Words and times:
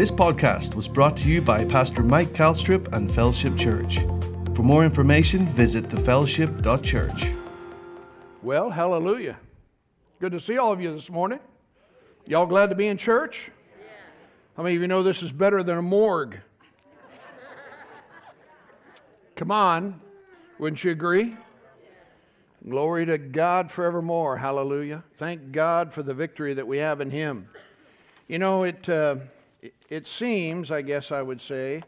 This 0.00 0.10
podcast 0.10 0.74
was 0.74 0.88
brought 0.88 1.14
to 1.18 1.28
you 1.28 1.42
by 1.42 1.62
Pastor 1.62 2.02
Mike 2.02 2.30
Calstrip 2.30 2.90
and 2.94 3.12
Fellowship 3.12 3.54
Church. 3.54 3.98
For 4.54 4.62
more 4.62 4.82
information, 4.82 5.44
visit 5.44 5.90
thefellowship.church. 5.90 7.26
Well, 8.42 8.70
hallelujah. 8.70 9.36
Good 10.18 10.32
to 10.32 10.40
see 10.40 10.56
all 10.56 10.72
of 10.72 10.80
you 10.80 10.90
this 10.90 11.10
morning. 11.10 11.38
Y'all 12.26 12.46
glad 12.46 12.70
to 12.70 12.74
be 12.74 12.86
in 12.86 12.96
church? 12.96 13.50
How 14.56 14.62
many 14.62 14.74
of 14.74 14.80
you 14.80 14.88
know 14.88 15.02
this 15.02 15.22
is 15.22 15.32
better 15.32 15.62
than 15.62 15.76
a 15.76 15.82
morgue? 15.82 16.40
Come 19.36 19.50
on, 19.50 20.00
wouldn't 20.58 20.82
you 20.82 20.92
agree? 20.92 21.34
Glory 22.66 23.04
to 23.04 23.18
God 23.18 23.70
forevermore. 23.70 24.38
Hallelujah. 24.38 25.04
Thank 25.18 25.52
God 25.52 25.92
for 25.92 26.02
the 26.02 26.14
victory 26.14 26.54
that 26.54 26.66
we 26.66 26.78
have 26.78 27.02
in 27.02 27.10
Him. 27.10 27.50
You 28.28 28.38
know, 28.38 28.62
it, 28.62 28.88
uh, 28.88 29.16
it 29.88 30.06
seems, 30.06 30.70
I 30.70 30.82
guess 30.82 31.12
I 31.12 31.22
would 31.22 31.40
say, 31.40 31.82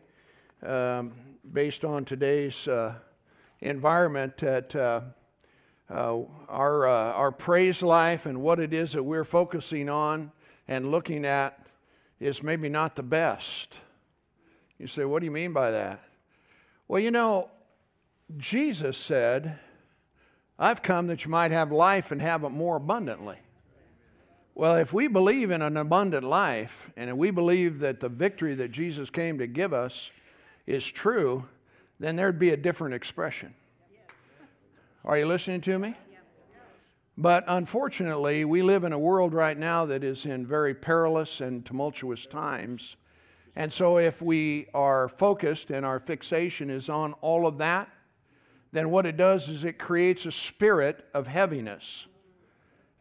um, 0.64 1.12
based 1.52 1.84
on 1.84 2.04
today's 2.04 2.68
uh, 2.68 2.94
environment, 3.60 4.36
that 4.38 4.74
uh, 4.76 5.00
uh, 5.90 6.18
our, 6.48 6.86
uh, 6.86 7.12
our 7.12 7.32
praise 7.32 7.82
life 7.82 8.26
and 8.26 8.40
what 8.40 8.58
it 8.60 8.72
is 8.72 8.92
that 8.92 9.02
we're 9.02 9.24
focusing 9.24 9.88
on 9.88 10.32
and 10.68 10.90
looking 10.90 11.24
at 11.24 11.66
is 12.20 12.42
maybe 12.42 12.68
not 12.68 12.96
the 12.96 13.02
best. 13.02 13.76
You 14.78 14.86
say, 14.86 15.04
what 15.04 15.20
do 15.20 15.26
you 15.26 15.32
mean 15.32 15.52
by 15.52 15.70
that? 15.70 16.00
Well, 16.88 17.00
you 17.00 17.10
know, 17.10 17.50
Jesus 18.38 18.96
said, 18.96 19.58
I've 20.58 20.82
come 20.82 21.08
that 21.08 21.24
you 21.24 21.30
might 21.30 21.50
have 21.50 21.72
life 21.72 22.12
and 22.12 22.22
have 22.22 22.44
it 22.44 22.50
more 22.50 22.76
abundantly. 22.76 23.38
Well, 24.54 24.76
if 24.76 24.92
we 24.92 25.06
believe 25.06 25.50
in 25.50 25.62
an 25.62 25.78
abundant 25.78 26.24
life 26.24 26.90
and 26.96 27.16
we 27.16 27.30
believe 27.30 27.78
that 27.80 28.00
the 28.00 28.10
victory 28.10 28.54
that 28.56 28.70
Jesus 28.70 29.08
came 29.08 29.38
to 29.38 29.46
give 29.46 29.72
us 29.72 30.10
is 30.66 30.86
true, 30.86 31.46
then 31.98 32.16
there'd 32.16 32.38
be 32.38 32.50
a 32.50 32.56
different 32.56 32.94
expression. 32.94 33.54
Are 35.04 35.16
you 35.16 35.26
listening 35.26 35.62
to 35.62 35.78
me? 35.78 35.96
But 37.16 37.44
unfortunately, 37.48 38.44
we 38.44 38.62
live 38.62 38.84
in 38.84 38.92
a 38.92 38.98
world 38.98 39.34
right 39.34 39.56
now 39.56 39.86
that 39.86 40.04
is 40.04 40.26
in 40.26 40.46
very 40.46 40.74
perilous 40.74 41.40
and 41.40 41.64
tumultuous 41.64 42.26
times. 42.26 42.96
And 43.56 43.72
so, 43.72 43.98
if 43.98 44.22
we 44.22 44.68
are 44.72 45.08
focused 45.08 45.70
and 45.70 45.84
our 45.84 46.00
fixation 46.00 46.70
is 46.70 46.88
on 46.88 47.12
all 47.14 47.46
of 47.46 47.58
that, 47.58 47.90
then 48.72 48.90
what 48.90 49.04
it 49.04 49.18
does 49.18 49.50
is 49.50 49.64
it 49.64 49.78
creates 49.78 50.24
a 50.24 50.32
spirit 50.32 51.06
of 51.12 51.26
heaviness. 51.26 52.06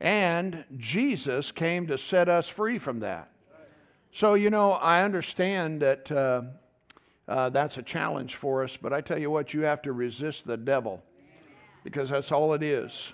And 0.02 0.66
Jesus 0.78 1.52
came 1.52 1.86
to 1.86 1.98
set 1.98 2.28
us 2.28 2.50
free 2.50 2.80
from 2.80 3.02
that. 3.02 3.32
So, 4.12 4.34
you 4.34 4.50
know, 4.50 4.72
I 4.72 5.04
understand 5.04 5.80
that 5.84 6.12
uh, 6.12 6.42
uh, 7.28 7.50
that's 7.50 7.78
a 7.78 7.84
challenge 7.84 8.36
for 8.36 8.64
us, 8.64 8.76
but 8.76 8.94
I 8.94 9.02
tell 9.02 9.20
you 9.20 9.30
what, 9.30 9.54
you 9.54 9.62
have 9.62 9.84
to 9.84 9.94
resist 9.94 10.48
the 10.48 10.58
devil 10.58 11.04
because 11.84 12.10
that's 12.10 12.32
all 12.32 12.54
it 12.54 12.64
is. 12.64 13.14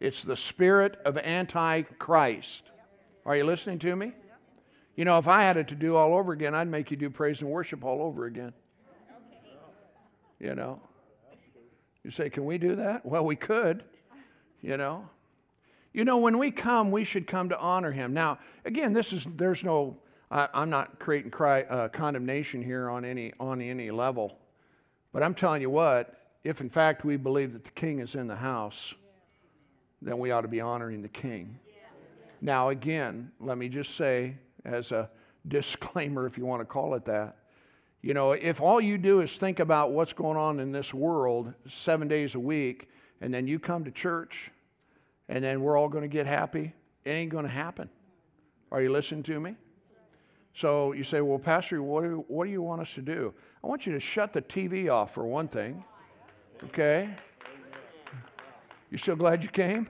It's 0.00 0.22
the 0.22 0.36
spirit 0.36 0.98
of 1.04 1.18
Antichrist. 1.18 2.62
Are 3.26 3.36
you 3.36 3.44
listening 3.44 3.78
to 3.80 3.94
me? 3.94 4.12
You 4.96 5.04
know, 5.04 5.18
if 5.18 5.28
I 5.28 5.42
had 5.42 5.58
it 5.58 5.68
to 5.68 5.74
do 5.74 5.96
all 5.96 6.14
over 6.14 6.32
again, 6.32 6.54
I'd 6.54 6.66
make 6.66 6.90
you 6.90 6.96
do 6.96 7.10
praise 7.10 7.42
and 7.42 7.50
worship 7.50 7.84
all 7.84 8.00
over 8.00 8.24
again. 8.24 8.54
You 10.40 10.54
know, 10.54 10.80
you 12.02 12.10
say, 12.10 12.30
can 12.30 12.46
we 12.46 12.56
do 12.56 12.74
that? 12.76 13.04
Well, 13.04 13.26
we 13.26 13.36
could, 13.36 13.84
you 14.62 14.78
know. 14.78 15.10
You 15.92 16.04
know, 16.04 16.16
when 16.16 16.38
we 16.38 16.50
come, 16.50 16.90
we 16.90 17.04
should 17.04 17.26
come 17.26 17.48
to 17.50 17.58
honor 17.58 17.92
him. 17.92 18.14
Now, 18.14 18.38
again, 18.64 18.92
this 18.92 19.12
is, 19.12 19.26
there's 19.36 19.62
no, 19.62 19.96
I, 20.30 20.48
am 20.54 20.70
not 20.70 20.98
creating 20.98 21.30
cry, 21.30 21.62
uh, 21.62 21.88
condemnation 21.88 22.62
here 22.62 22.88
on 22.88 23.04
any, 23.04 23.32
on 23.38 23.60
any 23.60 23.90
level. 23.90 24.38
But 25.12 25.22
I'm 25.22 25.34
telling 25.34 25.60
you 25.60 25.70
what, 25.70 26.14
if 26.44 26.60
in 26.60 26.70
fact 26.70 27.04
we 27.04 27.16
believe 27.16 27.52
that 27.52 27.64
the 27.64 27.70
king 27.70 27.98
is 27.98 28.14
in 28.14 28.26
the 28.26 28.36
house, 28.36 28.94
then 30.00 30.18
we 30.18 30.30
ought 30.30 30.40
to 30.40 30.48
be 30.48 30.60
honoring 30.60 31.02
the 31.02 31.08
king. 31.08 31.58
Now, 32.40 32.70
again, 32.70 33.30
let 33.38 33.56
me 33.56 33.68
just 33.68 33.94
say, 33.94 34.34
as 34.64 34.90
a 34.90 35.08
disclaimer, 35.48 36.26
if 36.26 36.38
you 36.38 36.46
want 36.46 36.60
to 36.60 36.66
call 36.66 36.94
it 36.94 37.04
that, 37.04 37.36
you 38.00 38.14
know, 38.14 38.32
if 38.32 38.60
all 38.60 38.80
you 38.80 38.98
do 38.98 39.20
is 39.20 39.36
think 39.36 39.60
about 39.60 39.92
what's 39.92 40.12
going 40.12 40.36
on 40.36 40.58
in 40.58 40.72
this 40.72 40.92
world 40.92 41.52
seven 41.70 42.08
days 42.08 42.34
a 42.34 42.40
week, 42.40 42.88
and 43.20 43.32
then 43.32 43.46
you 43.46 43.60
come 43.60 43.84
to 43.84 43.92
church, 43.92 44.50
and 45.32 45.42
then 45.42 45.62
we're 45.62 45.78
all 45.78 45.88
going 45.88 46.02
to 46.02 46.08
get 46.08 46.26
happy, 46.26 46.74
it 47.06 47.10
ain't 47.10 47.30
going 47.30 47.46
to 47.46 47.50
happen. 47.50 47.88
Are 48.70 48.82
you 48.82 48.92
listening 48.92 49.22
to 49.24 49.40
me? 49.40 49.56
So 50.52 50.92
you 50.92 51.04
say, 51.04 51.22
well, 51.22 51.38
Pastor, 51.38 51.82
what 51.82 52.04
do, 52.04 52.22
what 52.28 52.44
do 52.44 52.50
you 52.50 52.60
want 52.60 52.82
us 52.82 52.92
to 52.94 53.00
do? 53.00 53.32
I 53.64 53.66
want 53.66 53.86
you 53.86 53.94
to 53.94 54.00
shut 54.00 54.34
the 54.34 54.42
TV 54.42 54.92
off 54.92 55.14
for 55.14 55.24
one 55.24 55.48
thing. 55.48 55.82
Okay? 56.64 57.08
You 58.90 58.98
still 58.98 59.16
glad 59.16 59.42
you 59.42 59.48
came? 59.48 59.88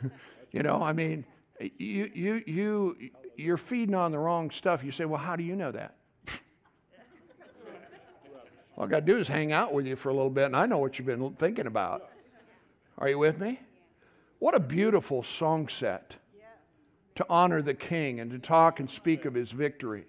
you 0.52 0.62
know, 0.62 0.80
I 0.80 0.92
mean, 0.92 1.24
you, 1.58 2.08
you, 2.14 2.42
you, 2.46 2.96
you're 3.36 3.56
feeding 3.56 3.96
on 3.96 4.12
the 4.12 4.18
wrong 4.20 4.52
stuff. 4.52 4.84
You 4.84 4.92
say, 4.92 5.06
well, 5.06 5.20
how 5.20 5.34
do 5.34 5.42
you 5.42 5.56
know 5.56 5.72
that? 5.72 5.96
All 8.78 8.84
I 8.84 8.86
got 8.86 9.00
to 9.00 9.12
do 9.12 9.18
is 9.18 9.26
hang 9.26 9.50
out 9.50 9.72
with 9.74 9.88
you 9.88 9.96
for 9.96 10.10
a 10.10 10.14
little 10.14 10.30
bit, 10.30 10.44
and 10.44 10.54
I 10.54 10.66
know 10.66 10.78
what 10.78 11.00
you've 11.00 11.06
been 11.06 11.32
thinking 11.32 11.66
about. 11.66 12.10
Are 12.96 13.08
you 13.08 13.18
with 13.18 13.40
me? 13.40 13.58
What 14.44 14.54
a 14.54 14.60
beautiful 14.60 15.22
song 15.22 15.68
set 15.68 16.18
to 17.14 17.24
honor 17.30 17.62
the 17.62 17.72
king 17.72 18.20
and 18.20 18.30
to 18.30 18.38
talk 18.38 18.78
and 18.78 18.90
speak 18.90 19.24
of 19.24 19.32
his 19.32 19.50
victory. 19.50 20.04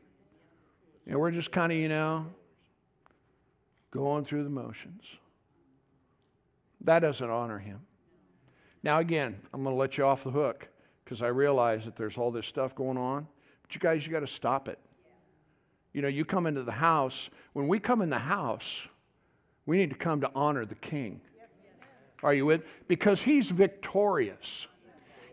And 1.08 1.18
we're 1.18 1.32
just 1.32 1.54
kind 1.54 1.72
of, 1.72 1.78
you 1.78 1.88
know, 1.88 2.26
going 3.92 4.26
through 4.26 4.44
the 4.44 4.50
motions. 4.50 5.04
That 6.82 7.00
doesn't 7.00 7.30
honor 7.30 7.60
him. 7.60 7.80
Now, 8.84 9.00
again, 9.00 9.40
I'm 9.54 9.64
going 9.64 9.74
to 9.74 9.80
let 9.80 9.98
you 9.98 10.04
off 10.04 10.26
the 10.26 10.32
hook 10.32 10.68
because 11.06 11.22
I 11.22 11.28
realize 11.28 11.86
that 11.86 11.96
there's 11.96 12.18
all 12.18 12.30
this 12.30 12.46
stuff 12.46 12.76
going 12.76 12.98
on. 12.98 13.26
But 13.62 13.74
you 13.74 13.80
guys, 13.80 14.06
you 14.06 14.12
got 14.12 14.20
to 14.20 14.28
stop 14.28 14.68
it. 14.68 14.80
You 15.94 16.02
know, 16.02 16.10
you 16.10 16.26
come 16.26 16.46
into 16.46 16.64
the 16.64 16.74
house. 16.74 17.30
When 17.54 17.70
we 17.70 17.80
come 17.80 18.02
in 18.02 18.10
the 18.10 18.20
house, 18.20 18.86
we 19.66 19.78
need 19.78 19.92
to 19.92 19.96
come 19.96 20.20
to 20.20 20.32
honor 20.36 20.66
the 20.66 20.76
king. 20.76 21.22
Are 22.24 22.34
you 22.34 22.46
with? 22.46 22.64
Because 22.88 23.22
he's 23.22 23.50
victorious. 23.52 24.68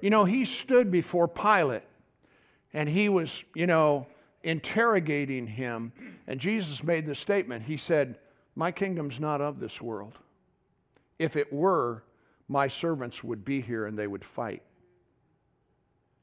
You 0.01 0.11
know, 0.11 0.25
he 0.25 0.45
stood 0.45 0.91
before 0.91 1.29
Pilate 1.29 1.83
and 2.73 2.89
he 2.89 3.09
was, 3.09 3.45
you 3.55 3.67
know, 3.67 4.07
interrogating 4.43 5.47
him. 5.47 5.93
And 6.27 6.41
Jesus 6.41 6.83
made 6.83 7.07
the 7.07 7.15
statement 7.15 7.65
He 7.65 7.77
said, 7.77 8.19
My 8.57 8.73
kingdom's 8.73 9.21
not 9.21 9.41
of 9.41 9.61
this 9.61 9.81
world. 9.81 10.19
If 11.19 11.37
it 11.37 11.53
were, 11.53 12.03
my 12.49 12.69
servants 12.69 13.23
would 13.23 13.45
be 13.45 13.61
here 13.61 13.87
and 13.87 13.99
they 13.99 14.07
would 14.07 14.25
fight. 14.25 14.63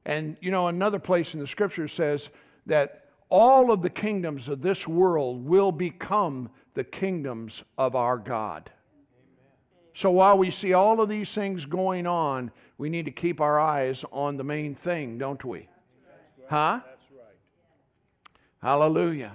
And, 0.06 0.38
you 0.42 0.52
know, 0.52 0.68
another 0.68 1.00
place 1.00 1.34
in 1.34 1.40
the 1.40 1.48
scripture 1.48 1.88
says 1.88 2.30
that 2.66 3.06
all 3.30 3.72
of 3.72 3.82
the 3.82 3.90
kingdoms 3.90 4.50
of 4.50 4.62
this 4.62 4.88
world 4.88 5.46
will 5.46 5.72
become 5.72 6.50
the 6.74 6.84
kingdoms 6.84 7.64
of 7.78 7.96
our 7.96 8.18
God. 8.18 8.72
So 10.00 10.12
while 10.12 10.38
we 10.38 10.50
see 10.50 10.72
all 10.72 11.02
of 11.02 11.10
these 11.10 11.34
things 11.34 11.66
going 11.66 12.08
on, 12.08 12.52
we 12.78 12.90
need 12.90 13.04
to 13.04 13.12
keep 13.12 13.42
our 13.42 13.60
eyes 13.60 14.06
on 14.14 14.38
the 14.38 14.46
main 14.46 14.74
thing, 14.74 15.18
don't 15.18 15.44
we? 15.44 15.68
Huh? 16.48 16.80
Hallelujah. 18.64 19.34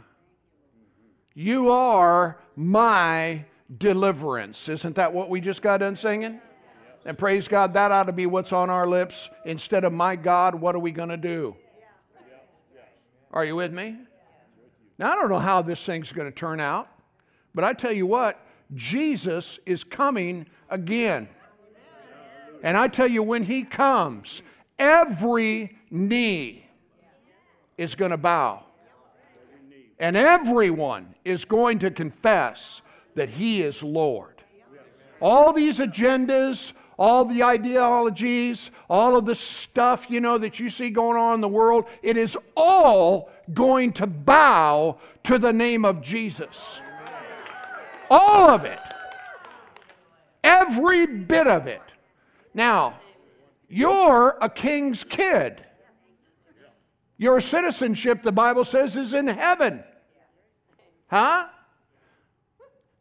You 1.35 1.71
are 1.71 2.39
my 2.57 3.45
deliverance. 3.77 4.71
Isn't 4.71 4.97
that 4.97 5.13
what 5.13 5.29
we 5.29 5.39
just 5.39 5.61
got 5.61 5.81
done 5.81 5.97
singing? 5.97 6.41
And 7.05 7.19
praise 7.19 7.47
God, 7.47 7.75
that 7.75 7.93
ought 7.93 8.05
to 8.05 8.15
be 8.15 8.25
what's 8.25 8.55
on 8.55 8.71
our 8.71 8.87
lips. 8.87 9.29
Instead 9.45 9.85
of 9.85 9.93
my 9.93 10.17
God, 10.17 10.55
what 10.55 10.75
are 10.75 10.79
we 10.79 10.93
going 10.93 11.11
to 11.11 11.19
do? 11.19 11.55
Are 13.35 13.45
you 13.45 13.55
with 13.55 13.75
me? 13.75 13.99
Now, 14.99 15.13
I 15.13 15.17
don't 15.17 15.29
know 15.29 15.39
how 15.39 15.61
this 15.61 15.85
thing's 15.85 16.11
going 16.11 16.27
to 16.27 16.35
turn 16.35 16.59
out, 16.59 16.89
but 17.55 17.65
I 17.65 17.75
tell 17.75 17.93
you 17.93 18.07
what, 18.07 18.41
Jesus 18.73 19.59
is 19.67 19.85
coming 19.85 20.47
again. 20.71 21.29
And 22.63 22.77
I 22.77 22.89
tell 22.89 23.07
you, 23.07 23.23
when 23.23 23.43
he 23.43 23.63
comes, 23.63 24.41
every 24.79 25.77
knee 25.91 26.67
is 27.77 27.95
going 27.95 28.11
to 28.11 28.17
bow. 28.17 28.63
And 29.99 30.17
everyone 30.17 31.15
is 31.25 31.45
going 31.45 31.79
to 31.81 31.91
confess 31.91 32.81
that 33.15 33.29
he 33.29 33.63
is 33.63 33.83
Lord. 33.83 34.43
All 35.21 35.53
these 35.53 35.79
agendas, 35.79 36.73
all 36.99 37.25
the 37.25 37.43
ideologies, 37.43 38.71
all 38.89 39.17
of 39.17 39.27
the 39.27 39.35
stuff, 39.35 40.11
you 40.11 40.21
know, 40.21 40.39
that 40.39 40.59
you 40.59 40.69
see 40.71 40.91
going 40.91 41.17
on 41.17 41.35
in 41.35 41.41
the 41.41 41.49
world, 41.49 41.87
it 42.03 42.17
is 42.17 42.37
all 42.57 43.31
going 43.53 43.93
to 43.95 44.07
bow 44.07 44.99
to 45.25 45.39
the 45.39 45.53
name 45.53 45.85
of 45.85 46.03
Jesus. 46.03 46.81
All 48.15 48.49
of 48.49 48.65
it. 48.65 48.79
Every 50.45 51.05
bit 51.05 51.49
of 51.49 51.67
it. 51.67 51.83
Now, 52.55 53.01
you're 53.69 54.39
a 54.41 54.49
king's 54.49 55.03
kid. 55.03 55.65
Your 57.17 57.41
citizenship, 57.41 58.23
the 58.23 58.31
Bible 58.31 58.65
says, 58.65 58.95
is 58.95 59.15
in 59.15 59.27
heaven. 59.27 59.83
Huh? 61.09 61.49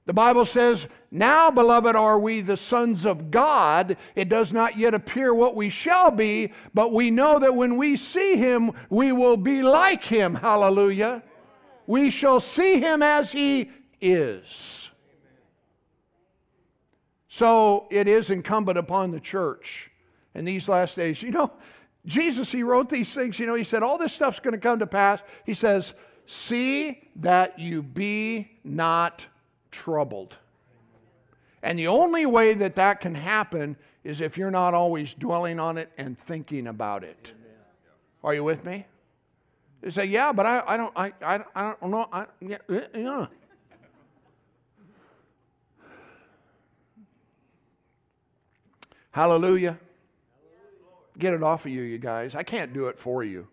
The 0.08 0.14
Bible 0.14 0.48
says, 0.48 0.88
Now, 1.12 1.52
beloved, 1.52 1.96
are 1.96 2.18
we 2.18 2.42
the 2.42 2.58
sons 2.58 3.06
of 3.06 3.30
God. 3.30 3.98
It 4.16 4.30
does 4.30 4.52
not 4.52 4.80
yet 4.80 4.96
appear 4.96 5.32
what 5.36 5.56
we 5.56 5.70
shall 5.70 6.10
be, 6.10 6.52
but 6.74 6.92
we 6.92 7.12
know 7.12 7.38
that 7.38 7.56
when 7.56 7.78
we 7.78 7.98
see 7.98 8.36
him, 8.36 8.72
we 8.90 9.12
will 9.12 9.38
be 9.38 9.62
like 9.62 10.04
him. 10.04 10.34
Hallelujah. 10.34 11.22
We 11.86 12.10
shall 12.10 12.40
see 12.40 12.80
him 12.80 13.04
as 13.04 13.32
he 13.32 13.70
is. 14.02 14.83
So 17.34 17.88
it 17.90 18.08
is 18.08 18.30
incumbent 18.30 18.78
upon 18.78 19.10
the 19.10 19.20
church 19.20 19.90
in 20.36 20.46
these 20.46 20.70
last 20.70 20.96
days. 20.96 21.24
You 21.24 21.32
know, 21.32 21.52
Jesus, 22.06 22.52
he 22.52 22.62
wrote 22.62 22.90
these 22.90 23.12
things. 23.16 23.40
You 23.40 23.48
know, 23.48 23.56
he 23.56 23.64
said, 23.64 23.82
All 23.82 23.98
this 23.98 24.14
stuff's 24.14 24.40
going 24.40 24.54
to 24.54 24.60
come 24.60 24.78
to 24.78 24.86
pass. 24.86 25.20
He 25.44 25.56
says, 25.56 25.96
See 26.28 27.10
that 27.16 27.58
you 27.58 27.82
be 27.82 28.52
not 28.64 29.26
troubled. 29.72 30.38
And 31.64 31.80
the 31.80 31.88
only 31.88 32.28
way 32.28 32.54
that 32.54 32.76
that 32.76 33.02
can 33.02 33.16
happen 33.16 33.78
is 34.04 34.22
if 34.22 34.38
you're 34.38 34.52
not 34.52 34.76
always 34.76 35.16
dwelling 35.16 35.60
on 35.60 35.80
it 35.80 35.92
and 35.98 36.16
thinking 36.16 36.68
about 36.68 37.04
it. 37.04 37.34
Are 38.24 38.36
you 38.36 38.44
with 38.44 38.64
me? 38.64 38.86
You 39.82 39.90
say, 39.90 40.06
yeah, 40.06 40.34
but 40.34 40.46
I, 40.46 40.64
I 40.68 40.78
don't, 40.78 40.94
I, 40.96 41.14
I, 41.20 41.44
I 41.56 41.74
don't 41.82 41.90
know. 41.90 42.08
I, 42.14 42.28
yeah, 42.42 42.58
yeah. 42.94 43.26
Hallelujah. 49.14 49.78
Get 51.20 51.36
it 51.36 51.44
off 51.44 51.68
of 51.68 51.72
you, 51.72 51.84
you 51.84 52.00
guys. 52.00 52.34
I 52.34 52.42
can't 52.42 52.74
do 52.74 52.88
it 52.88 52.98
for 52.98 53.24
you, 53.24 53.48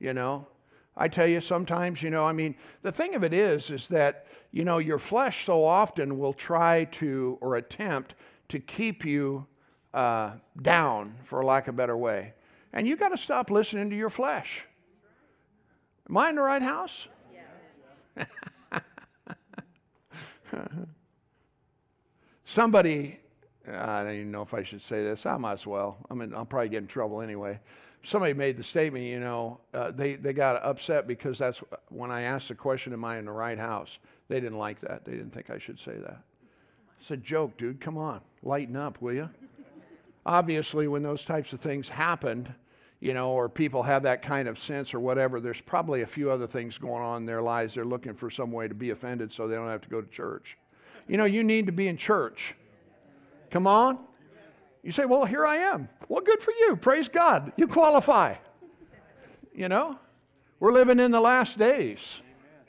you 0.00 0.12
know. 0.12 0.48
I 0.96 1.06
tell 1.06 1.28
you, 1.28 1.40
sometimes, 1.40 2.02
you 2.02 2.10
know, 2.10 2.26
I 2.26 2.32
mean, 2.32 2.56
the 2.82 2.90
thing 2.90 3.14
of 3.14 3.22
it 3.22 3.32
is, 3.32 3.70
is 3.70 3.86
that, 3.88 4.26
you 4.50 4.64
know, 4.64 4.78
your 4.78 4.98
flesh 4.98 5.44
so 5.44 5.64
often 5.64 6.18
will 6.18 6.32
try 6.32 6.86
to 6.92 7.38
or 7.40 7.54
attempt 7.54 8.16
to 8.48 8.58
keep 8.58 9.04
you 9.04 9.46
uh, 9.94 10.32
down, 10.60 11.14
for 11.22 11.44
lack 11.44 11.68
of 11.68 11.74
a 11.74 11.76
better 11.76 11.96
way. 11.96 12.34
And 12.72 12.88
you 12.88 12.96
got 12.96 13.10
to 13.10 13.18
stop 13.18 13.52
listening 13.52 13.90
to 13.90 13.96
your 13.96 14.10
flesh. 14.10 14.66
Am 16.10 16.16
I 16.16 16.30
in 16.30 16.34
the 16.34 16.42
right 16.42 16.62
house? 16.62 17.06
Yes. 18.16 18.80
Somebody, 22.44 23.20
I 23.70 24.04
don't 24.04 24.14
even 24.14 24.30
know 24.30 24.42
if 24.42 24.54
I 24.54 24.62
should 24.62 24.82
say 24.82 25.02
this. 25.02 25.26
I 25.26 25.36
might 25.36 25.54
as 25.54 25.66
well. 25.66 25.98
I 26.10 26.14
mean, 26.14 26.34
I'll 26.34 26.44
probably 26.44 26.68
get 26.68 26.78
in 26.78 26.86
trouble 26.86 27.20
anyway 27.20 27.60
somebody 28.02 28.32
made 28.32 28.56
the 28.56 28.64
statement, 28.64 29.04
you 29.04 29.20
know, 29.20 29.60
uh, 29.74 29.90
they, 29.90 30.14
they 30.14 30.32
got 30.32 30.62
upset 30.62 31.06
because 31.06 31.38
that's 31.38 31.62
when 31.88 32.10
I 32.10 32.22
asked 32.22 32.48
the 32.48 32.54
question, 32.54 32.92
Am 32.92 33.04
I 33.04 33.18
in 33.18 33.24
the 33.24 33.32
right 33.32 33.58
house? 33.58 33.98
They 34.28 34.40
didn't 34.40 34.58
like 34.58 34.80
that. 34.80 35.04
They 35.04 35.12
didn't 35.12 35.32
think 35.32 35.50
I 35.50 35.58
should 35.58 35.78
say 35.78 35.96
that. 35.96 36.22
It's 37.00 37.10
a 37.10 37.16
joke, 37.16 37.56
dude. 37.56 37.80
Come 37.80 37.96
on, 37.96 38.20
lighten 38.42 38.76
up, 38.76 39.00
will 39.00 39.14
you? 39.14 39.30
Obviously, 40.26 40.88
when 40.88 41.02
those 41.02 41.24
types 41.24 41.52
of 41.52 41.60
things 41.60 41.88
happened, 41.88 42.52
you 43.00 43.14
know, 43.14 43.30
or 43.30 43.48
people 43.48 43.82
have 43.84 44.02
that 44.02 44.20
kind 44.20 44.48
of 44.48 44.58
sense 44.58 44.92
or 44.92 45.00
whatever, 45.00 45.40
there's 45.40 45.60
probably 45.60 46.02
a 46.02 46.06
few 46.06 46.30
other 46.30 46.46
things 46.46 46.76
going 46.76 47.02
on 47.02 47.22
in 47.22 47.26
their 47.26 47.40
lives. 47.40 47.74
They're 47.74 47.84
looking 47.84 48.14
for 48.14 48.28
some 48.28 48.50
way 48.50 48.68
to 48.68 48.74
be 48.74 48.90
offended 48.90 49.32
so 49.32 49.46
they 49.46 49.54
don't 49.54 49.68
have 49.68 49.82
to 49.82 49.88
go 49.88 50.02
to 50.02 50.08
church. 50.08 50.58
You 51.06 51.16
know, 51.16 51.24
you 51.24 51.44
need 51.44 51.66
to 51.66 51.72
be 51.72 51.88
in 51.88 51.96
church. 51.96 52.54
Come 53.50 53.66
on. 53.66 53.98
You 54.82 54.92
say, 54.92 55.04
Well, 55.04 55.24
here 55.24 55.46
I 55.46 55.56
am. 55.56 55.88
Well, 56.08 56.20
good 56.20 56.42
for 56.42 56.52
you. 56.52 56.76
Praise 56.76 57.08
God. 57.08 57.52
You 57.56 57.66
qualify. 57.66 58.36
You 59.54 59.68
know, 59.68 59.98
we're 60.60 60.72
living 60.72 61.00
in 61.00 61.10
the 61.10 61.20
last 61.20 61.58
days. 61.58 62.20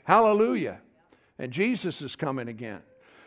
Hallelujah. 0.04 0.80
And 1.38 1.52
Jesus 1.52 2.02
is 2.02 2.16
coming 2.16 2.48
again. 2.48 2.82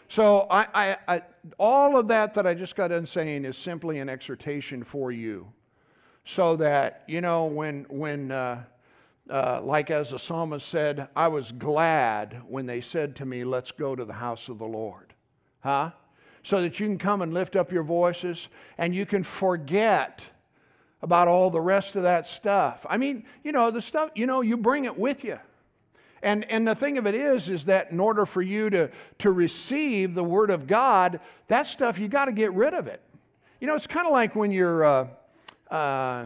So, 0.09 0.45
I, 0.49 0.67
I, 0.73 0.97
I, 1.07 1.21
all 1.57 1.97
of 1.97 2.07
that 2.09 2.33
that 2.35 2.45
I 2.45 2.53
just 2.53 2.75
got 2.75 2.89
done 2.89 3.05
saying 3.05 3.45
is 3.45 3.57
simply 3.57 3.99
an 3.99 4.09
exhortation 4.09 4.83
for 4.83 5.11
you. 5.11 5.51
So 6.25 6.55
that, 6.57 7.03
you 7.07 7.21
know, 7.21 7.45
when, 7.45 7.85
when 7.89 8.31
uh, 8.31 8.63
uh, 9.29 9.61
like 9.63 9.89
as 9.89 10.09
the 10.09 10.19
psalmist 10.19 10.67
said, 10.67 11.07
I 11.15 11.29
was 11.29 11.51
glad 11.51 12.41
when 12.47 12.65
they 12.65 12.81
said 12.81 13.15
to 13.17 13.25
me, 13.25 13.43
Let's 13.43 13.71
go 13.71 13.95
to 13.95 14.05
the 14.05 14.13
house 14.13 14.49
of 14.49 14.59
the 14.59 14.65
Lord. 14.65 15.13
Huh? 15.61 15.91
So 16.43 16.61
that 16.61 16.79
you 16.79 16.87
can 16.87 16.97
come 16.97 17.21
and 17.21 17.33
lift 17.33 17.55
up 17.55 17.71
your 17.71 17.83
voices 17.83 18.49
and 18.77 18.93
you 18.93 19.05
can 19.05 19.23
forget 19.23 20.29
about 21.01 21.27
all 21.27 21.49
the 21.49 21.61
rest 21.61 21.95
of 21.95 22.03
that 22.03 22.27
stuff. 22.27 22.85
I 22.89 22.97
mean, 22.97 23.25
you 23.43 23.51
know, 23.51 23.71
the 23.71 23.81
stuff, 23.81 24.11
you 24.15 24.25
know, 24.25 24.41
you 24.41 24.55
bring 24.57 24.85
it 24.85 24.97
with 24.97 25.23
you. 25.23 25.39
And, 26.21 26.49
and 26.49 26.65
the 26.65 26.75
thing 26.75 26.97
of 26.97 27.05
it 27.05 27.15
is, 27.15 27.49
is 27.49 27.65
that 27.65 27.91
in 27.91 27.99
order 27.99 28.25
for 28.25 28.41
you 28.41 28.69
to, 28.69 28.89
to 29.19 29.31
receive 29.31 30.15
the 30.15 30.23
Word 30.23 30.49
of 30.49 30.67
God, 30.67 31.19
that 31.49 31.67
stuff, 31.67 31.99
you 31.99 32.07
got 32.07 32.25
to 32.25 32.31
get 32.31 32.53
rid 32.53 32.73
of 32.73 32.87
it. 32.87 33.01
You 33.59 33.67
know, 33.67 33.75
it's 33.75 33.87
kind 33.87 34.07
of 34.07 34.13
like 34.13 34.33
when 34.33 34.51
you're, 34.51 34.85
uh, 34.85 35.07
uh, 35.69 36.25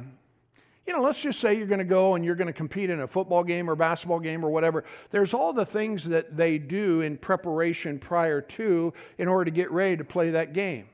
you 0.88 0.94
know, 0.94 1.02
let's 1.02 1.22
just 1.22 1.42
say 1.42 1.58
you're 1.58 1.68
going 1.68 1.80
to 1.80 1.86
go 1.86 2.16
and 2.16 2.24
you're 2.24 2.36
going 2.36 2.48
to 2.48 2.54
compete 2.54 2.90
in 2.90 3.02
a 3.02 3.08
football 3.08 3.44
game 3.44 3.70
or 3.70 3.76
basketball 3.76 4.22
game 4.22 4.44
or 4.44 4.50
whatever. 4.50 4.86
There's 5.12 5.34
all 5.34 5.52
the 5.52 5.66
things 5.66 6.06
that 6.06 6.38
they 6.38 6.58
do 6.58 7.02
in 7.02 7.18
preparation 7.18 8.00
prior 8.00 8.40
to 8.42 8.94
in 9.18 9.28
order 9.28 9.46
to 9.46 9.52
get 9.52 9.70
ready 9.70 9.98
to 9.98 10.06
play 10.06 10.30
that 10.32 10.54
game. 10.54 10.88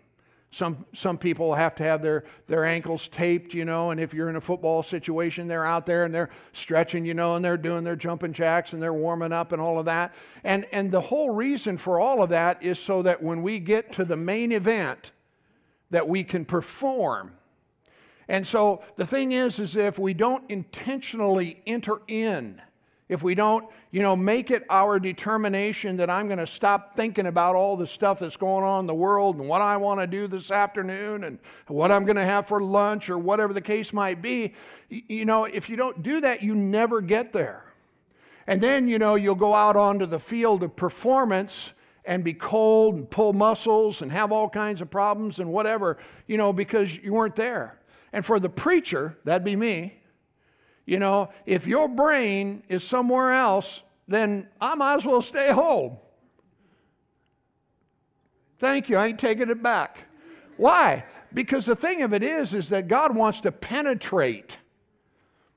Some, 0.49 0.85
some 0.93 1.17
people 1.17 1.53
have 1.53 1.75
to 1.75 1.83
have 1.83 2.01
their, 2.01 2.25
their 2.47 2.65
ankles 2.65 3.07
taped, 3.07 3.53
you 3.55 3.65
know, 3.65 3.89
and 3.89 3.99
if 3.99 4.13
you're 4.13 4.29
in 4.29 4.35
a 4.35 4.41
football 4.41 4.83
situation, 4.83 5.47
they're 5.47 5.65
out 5.65 5.85
there 5.87 6.05
and 6.05 6.13
they're 6.13 6.29
stretching, 6.53 7.05
you 7.05 7.15
know, 7.15 7.35
and 7.35 7.45
they're 7.45 7.57
doing 7.57 7.83
their 7.83 7.95
jumping 7.95 8.33
jacks 8.33 8.73
and 8.73 8.81
they're 8.81 8.93
warming 8.93 9.31
up 9.31 9.51
and 9.51 9.59
all 9.59 9.79
of 9.79 9.85
that. 9.85 10.13
And, 10.43 10.65
and 10.71 10.91
the 10.91 11.01
whole 11.01 11.31
reason 11.31 11.77
for 11.77 11.99
all 11.99 12.21
of 12.21 12.29
that 12.29 12.61
is 12.61 12.77
so 12.77 13.01
that 13.01 13.21
when 13.21 13.41
we 13.41 13.59
get 13.59 13.91
to 13.93 14.05
the 14.05 14.15
main 14.15 14.51
event, 14.51 15.11
that 15.89 16.07
we 16.07 16.23
can 16.23 16.45
perform 16.45 17.31
and 18.27 18.45
so 18.45 18.81
the 18.95 19.05
thing 19.05 19.31
is, 19.31 19.59
is 19.59 19.75
if 19.75 19.99
we 19.99 20.13
don't 20.13 20.49
intentionally 20.49 21.61
enter 21.65 22.01
in, 22.07 22.61
if 23.09 23.21
we 23.21 23.35
don't, 23.35 23.67
you 23.91 24.01
know, 24.01 24.15
make 24.15 24.49
it 24.49 24.63
our 24.69 24.99
determination 24.99 25.97
that 25.97 26.09
I'm 26.09 26.27
going 26.27 26.39
to 26.39 26.47
stop 26.47 26.95
thinking 26.95 27.27
about 27.27 27.55
all 27.55 27.75
the 27.75 27.85
stuff 27.85 28.19
that's 28.19 28.37
going 28.37 28.63
on 28.63 28.81
in 28.81 28.87
the 28.87 28.93
world 28.93 29.37
and 29.37 29.47
what 29.47 29.61
I 29.61 29.77
want 29.77 29.99
to 29.99 30.07
do 30.07 30.25
this 30.27 30.51
afternoon 30.51 31.25
and 31.25 31.37
what 31.67 31.91
I'm 31.91 32.05
going 32.05 32.15
to 32.15 32.23
have 32.23 32.47
for 32.47 32.61
lunch 32.61 33.09
or 33.09 33.17
whatever 33.17 33.53
the 33.53 33.61
case 33.61 33.93
might 33.93 34.21
be, 34.21 34.53
you 34.89 35.25
know, 35.25 35.43
if 35.45 35.69
you 35.69 35.75
don't 35.75 36.01
do 36.01 36.21
that, 36.21 36.41
you 36.41 36.55
never 36.55 37.01
get 37.01 37.33
there. 37.33 37.65
And 38.47 38.59
then, 38.61 38.87
you 38.87 38.99
know, 38.99 39.15
you'll 39.15 39.35
go 39.35 39.53
out 39.53 39.75
onto 39.75 40.05
the 40.05 40.19
field 40.19 40.63
of 40.63 40.75
performance 40.75 41.73
and 42.05 42.23
be 42.23 42.33
cold 42.33 42.95
and 42.95 43.09
pull 43.09 43.33
muscles 43.33 44.01
and 44.01 44.11
have 44.11 44.31
all 44.31 44.49
kinds 44.49 44.81
of 44.81 44.89
problems 44.89 45.39
and 45.39 45.51
whatever, 45.51 45.97
you 46.27 46.37
know, 46.37 46.51
because 46.51 46.97
you 46.97 47.13
weren't 47.13 47.35
there. 47.35 47.77
And 48.13 48.25
for 48.25 48.39
the 48.39 48.49
preacher, 48.49 49.17
that'd 49.25 49.43
be 49.43 49.55
me, 49.55 49.99
you 50.85 50.99
know, 50.99 51.29
if 51.45 51.65
your 51.65 51.89
brain 51.89 52.63
is 52.69 52.83
somewhere 52.83 53.33
else, 53.33 53.81
then 54.07 54.47
I 54.61 54.75
might 54.75 54.95
as 54.95 55.05
well 55.05 55.21
stay 55.21 55.51
home. 55.51 55.97
Thank 58.59 58.89
you, 58.89 58.97
I 58.97 59.07
ain't 59.07 59.19
taking 59.19 59.49
it 59.49 59.63
back. 59.63 59.97
Why? 60.57 61.05
Because 61.33 61.65
the 61.65 61.75
thing 61.75 62.03
of 62.03 62.13
it 62.13 62.23
is, 62.23 62.53
is 62.53 62.69
that 62.69 62.87
God 62.87 63.15
wants 63.15 63.41
to 63.41 63.51
penetrate 63.51 64.59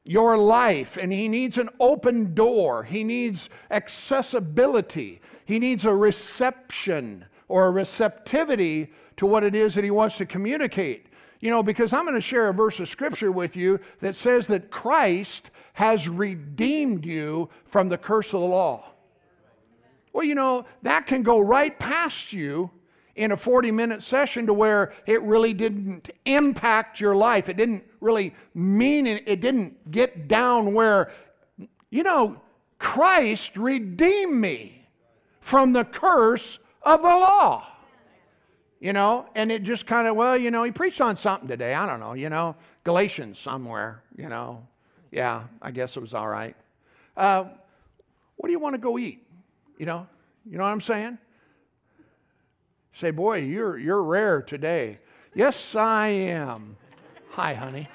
your 0.04 0.38
life 0.38 0.96
and 0.96 1.12
He 1.12 1.28
needs 1.28 1.58
an 1.58 1.68
open 1.78 2.34
door. 2.34 2.84
He 2.84 3.04
needs 3.04 3.50
accessibility. 3.70 5.20
He 5.44 5.58
needs 5.58 5.84
a 5.84 5.94
reception 5.94 7.24
or 7.48 7.66
a 7.66 7.70
receptivity 7.70 8.92
to 9.18 9.26
what 9.26 9.44
it 9.44 9.54
is 9.54 9.74
that 9.74 9.84
He 9.84 9.90
wants 9.90 10.16
to 10.18 10.26
communicate. 10.26 11.05
You 11.40 11.50
know, 11.50 11.62
because 11.62 11.92
I'm 11.92 12.04
going 12.04 12.14
to 12.14 12.20
share 12.20 12.48
a 12.48 12.54
verse 12.54 12.80
of 12.80 12.88
scripture 12.88 13.30
with 13.30 13.56
you 13.56 13.80
that 14.00 14.16
says 14.16 14.46
that 14.46 14.70
Christ 14.70 15.50
has 15.74 16.08
redeemed 16.08 17.04
you 17.04 17.50
from 17.66 17.88
the 17.88 17.98
curse 17.98 18.32
of 18.32 18.40
the 18.40 18.46
law. 18.46 18.84
Well, 20.12 20.24
you 20.24 20.34
know, 20.34 20.64
that 20.82 21.06
can 21.06 21.22
go 21.22 21.40
right 21.40 21.78
past 21.78 22.32
you 22.32 22.70
in 23.16 23.32
a 23.32 23.36
40 23.36 23.70
minute 23.70 24.02
session 24.02 24.46
to 24.46 24.54
where 24.54 24.94
it 25.06 25.20
really 25.22 25.52
didn't 25.52 26.10
impact 26.24 27.00
your 27.00 27.14
life. 27.14 27.48
It 27.48 27.56
didn't 27.56 27.84
really 28.00 28.34
mean 28.54 29.06
it, 29.06 29.24
it 29.26 29.40
didn't 29.40 29.90
get 29.90 30.28
down 30.28 30.72
where, 30.72 31.12
you 31.90 32.02
know, 32.02 32.40
Christ 32.78 33.56
redeemed 33.56 34.34
me 34.34 34.88
from 35.40 35.72
the 35.72 35.84
curse 35.84 36.58
of 36.82 37.02
the 37.02 37.08
law 37.08 37.66
you 38.80 38.92
know, 38.92 39.26
and 39.34 39.50
it 39.50 39.62
just 39.62 39.86
kind 39.86 40.06
of, 40.06 40.16
well, 40.16 40.36
you 40.36 40.50
know, 40.50 40.62
he 40.62 40.70
preached 40.70 41.00
on 41.00 41.16
something 41.16 41.48
today. 41.48 41.74
I 41.74 41.86
don't 41.86 42.00
know, 42.00 42.12
you 42.12 42.28
know, 42.28 42.56
Galatians 42.84 43.38
somewhere, 43.38 44.02
you 44.16 44.28
know. 44.28 44.66
Yeah, 45.10 45.44
I 45.62 45.70
guess 45.70 45.96
it 45.96 46.00
was 46.00 46.14
all 46.14 46.28
right. 46.28 46.56
Uh, 47.16 47.44
what 48.36 48.48
do 48.48 48.52
you 48.52 48.58
want 48.58 48.74
to 48.74 48.80
go 48.80 48.98
eat? 48.98 49.26
You 49.78 49.86
know, 49.86 50.06
you 50.44 50.58
know 50.58 50.64
what 50.64 50.70
I'm 50.70 50.80
saying? 50.80 51.18
Say, 52.92 53.10
boy, 53.10 53.38
you're, 53.38 53.78
you're 53.78 54.02
rare 54.02 54.42
today. 54.42 54.98
Yes, 55.34 55.74
I 55.74 56.08
am. 56.08 56.76
Hi, 57.30 57.54
honey. 57.54 57.88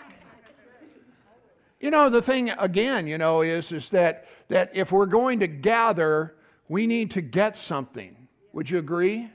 You 1.79 1.89
know, 1.89 2.09
the 2.09 2.21
thing 2.21 2.51
again, 2.51 3.07
you 3.07 3.17
know, 3.17 3.41
is, 3.41 3.71
is 3.71 3.89
that, 3.89 4.27
that 4.49 4.75
if 4.75 4.91
we're 4.91 5.07
going 5.07 5.39
to 5.39 5.47
gather, 5.47 6.35
we 6.69 6.85
need 6.85 7.09
to 7.11 7.21
get 7.21 7.57
something. 7.57 8.15
Would 8.53 8.69
you 8.69 8.77
agree? 8.77 9.29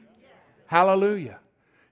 Hallelujah. 0.67 1.39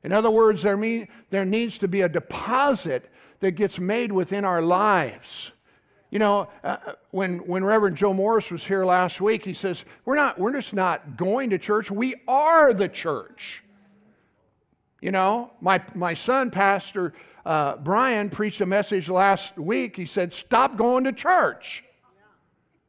In 0.02 0.12
other 0.12 0.30
words, 0.30 0.62
there, 0.62 0.76
mean, 0.76 1.08
there 1.30 1.44
needs 1.44 1.78
to 1.78 1.88
be 1.88 2.02
a 2.02 2.08
deposit 2.08 3.10
that 3.40 3.52
gets 3.52 3.78
made 3.78 4.12
within 4.12 4.44
our 4.44 4.60
lives. 4.60 5.52
You 6.10 6.18
know, 6.18 6.48
uh, 6.62 6.76
uh, 6.86 6.92
when, 7.10 7.38
when 7.38 7.64
Reverend 7.64 7.96
Joe 7.96 8.12
Morris 8.12 8.50
was 8.50 8.64
here 8.64 8.84
last 8.84 9.20
week, 9.20 9.44
he 9.44 9.54
says, 9.54 9.84
we're, 10.04 10.14
not, 10.14 10.38
we're 10.38 10.52
just 10.52 10.74
not 10.74 11.16
going 11.16 11.50
to 11.50 11.58
church, 11.58 11.90
we 11.90 12.14
are 12.28 12.72
the 12.72 12.88
church. 12.88 13.64
You 15.00 15.10
know, 15.10 15.52
my, 15.60 15.82
my 15.94 16.14
son, 16.14 16.50
Pastor 16.50 17.12
uh, 17.44 17.76
Brian 17.76 18.30
preached 18.30 18.60
a 18.60 18.66
message 18.66 19.08
last 19.08 19.58
week. 19.58 19.96
He 19.96 20.06
said, 20.06 20.32
Stop 20.32 20.76
going 20.76 21.04
to 21.04 21.12
church. 21.12 21.84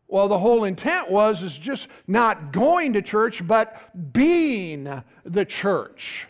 Well, 0.08 0.28
the 0.28 0.38
whole 0.38 0.64
intent 0.64 1.10
was 1.10 1.44
is 1.44 1.58
just 1.58 1.88
not 2.08 2.52
going 2.52 2.94
to 2.94 3.02
church, 3.02 3.46
but 3.46 4.14
being 4.14 5.04
the 5.24 5.46
church. 5.46 6.28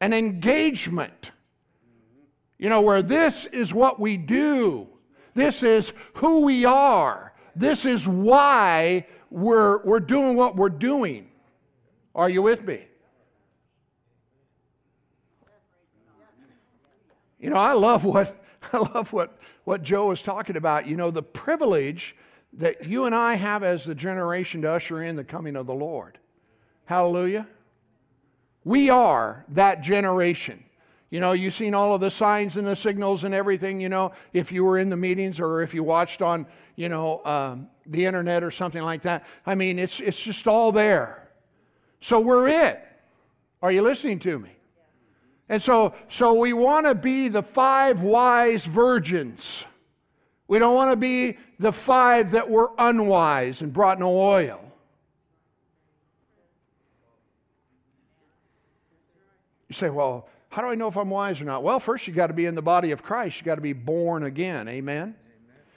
An 0.00 0.12
engagement. 0.12 1.32
You 2.58 2.68
know, 2.68 2.80
where 2.80 3.02
this 3.02 3.46
is 3.46 3.72
what 3.74 4.00
we 4.00 4.16
do. 4.16 4.88
This 5.34 5.62
is 5.62 5.92
who 6.14 6.40
we 6.40 6.64
are. 6.64 7.32
This 7.54 7.84
is 7.84 8.08
why 8.08 9.06
we're, 9.30 9.82
we're 9.84 10.00
doing 10.00 10.36
what 10.36 10.56
we're 10.56 10.68
doing. 10.68 11.28
Are 12.14 12.28
you 12.28 12.42
with 12.42 12.64
me? 12.64 12.86
You 17.38 17.48
know, 17.50 17.56
I 17.56 17.72
love 17.72 18.04
what 18.04 18.36
I 18.72 18.78
love 18.78 19.12
what, 19.12 19.38
what 19.64 19.82
Joe 19.82 20.08
was 20.08 20.22
talking 20.22 20.56
about. 20.56 20.86
You 20.86 20.96
know, 20.96 21.10
the 21.10 21.22
privilege 21.22 22.16
that 22.54 22.86
you 22.86 23.04
and 23.04 23.14
I 23.14 23.34
have 23.34 23.62
as 23.62 23.84
the 23.84 23.94
generation 23.94 24.62
to 24.62 24.70
usher 24.70 25.02
in 25.02 25.16
the 25.16 25.24
coming 25.24 25.56
of 25.56 25.66
the 25.66 25.74
Lord. 25.74 26.18
Hallelujah. 26.84 27.46
We 28.64 28.90
are 28.90 29.44
that 29.50 29.82
generation. 29.82 30.64
You 31.10 31.18
know, 31.18 31.32
you've 31.32 31.54
seen 31.54 31.74
all 31.74 31.94
of 31.94 32.00
the 32.00 32.10
signs 32.10 32.56
and 32.56 32.66
the 32.66 32.76
signals 32.76 33.24
and 33.24 33.34
everything, 33.34 33.80
you 33.80 33.88
know, 33.88 34.12
if 34.32 34.52
you 34.52 34.64
were 34.64 34.78
in 34.78 34.90
the 34.90 34.96
meetings 34.96 35.40
or 35.40 35.62
if 35.62 35.74
you 35.74 35.82
watched 35.82 36.22
on, 36.22 36.46
you 36.76 36.88
know, 36.88 37.24
um, 37.24 37.68
the 37.86 38.04
internet 38.04 38.44
or 38.44 38.50
something 38.50 38.82
like 38.82 39.02
that. 39.02 39.26
I 39.44 39.56
mean, 39.56 39.78
it's, 39.78 39.98
it's 39.98 40.22
just 40.22 40.46
all 40.46 40.70
there. 40.70 41.28
So 42.00 42.20
we're 42.20 42.48
it. 42.48 42.80
Are 43.60 43.72
you 43.72 43.82
listening 43.82 44.20
to 44.20 44.38
me? 44.38 44.50
And 45.48 45.60
so, 45.60 45.94
so 46.08 46.34
we 46.34 46.52
want 46.52 46.86
to 46.86 46.94
be 46.94 47.26
the 47.26 47.42
five 47.42 48.02
wise 48.02 48.64
virgins. 48.64 49.64
We 50.50 50.58
don't 50.58 50.74
want 50.74 50.90
to 50.90 50.96
be 50.96 51.38
the 51.60 51.72
five 51.72 52.32
that 52.32 52.50
were 52.50 52.72
unwise 52.76 53.62
and 53.62 53.72
brought 53.72 54.00
no 54.00 54.18
oil. 54.18 54.60
You 59.68 59.74
say, 59.74 59.90
well, 59.90 60.28
how 60.48 60.62
do 60.62 60.66
I 60.66 60.74
know 60.74 60.88
if 60.88 60.96
I'm 60.96 61.08
wise 61.08 61.40
or 61.40 61.44
not? 61.44 61.62
Well, 61.62 61.78
first 61.78 62.08
you 62.08 62.12
got 62.12 62.26
to 62.26 62.32
be 62.32 62.46
in 62.46 62.56
the 62.56 62.62
body 62.62 62.90
of 62.90 63.00
Christ. 63.00 63.38
You 63.38 63.44
got 63.44 63.54
to 63.54 63.60
be 63.60 63.72
born 63.72 64.24
again. 64.24 64.66
Amen? 64.66 64.96
Amen? 64.96 65.14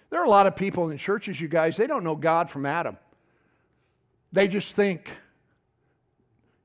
There 0.09 0.19
are 0.19 0.25
a 0.25 0.29
lot 0.29 0.47
of 0.47 0.55
people 0.55 0.89
in 0.89 0.97
churches, 0.97 1.39
you 1.39 1.47
guys, 1.47 1.77
they 1.77 1.85
don't 1.85 2.03
know 2.03 2.15
God 2.15 2.49
from 2.49 2.65
Adam. 2.65 2.97
They 4.31 4.47
just 4.47 4.75
think, 4.75 5.11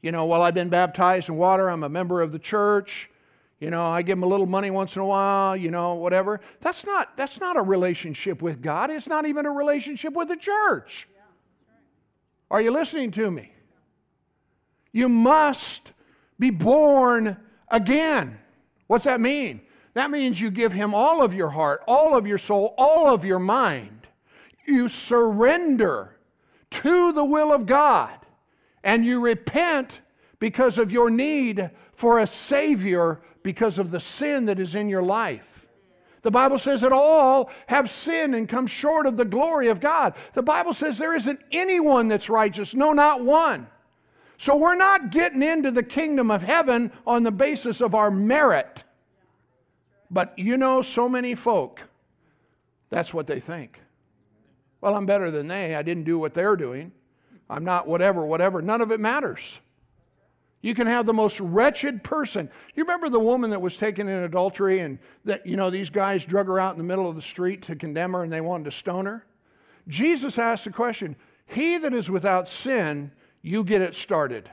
you 0.01 0.13
know, 0.13 0.25
well, 0.25 0.41
I've 0.41 0.55
been 0.55 0.71
baptized 0.71 1.29
in 1.29 1.37
water, 1.37 1.69
I'm 1.69 1.83
a 1.83 1.91
member 1.91 2.23
of 2.23 2.33
the 2.33 2.39
church. 2.39 3.11
You 3.61 3.71
know, 3.71 3.87
I 3.87 4.03
give 4.03 4.17
them 4.17 4.23
a 4.23 4.27
little 4.27 4.47
money 4.47 4.71
once 4.71 4.95
in 4.95 5.03
a 5.03 5.07
while, 5.07 5.57
you 5.57 5.71
know, 5.71 5.95
whatever. 5.95 6.41
That's 6.61 6.87
not, 6.87 7.17
that's 7.17 7.41
not 7.41 7.57
a 7.57 7.63
relationship 7.63 8.41
with 8.41 8.63
God. 8.63 8.91
It's 8.91 9.09
not 9.09 9.27
even 9.27 9.47
a 9.47 9.51
relationship 9.51 10.13
with 10.13 10.29
the 10.29 10.37
church. 10.37 11.09
Are 12.51 12.63
you 12.63 12.71
listening 12.71 13.11
to 13.13 13.31
me? 13.31 13.53
You 14.93 15.09
must 15.09 15.93
be 16.39 16.51
born 16.51 17.37
again. 17.69 18.39
What's 18.87 19.05
that 19.05 19.21
mean? 19.21 19.61
That 19.95 20.11
means 20.11 20.41
you 20.41 20.51
give 20.51 20.73
Him 20.73 20.95
all 20.95 21.23
of 21.23 21.35
your 21.35 21.51
heart, 21.51 21.83
all 21.89 22.17
of 22.17 22.27
your 22.27 22.39
soul, 22.39 22.75
all 22.79 23.13
of 23.13 23.25
your 23.25 23.41
mind. 23.41 24.07
You 24.67 24.89
surrender 24.89 26.17
to 26.71 27.13
the 27.13 27.25
will 27.25 27.53
of 27.53 27.67
God 27.67 28.19
and 28.85 29.05
you 29.05 29.21
repent 29.21 30.01
because 30.39 30.79
of 30.79 30.93
your 30.93 31.11
need 31.11 31.71
for 31.95 32.21
a 32.21 32.27
Savior 32.27 33.21
because 33.49 33.79
of 33.79 33.91
the 33.91 33.99
sin 33.99 34.45
that 34.45 34.59
is 34.59 34.75
in 34.75 34.91
your 34.91 35.03
life. 35.03 35.67
The 36.21 36.31
Bible 36.31 36.59
says 36.59 36.83
that 36.83 36.93
all 36.93 37.51
have 37.67 37.89
sinned 37.89 38.35
and 38.35 38.47
come 38.47 38.67
short 38.67 39.07
of 39.07 39.17
the 39.17 39.25
glory 39.25 39.69
of 39.69 39.81
God. 39.81 40.17
The 40.35 40.43
Bible 40.43 40.75
says 40.75 40.99
there 40.99 41.17
isn't 41.17 41.41
anyone 41.51 42.09
that's 42.09 42.29
righteous, 42.29 42.75
no, 42.75 42.93
not 42.93 43.25
one. 43.25 43.67
So 44.37 44.55
we're 44.55 44.75
not 44.75 45.09
getting 45.09 45.43
into 45.43 45.71
the 45.71 45.83
kingdom 45.83 46.31
of 46.31 46.43
heaven 46.43 46.93
on 47.07 47.23
the 47.23 47.31
basis 47.31 47.81
of 47.81 47.95
our 47.95 48.11
merit. 48.11 48.85
But 50.11 50.39
you 50.39 50.59
know, 50.59 50.83
so 50.83 51.09
many 51.09 51.35
folk, 51.35 51.81
that's 52.91 53.15
what 53.15 53.27
they 53.27 53.41
think. 53.41 53.81
Well, 54.83 54.95
I'm 54.95 55.07
better 55.07 55.31
than 55.31 55.49
they. 55.49 55.75
I 55.75 55.81
didn't 55.81 56.05
do 56.05 56.19
what 56.19 56.35
they're 56.35 56.55
doing. 56.55 56.93
I'm 57.49 57.65
not 57.65 57.89
whatever, 57.89 58.27
whatever. 58.27 58.61
None 58.61 58.83
of 58.83 58.93
it 58.93 59.01
matters. 59.01 59.59
You 60.61 60.75
can 60.75 60.89
have 60.89 61.07
the 61.07 61.15
most 61.15 61.39
wretched 61.39 62.03
person. 62.03 62.51
You 62.75 62.83
remember 62.83 63.09
the 63.09 63.21
woman 63.21 63.51
that 63.51 63.61
was 63.61 63.77
taken 63.77 64.09
in 64.09 64.25
adultery 64.25 64.81
and 64.81 64.99
that, 65.25 65.47
you 65.47 65.57
know, 65.57 65.71
these 65.71 65.89
guys 65.89 66.25
drug 66.25 66.47
her 66.47 66.59
out 66.59 66.73
in 66.73 66.79
the 66.79 66.85
middle 66.85 67.09
of 67.09 67.15
the 67.15 67.23
street 67.23 67.63
to 67.63 67.77
condemn 67.77 68.13
her 68.13 68.25
and 68.25 68.33
they 68.33 68.41
wanted 68.41 68.65
to 68.65 68.73
stone 68.73 69.07
her? 69.07 69.25
Jesus 69.87 70.37
asked 70.37 70.65
the 70.65 70.73
question 70.73 71.15
He 71.47 71.79
that 71.79 71.95
is 71.95 72.11
without 72.11 72.49
sin, 72.49 73.13
you 73.41 73.63
get 73.63 73.83
it 73.83 73.95
started. 73.95 74.51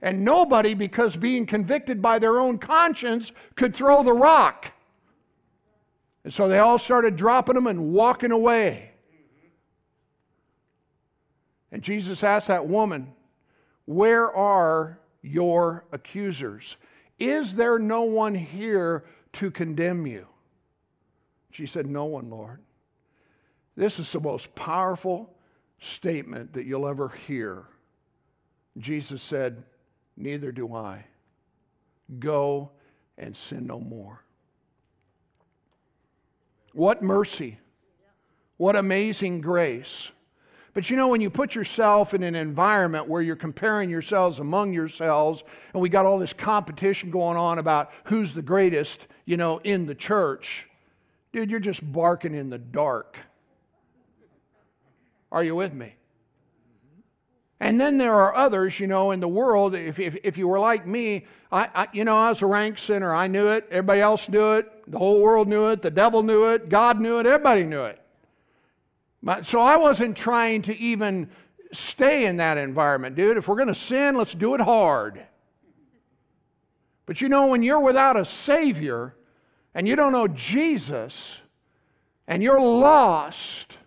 And 0.00 0.24
nobody, 0.24 0.74
because 0.74 1.16
being 1.16 1.46
convicted 1.46 2.00
by 2.02 2.18
their 2.18 2.38
own 2.38 2.58
conscience, 2.58 3.32
could 3.54 3.74
throw 3.74 4.02
the 4.02 4.12
rock. 4.12 4.72
And 6.24 6.32
so 6.32 6.48
they 6.48 6.58
all 6.58 6.78
started 6.78 7.16
dropping 7.16 7.54
them 7.54 7.66
and 7.66 7.92
walking 7.92 8.30
away. 8.30 8.90
And 11.70 11.82
Jesus 11.82 12.22
asked 12.22 12.48
that 12.48 12.66
woman, 12.66 13.12
Where 13.86 14.32
are 14.34 14.98
your 15.22 15.84
accusers? 15.92 16.76
Is 17.18 17.54
there 17.54 17.78
no 17.78 18.02
one 18.02 18.34
here 18.34 19.04
to 19.34 19.50
condemn 19.50 20.06
you? 20.06 20.26
She 21.50 21.66
said, 21.66 21.86
No 21.86 22.04
one, 22.04 22.30
Lord. 22.30 22.60
This 23.76 23.98
is 23.98 24.10
the 24.12 24.20
most 24.20 24.54
powerful 24.54 25.34
statement 25.80 26.52
that 26.54 26.64
you'll 26.64 26.88
ever 26.88 27.08
hear. 27.08 27.64
Jesus 28.78 29.22
said, 29.22 29.64
Neither 30.16 30.52
do 30.52 30.74
I. 30.74 31.04
Go 32.18 32.70
and 33.16 33.36
sin 33.36 33.66
no 33.66 33.80
more. 33.80 34.24
What 36.72 37.02
mercy! 37.02 37.58
What 38.56 38.76
amazing 38.76 39.40
grace! 39.40 40.10
But 40.74 40.90
you 40.90 40.96
know, 40.96 41.06
when 41.06 41.20
you 41.20 41.30
put 41.30 41.54
yourself 41.54 42.14
in 42.14 42.24
an 42.24 42.34
environment 42.34 43.08
where 43.08 43.22
you're 43.22 43.36
comparing 43.36 43.88
yourselves 43.88 44.40
among 44.40 44.72
yourselves, 44.72 45.44
and 45.72 45.80
we 45.80 45.88
got 45.88 46.04
all 46.04 46.18
this 46.18 46.32
competition 46.32 47.10
going 47.12 47.36
on 47.36 47.60
about 47.60 47.92
who's 48.04 48.34
the 48.34 48.42
greatest, 48.42 49.06
you 49.24 49.36
know, 49.36 49.60
in 49.62 49.86
the 49.86 49.94
church, 49.94 50.68
dude, 51.32 51.48
you're 51.48 51.60
just 51.60 51.92
barking 51.92 52.34
in 52.34 52.50
the 52.50 52.58
dark. 52.58 53.16
Are 55.30 55.44
you 55.44 55.54
with 55.54 55.72
me? 55.72 55.94
And 57.60 57.80
then 57.80 57.96
there 57.96 58.14
are 58.14 58.34
others, 58.34 58.78
you 58.80 58.88
know, 58.88 59.12
in 59.12 59.20
the 59.20 59.28
world. 59.28 59.76
If, 59.76 60.00
if, 60.00 60.16
if 60.24 60.36
you 60.36 60.48
were 60.48 60.58
like 60.58 60.86
me, 60.86 61.26
I, 61.52 61.70
I, 61.72 61.88
you 61.92 62.04
know, 62.04 62.16
I 62.16 62.28
was 62.28 62.42
a 62.42 62.46
rank 62.46 62.78
sinner. 62.78 63.14
I 63.14 63.28
knew 63.28 63.46
it. 63.46 63.66
Everybody 63.70 64.00
else 64.00 64.28
knew 64.28 64.54
it. 64.54 64.90
The 64.90 64.98
whole 64.98 65.22
world 65.22 65.48
knew 65.48 65.70
it. 65.70 65.82
The 65.82 65.90
devil 65.90 66.24
knew 66.24 66.46
it. 66.46 66.68
God 66.68 67.00
knew 67.00 67.20
it. 67.20 67.26
Everybody 67.26 67.62
knew 67.62 67.84
it. 67.84 68.03
So 69.42 69.60
I 69.60 69.76
wasn't 69.76 70.16
trying 70.16 70.62
to 70.62 70.76
even 70.76 71.30
stay 71.72 72.26
in 72.26 72.36
that 72.36 72.58
environment, 72.58 73.16
dude. 73.16 73.36
If 73.36 73.48
we're 73.48 73.56
going 73.56 73.68
to 73.68 73.74
sin, 73.74 74.16
let's 74.16 74.34
do 74.34 74.54
it 74.54 74.60
hard. 74.60 75.24
But 77.06 77.20
you 77.20 77.28
know, 77.28 77.46
when 77.46 77.62
you're 77.62 77.80
without 77.80 78.16
a 78.16 78.24
Savior 78.24 79.14
and 79.74 79.88
you 79.88 79.96
don't 79.96 80.12
know 80.12 80.28
Jesus 80.28 81.38
and 82.26 82.42
you're 82.42 82.60
lost, 82.60 83.78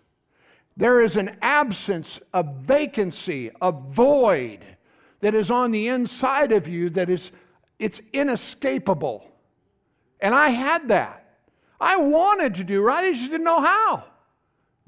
there 0.76 1.00
is 1.00 1.16
an 1.16 1.36
absence, 1.42 2.20
a 2.32 2.42
vacancy, 2.42 3.50
a 3.60 3.72
void 3.72 4.60
that 5.20 5.34
is 5.34 5.50
on 5.50 5.70
the 5.70 5.88
inside 5.88 6.52
of 6.52 6.68
you 6.68 6.90
that 6.90 7.10
is 7.10 7.32
it's 7.78 8.00
inescapable. 8.12 9.24
And 10.20 10.34
I 10.34 10.48
had 10.48 10.88
that. 10.88 11.24
I 11.80 11.96
wanted 11.96 12.56
to 12.56 12.64
do 12.64 12.82
right, 12.82 13.04
I 13.04 13.12
just 13.12 13.30
didn't 13.30 13.44
know 13.44 13.60
how 13.60 14.04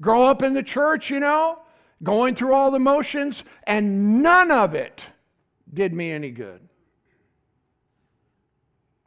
grow 0.01 0.25
up 0.25 0.43
in 0.43 0.53
the 0.53 0.63
church, 0.63 1.09
you 1.09 1.19
know, 1.19 1.59
going 2.03 2.35
through 2.35 2.53
all 2.53 2.71
the 2.71 2.79
motions, 2.79 3.43
and 3.63 4.21
none 4.21 4.51
of 4.51 4.73
it 4.73 5.05
did 5.73 5.93
me 5.93 6.11
any 6.11 6.31
good. 6.31 6.67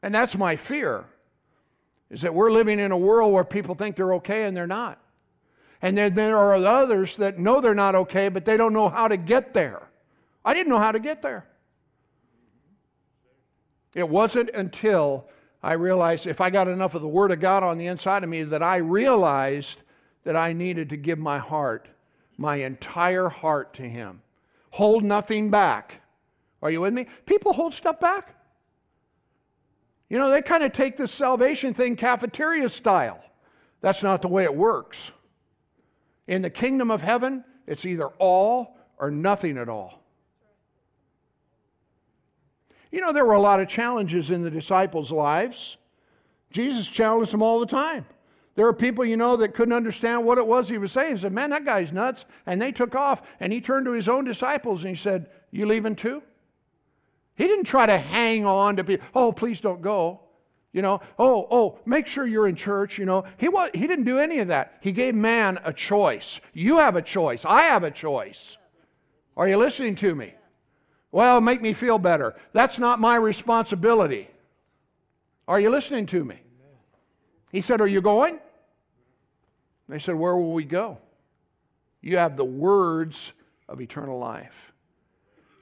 And 0.02 0.14
that's 0.14 0.36
my 0.36 0.56
fear 0.56 1.04
is 2.10 2.22
that 2.22 2.34
we're 2.34 2.52
living 2.52 2.78
in 2.78 2.92
a 2.92 2.96
world 2.96 3.32
where 3.32 3.44
people 3.44 3.74
think 3.74 3.96
they're 3.96 4.14
okay 4.14 4.44
and 4.44 4.56
they're 4.56 4.66
not. 4.66 5.00
And 5.82 5.98
then 5.98 6.14
there 6.14 6.36
are 6.36 6.54
others 6.54 7.16
that 7.16 7.38
know 7.38 7.60
they're 7.60 7.74
not 7.74 7.94
okay, 7.94 8.28
but 8.28 8.44
they 8.44 8.56
don't 8.56 8.72
know 8.72 8.88
how 8.88 9.08
to 9.08 9.16
get 9.16 9.52
there. 9.52 9.88
I 10.44 10.54
didn't 10.54 10.68
know 10.68 10.78
how 10.78 10.92
to 10.92 10.98
get 10.98 11.22
there. 11.22 11.46
It 13.94 14.08
wasn't 14.08 14.50
until 14.50 15.28
I 15.62 15.72
realized 15.72 16.26
if 16.26 16.40
I 16.40 16.50
got 16.50 16.68
enough 16.68 16.94
of 16.94 17.02
the 17.02 17.08
Word 17.08 17.32
of 17.32 17.40
God 17.40 17.62
on 17.62 17.78
the 17.78 17.86
inside 17.86 18.22
of 18.22 18.28
me 18.28 18.42
that 18.44 18.62
I 18.62 18.76
realized 18.76 19.82
that 20.24 20.36
I 20.36 20.52
needed 20.52 20.90
to 20.90 20.96
give 20.96 21.18
my 21.18 21.38
heart, 21.38 21.88
my 22.36 22.56
entire 22.56 23.28
heart 23.28 23.74
to 23.74 23.82
Him. 23.82 24.22
Hold 24.70 25.04
nothing 25.04 25.50
back. 25.50 26.00
Are 26.62 26.70
you 26.70 26.80
with 26.80 26.94
me? 26.94 27.06
People 27.26 27.52
hold 27.52 27.74
stuff 27.74 28.00
back. 28.00 28.34
You 30.08 30.18
know, 30.18 30.30
they 30.30 30.42
kind 30.42 30.62
of 30.62 30.72
take 30.72 30.96
this 30.96 31.12
salvation 31.12 31.74
thing 31.74 31.96
cafeteria 31.96 32.68
style. 32.68 33.22
That's 33.80 34.02
not 34.02 34.22
the 34.22 34.28
way 34.28 34.44
it 34.44 34.54
works. 34.54 35.12
In 36.26 36.42
the 36.42 36.50
kingdom 36.50 36.90
of 36.90 37.02
heaven, 37.02 37.44
it's 37.66 37.84
either 37.84 38.08
all 38.18 38.78
or 38.98 39.10
nothing 39.10 39.58
at 39.58 39.68
all. 39.68 40.00
You 42.90 43.00
know, 43.00 43.12
there 43.12 43.24
were 43.24 43.32
a 43.32 43.40
lot 43.40 43.60
of 43.60 43.68
challenges 43.68 44.30
in 44.30 44.42
the 44.42 44.50
disciples' 44.50 45.10
lives. 45.10 45.76
Jesus 46.50 46.86
challenged 46.86 47.32
them 47.32 47.42
all 47.42 47.58
the 47.58 47.66
time. 47.66 48.06
There 48.54 48.64
were 48.64 48.72
people, 48.72 49.04
you 49.04 49.16
know, 49.16 49.36
that 49.36 49.54
couldn't 49.54 49.74
understand 49.74 50.24
what 50.24 50.38
it 50.38 50.46
was 50.46 50.68
he 50.68 50.78
was 50.78 50.92
saying. 50.92 51.16
He 51.16 51.20
said, 51.20 51.32
Man, 51.32 51.50
that 51.50 51.64
guy's 51.64 51.92
nuts. 51.92 52.24
And 52.46 52.62
they 52.62 52.70
took 52.70 52.94
off. 52.94 53.22
And 53.40 53.52
he 53.52 53.60
turned 53.60 53.86
to 53.86 53.92
his 53.92 54.08
own 54.08 54.24
disciples 54.24 54.84
and 54.84 54.90
he 54.90 54.96
said, 54.96 55.28
You 55.50 55.66
leaving 55.66 55.96
too? 55.96 56.22
He 57.36 57.48
didn't 57.48 57.64
try 57.64 57.86
to 57.86 57.98
hang 57.98 58.46
on 58.46 58.76
to 58.76 58.84
people. 58.84 59.06
Oh, 59.14 59.32
please 59.32 59.60
don't 59.60 59.82
go. 59.82 60.20
You 60.72 60.82
know, 60.82 61.00
oh, 61.18 61.46
oh, 61.50 61.78
make 61.84 62.06
sure 62.06 62.26
you're 62.26 62.48
in 62.48 62.56
church. 62.56 62.98
You 62.98 63.06
know, 63.06 63.24
he, 63.36 63.48
was, 63.48 63.70
he 63.74 63.86
didn't 63.86 64.04
do 64.04 64.18
any 64.18 64.38
of 64.38 64.48
that. 64.48 64.78
He 64.80 64.92
gave 64.92 65.14
man 65.14 65.58
a 65.64 65.72
choice. 65.72 66.40
You 66.52 66.78
have 66.78 66.96
a 66.96 67.02
choice. 67.02 67.44
I 67.44 67.62
have 67.62 67.84
a 67.84 67.90
choice. 67.90 68.56
Are 69.36 69.48
you 69.48 69.56
listening 69.56 69.96
to 69.96 70.14
me? 70.14 70.34
Well, 71.10 71.40
make 71.40 71.62
me 71.62 71.72
feel 71.72 71.98
better. 71.98 72.34
That's 72.52 72.78
not 72.78 73.00
my 73.00 73.16
responsibility. 73.16 74.28
Are 75.46 75.60
you 75.60 75.70
listening 75.70 76.06
to 76.06 76.24
me? 76.24 76.38
He 77.52 77.60
said, 77.60 77.80
Are 77.80 77.86
you 77.86 78.00
going? 78.00 78.40
They 79.88 79.98
said, 79.98 80.14
Where 80.14 80.36
will 80.36 80.52
we 80.52 80.64
go? 80.64 80.98
You 82.00 82.16
have 82.18 82.36
the 82.36 82.44
words 82.44 83.32
of 83.68 83.80
eternal 83.80 84.18
life. 84.18 84.72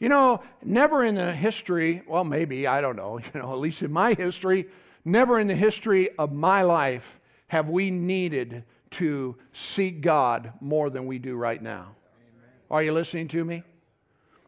You 0.00 0.08
know, 0.08 0.42
never 0.64 1.04
in 1.04 1.14
the 1.14 1.32
history, 1.32 2.02
well, 2.08 2.24
maybe, 2.24 2.66
I 2.66 2.80
don't 2.80 2.96
know, 2.96 3.18
you 3.34 3.40
know, 3.40 3.52
at 3.52 3.58
least 3.58 3.82
in 3.82 3.92
my 3.92 4.14
history, 4.14 4.68
Never 5.04 5.40
in 5.40 5.48
the 5.48 5.56
history 5.56 6.10
of 6.16 6.32
my 6.32 6.62
life 6.62 7.20
have 7.48 7.68
we 7.68 7.90
needed 7.90 8.64
to 8.90 9.36
seek 9.52 10.00
God 10.00 10.52
more 10.60 10.90
than 10.90 11.06
we 11.06 11.18
do 11.18 11.34
right 11.34 11.60
now. 11.60 11.80
Amen. 11.80 12.50
Are 12.70 12.82
you 12.82 12.92
listening 12.92 13.28
to 13.28 13.44
me? 13.44 13.62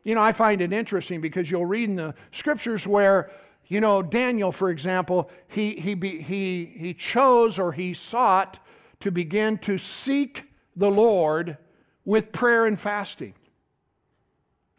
You 0.05 0.15
know, 0.15 0.23
I 0.23 0.33
find 0.33 0.61
it 0.61 0.73
interesting 0.73 1.21
because 1.21 1.51
you'll 1.51 1.67
read 1.67 1.89
in 1.89 1.97
the 1.97 2.15
scriptures 2.31 2.87
where, 2.87 3.31
you 3.67 3.81
know, 3.81 4.03
Daniel, 4.03 4.53
for 4.53 4.71
example, 4.71 5.31
he, 5.49 5.73
he, 5.73 5.95
he, 5.95 6.67
he 6.67 6.95
chose 6.95 7.59
or 7.59 7.73
he 7.73 7.95
sought 7.95 8.59
to 9.05 9.11
begin 9.11 9.59
to 9.59 9.77
seek 9.77 10.45
the 10.77 10.91
Lord 10.91 11.59
with 12.07 12.33
prayer 12.33 12.65
and 12.65 12.81
fasting. 12.81 13.35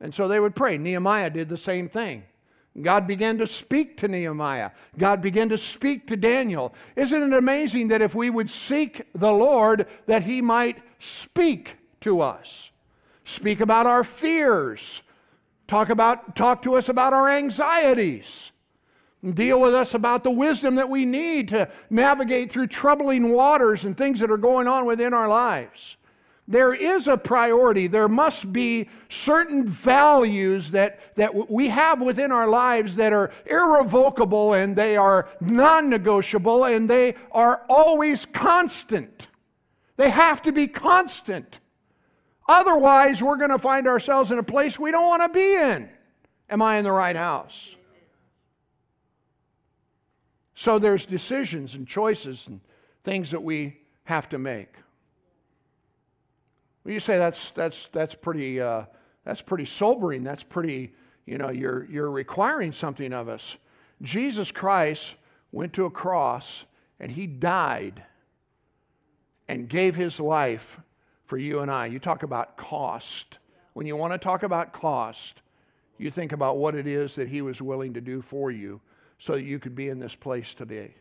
And 0.01 0.15
so 0.15 0.27
they 0.27 0.39
would 0.39 0.55
pray. 0.55 0.79
Nehemiah 0.79 1.29
did 1.29 1.47
the 1.47 1.57
same 1.57 1.87
thing. 1.87 2.23
God 2.81 3.05
began 3.05 3.37
to 3.37 3.45
speak 3.45 3.97
to 3.97 4.07
Nehemiah. 4.07 4.71
God 4.97 5.21
began 5.21 5.47
to 5.49 5.59
speak 5.59 6.07
to 6.07 6.17
Daniel. 6.17 6.73
Isn't 6.95 7.21
it 7.21 7.37
amazing 7.37 7.89
that 7.89 8.01
if 8.01 8.15
we 8.15 8.31
would 8.31 8.49
seek 8.49 9.03
the 9.13 9.31
Lord, 9.31 9.85
that 10.07 10.23
He 10.23 10.41
might 10.41 10.81
speak 10.97 11.77
to 12.01 12.21
us? 12.21 12.71
Speak 13.25 13.59
about 13.59 13.85
our 13.85 14.03
fears. 14.03 15.03
Talk, 15.67 15.89
about, 15.89 16.35
talk 16.35 16.63
to 16.63 16.77
us 16.77 16.89
about 16.89 17.13
our 17.13 17.29
anxieties. 17.29 18.49
Deal 19.33 19.59
with 19.59 19.73
us 19.73 19.95
about 19.95 20.23
the 20.23 20.31
wisdom 20.31 20.75
that 20.75 20.89
we 20.89 21.03
need 21.03 21.49
to 21.49 21.67
navigate 21.89 22.51
through 22.51 22.67
troubling 22.67 23.31
waters 23.31 23.83
and 23.83 23.97
things 23.97 24.19
that 24.19 24.29
are 24.29 24.37
going 24.37 24.67
on 24.67 24.85
within 24.85 25.13
our 25.13 25.27
lives. 25.27 25.97
There 26.47 26.75
is 26.75 27.07
a 27.07 27.17
priority. 27.17 27.87
There 27.87 28.07
must 28.07 28.53
be 28.53 28.87
certain 29.09 29.65
values 29.65 30.69
that, 30.71 31.15
that 31.15 31.49
we 31.49 31.69
have 31.69 32.01
within 32.01 32.31
our 32.31 32.47
lives 32.47 32.95
that 32.97 33.13
are 33.13 33.31
irrevocable 33.47 34.53
and 34.53 34.75
they 34.75 34.95
are 34.95 35.27
non 35.41 35.89
negotiable 35.89 36.65
and 36.65 36.87
they 36.87 37.15
are 37.31 37.63
always 37.67 38.27
constant. 38.27 39.27
They 39.97 40.11
have 40.11 40.43
to 40.43 40.51
be 40.51 40.67
constant. 40.67 41.61
Otherwise, 42.47 43.23
we're 43.23 43.37
going 43.37 43.49
to 43.49 43.57
find 43.57 43.87
ourselves 43.87 44.29
in 44.29 44.37
a 44.37 44.43
place 44.43 44.77
we 44.77 44.91
don't 44.91 45.07
want 45.07 45.23
to 45.23 45.29
be 45.29 45.55
in. 45.55 45.89
Am 46.47 46.61
I 46.61 46.77
in 46.77 46.83
the 46.83 46.91
right 46.91 47.15
house? 47.15 47.75
So 50.55 50.79
there's 50.79 51.05
decisions 51.05 51.75
and 51.75 51.85
choices 51.85 52.47
and 52.47 52.61
things 53.03 53.31
that 53.31 53.43
we 53.43 53.77
have 54.05 54.29
to 54.29 54.37
make. 54.37 54.73
Well, 56.83 56.93
you 56.93 56.99
say 56.99 57.17
that's, 57.17 57.51
that's, 57.51 57.87
that's, 57.87 58.15
pretty, 58.15 58.61
uh, 58.61 58.85
that's 59.25 59.41
pretty 59.41 59.65
sobering. 59.65 60.23
That's 60.23 60.43
pretty, 60.43 60.93
you 61.25 61.37
know, 61.37 61.49
you're, 61.49 61.85
you're 61.85 62.09
requiring 62.09 62.71
something 62.71 63.11
of 63.11 63.27
us. 63.27 63.57
Jesus 64.01 64.51
Christ 64.51 65.15
went 65.51 65.73
to 65.73 65.85
a 65.85 65.91
cross 65.91 66.63
and 66.99 67.11
he 67.11 67.27
died 67.27 68.03
and 69.47 69.67
gave 69.67 69.95
his 69.95 70.19
life 70.19 70.79
for 71.25 71.37
you 71.37 71.59
and 71.59 71.69
I. 71.69 71.87
You 71.87 71.99
talk 71.99 72.23
about 72.23 72.55
cost. 72.55 73.39
When 73.73 73.85
you 73.85 73.97
want 73.97 74.13
to 74.13 74.17
talk 74.17 74.43
about 74.43 74.71
cost, 74.71 75.41
you 75.97 76.09
think 76.09 76.31
about 76.31 76.57
what 76.57 76.75
it 76.75 76.87
is 76.87 77.15
that 77.15 77.27
he 77.27 77.41
was 77.41 77.61
willing 77.61 77.93
to 77.93 78.01
do 78.01 78.21
for 78.21 78.51
you 78.51 78.79
so 79.25 79.33
that 79.33 79.41
you 79.41 79.57
could 79.57 79.73
be 79.73 79.89
in 79.89 79.97
this 79.97 80.13
place 80.13 80.53
today. 80.53 80.93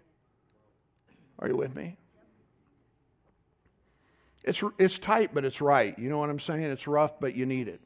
Are 1.39 1.47
you 1.47 1.57
with 1.57 1.77
me? 1.77 1.99
It's, 4.45 4.65
it's 4.79 4.97
tight, 4.97 5.35
but 5.35 5.45
it's 5.45 5.61
right. 5.61 5.99
You 5.99 6.09
know 6.09 6.17
what 6.17 6.31
I'm 6.31 6.41
saying? 6.41 6.63
It's 6.63 6.89
rough, 6.89 7.21
but 7.21 7.35
you 7.35 7.45
need 7.45 7.69
it. 7.69 7.83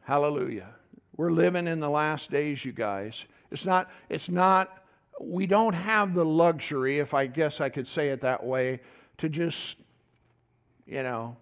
Hallelujah. 0.00 0.70
We're 1.18 1.30
living 1.30 1.66
in 1.66 1.78
the 1.78 1.90
last 1.90 2.30
days, 2.30 2.64
you 2.64 2.72
guys. 2.72 3.26
It's 3.50 3.66
not, 3.66 3.90
it's 4.08 4.30
not, 4.30 4.82
we 5.20 5.46
don't 5.46 5.74
have 5.74 6.14
the 6.14 6.24
luxury, 6.24 6.98
if 6.98 7.12
I 7.12 7.26
guess 7.26 7.60
I 7.60 7.68
could 7.68 7.86
say 7.86 8.08
it 8.08 8.22
that 8.22 8.42
way, 8.42 8.80
to 9.18 9.28
just, 9.28 9.76
you 10.86 11.02
know, 11.02 11.36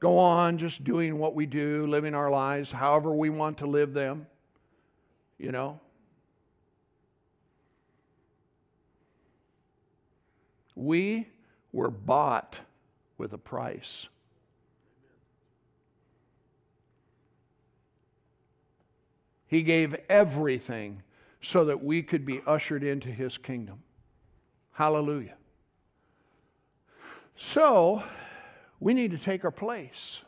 go 0.00 0.18
on 0.18 0.56
just 0.56 0.82
doing 0.82 1.18
what 1.18 1.34
we 1.34 1.44
do, 1.44 1.86
living 1.88 2.14
our 2.14 2.30
lives 2.30 2.72
however 2.72 3.12
we 3.12 3.28
want 3.28 3.58
to 3.58 3.66
live 3.66 3.92
them, 3.92 4.26
you 5.36 5.52
know. 5.52 5.78
We 10.78 11.26
were 11.72 11.90
bought 11.90 12.60
with 13.18 13.32
a 13.32 13.38
price. 13.38 14.08
He 19.48 19.62
gave 19.62 19.96
everything 20.08 21.02
so 21.42 21.64
that 21.64 21.82
we 21.82 22.02
could 22.02 22.24
be 22.24 22.40
ushered 22.46 22.84
into 22.84 23.08
his 23.08 23.38
kingdom. 23.38 23.82
Hallelujah. 24.72 25.34
So, 27.34 28.02
we 28.78 28.94
need 28.94 29.10
to 29.10 29.18
take 29.18 29.44
our 29.44 29.50
place. 29.50 30.20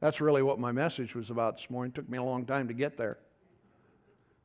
That's 0.00 0.20
really 0.20 0.42
what 0.42 0.58
my 0.58 0.72
message 0.72 1.14
was 1.14 1.30
about 1.30 1.56
this 1.56 1.70
morning. 1.70 1.92
It 1.92 1.94
took 1.94 2.08
me 2.08 2.18
a 2.18 2.22
long 2.22 2.46
time 2.46 2.66
to 2.68 2.74
get 2.74 2.96
there. 2.96 3.18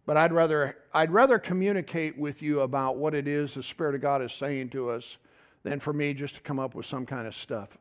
But 0.06 0.18
I'd 0.18 0.34
rather, 0.34 0.78
I'd 0.94 1.12
rather 1.12 1.40
communicate 1.40 2.18
with 2.18 2.42
you 2.42 2.62
about 2.62 2.98
what 2.98 3.14
it 3.14 3.28
is 3.28 3.54
the 3.54 3.64
Spirit 3.64 3.96
of 3.96 4.02
God 4.02 4.22
is 4.22 4.34
saying 4.34 4.70
to 4.70 4.90
us 4.90 5.18
than 5.64 5.80
for 5.80 5.94
me 5.94 6.14
just 6.14 6.36
to 6.36 6.42
come 6.42 6.60
up 6.60 6.76
with 6.76 6.86
some 6.86 7.06
kind 7.06 7.28
of 7.28 7.36
stuff. 7.36 7.78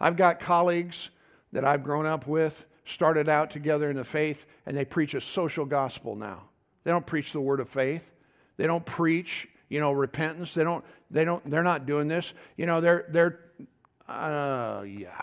I've 0.00 0.16
got 0.16 0.40
colleagues 0.40 1.10
that 1.52 1.64
I've 1.64 1.84
grown 1.84 2.06
up 2.06 2.26
with, 2.26 2.66
started 2.84 3.28
out 3.28 3.50
together 3.50 3.90
in 3.90 3.96
the 3.96 4.04
faith, 4.04 4.46
and 4.66 4.76
they 4.76 4.84
preach 4.84 5.14
a 5.14 5.20
social 5.20 5.64
gospel 5.64 6.16
now. 6.16 6.42
They 6.82 6.90
don't 6.90 7.06
preach 7.06 7.32
the 7.32 7.40
word 7.40 7.60
of 7.60 7.68
faith. 7.68 8.10
They 8.56 8.66
don't 8.66 8.84
preach, 8.84 9.48
you 9.68 9.80
know, 9.80 9.92
repentance. 9.92 10.54
They 10.54 10.64
don't, 10.64 10.84
they 11.10 11.24
don't, 11.24 11.48
they're 11.50 11.62
not 11.62 11.86
doing 11.86 12.08
this. 12.08 12.34
You 12.56 12.66
know, 12.66 12.80
they're, 12.80 13.06
they're, 13.08 13.40
uh, 14.08 14.84
yeah. 14.86 15.20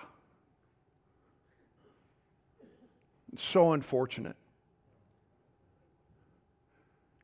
It's 3.34 3.44
so 3.44 3.74
unfortunate. 3.74 4.36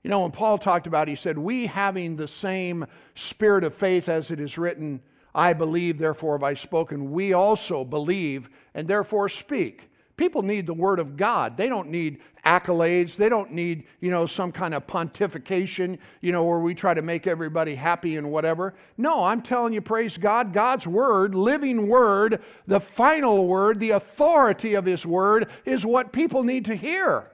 You 0.07 0.11
know, 0.11 0.21
when 0.21 0.31
Paul 0.31 0.57
talked 0.57 0.87
about, 0.87 1.09
it, 1.09 1.11
he 1.11 1.15
said, 1.17 1.37
We 1.37 1.65
having 1.65 2.15
the 2.15 2.29
same 2.29 2.85
spirit 3.15 3.65
of 3.65 3.73
faith 3.73 4.07
as 4.07 4.31
it 4.31 4.39
is 4.39 4.57
written, 4.57 5.01
I 5.35 5.51
believe, 5.51 5.97
therefore 5.97 6.35
have 6.35 6.43
I 6.43 6.53
spoken. 6.53 7.11
We 7.11 7.33
also 7.33 7.83
believe 7.83 8.49
and 8.73 8.87
therefore 8.87 9.27
speak. 9.27 9.89
People 10.15 10.43
need 10.43 10.65
the 10.65 10.73
Word 10.73 10.99
of 10.99 11.17
God. 11.17 11.57
They 11.57 11.67
don't 11.67 11.89
need 11.89 12.21
accolades. 12.45 13.17
They 13.17 13.27
don't 13.27 13.51
need, 13.51 13.83
you 13.99 14.09
know, 14.09 14.25
some 14.25 14.53
kind 14.53 14.73
of 14.73 14.87
pontification, 14.87 15.99
you 16.21 16.31
know, 16.31 16.45
where 16.45 16.59
we 16.59 16.73
try 16.73 16.93
to 16.93 17.01
make 17.01 17.27
everybody 17.27 17.75
happy 17.75 18.15
and 18.15 18.31
whatever. 18.31 18.75
No, 18.97 19.25
I'm 19.25 19.41
telling 19.41 19.73
you, 19.73 19.81
praise 19.81 20.17
God, 20.17 20.53
God's 20.53 20.87
Word, 20.87 21.35
living 21.35 21.89
Word, 21.89 22.41
the 22.65 22.79
final 22.79 23.45
Word, 23.45 23.81
the 23.81 23.89
authority 23.89 24.73
of 24.75 24.85
His 24.85 25.05
Word 25.05 25.49
is 25.65 25.85
what 25.85 26.13
people 26.13 26.43
need 26.43 26.63
to 26.63 26.75
hear. 26.75 27.29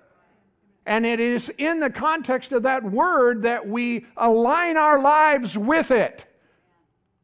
And 0.86 1.06
it 1.06 1.20
is 1.20 1.50
in 1.58 1.80
the 1.80 1.90
context 1.90 2.52
of 2.52 2.64
that 2.64 2.84
Word 2.84 3.44
that 3.44 3.68
we 3.68 4.06
align 4.18 4.76
our 4.78 5.02
lives 5.02 5.58
with 5.58 5.92
it. 5.92 6.26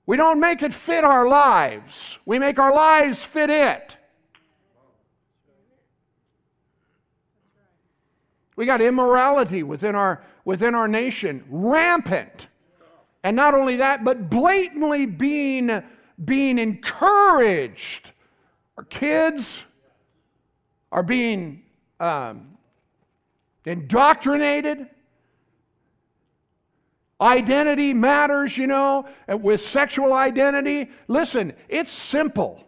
We 0.06 0.18
don't 0.18 0.40
make 0.40 0.64
it 0.64 0.74
fit 0.74 1.04
our 1.04 1.28
lives, 1.28 2.18
we 2.26 2.40
make 2.40 2.58
our 2.58 2.74
lives 2.74 3.24
fit 3.24 3.50
it. 3.50 3.98
We 8.56 8.66
got 8.66 8.82
immorality 8.82 9.64
within 9.64 9.96
our, 9.96 10.22
within 10.44 10.76
our 10.76 10.90
nation, 10.90 11.46
rampant. 11.48 12.48
And 13.24 13.36
not 13.36 13.54
only 13.54 13.78
that, 13.78 14.04
but 14.04 14.30
blatantly 14.30 15.06
being, 15.06 15.82
being 16.26 16.60
encouraged. 16.60 18.12
Our 18.78 18.84
kids 18.84 19.64
are 20.92 21.04
being 21.04 21.64
um, 22.02 22.58
indoctrinated. 23.70 24.88
Identity 27.22 27.94
matters, 27.94 28.58
you 28.58 28.68
know, 28.68 29.08
with 29.28 29.64
sexual 29.64 30.14
identity. 30.14 30.90
Listen, 31.08 31.54
it's 31.68 31.92
simple. 31.92 32.66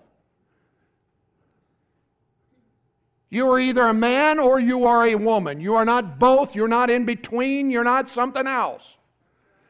You 3.29 3.49
are 3.49 3.59
either 3.59 3.83
a 3.83 3.93
man 3.93 4.39
or 4.39 4.59
you 4.59 4.85
are 4.85 5.07
a 5.07 5.15
woman. 5.15 5.61
You 5.61 5.75
are 5.75 5.85
not 5.85 6.19
both. 6.19 6.53
You're 6.53 6.67
not 6.67 6.89
in 6.89 7.05
between. 7.05 7.71
You're 7.71 7.85
not 7.85 8.09
something 8.09 8.45
else. 8.45 8.83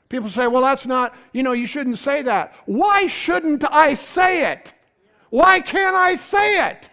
People 0.10 0.30
say, 0.30 0.48
well, 0.48 0.64
that's 0.64 0.88
not, 0.88 1.16
you 1.32 1.44
know, 1.44 1.54
you 1.54 1.68
shouldn't 1.68 2.00
say 2.00 2.24
that. 2.24 2.54
Why 2.66 3.08
shouldn't 3.08 3.64
I 3.72 3.94
say 3.94 4.52
it? 4.52 4.74
Why 5.30 5.62
can't 5.62 5.96
I 5.96 6.16
say 6.16 6.70
it? 6.70 6.90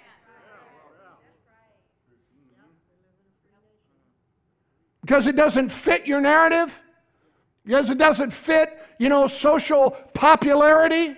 Because 5.09 5.27
it 5.27 5.37
doesn't 5.37 5.71
fit 5.71 6.07
your 6.07 6.21
narrative? 6.21 6.79
Because 7.65 7.89
it 7.89 7.97
doesn't 7.97 8.31
fit, 8.31 8.79
you 8.99 9.09
know, 9.09 9.27
social 9.27 9.93
popularity? 10.13 11.17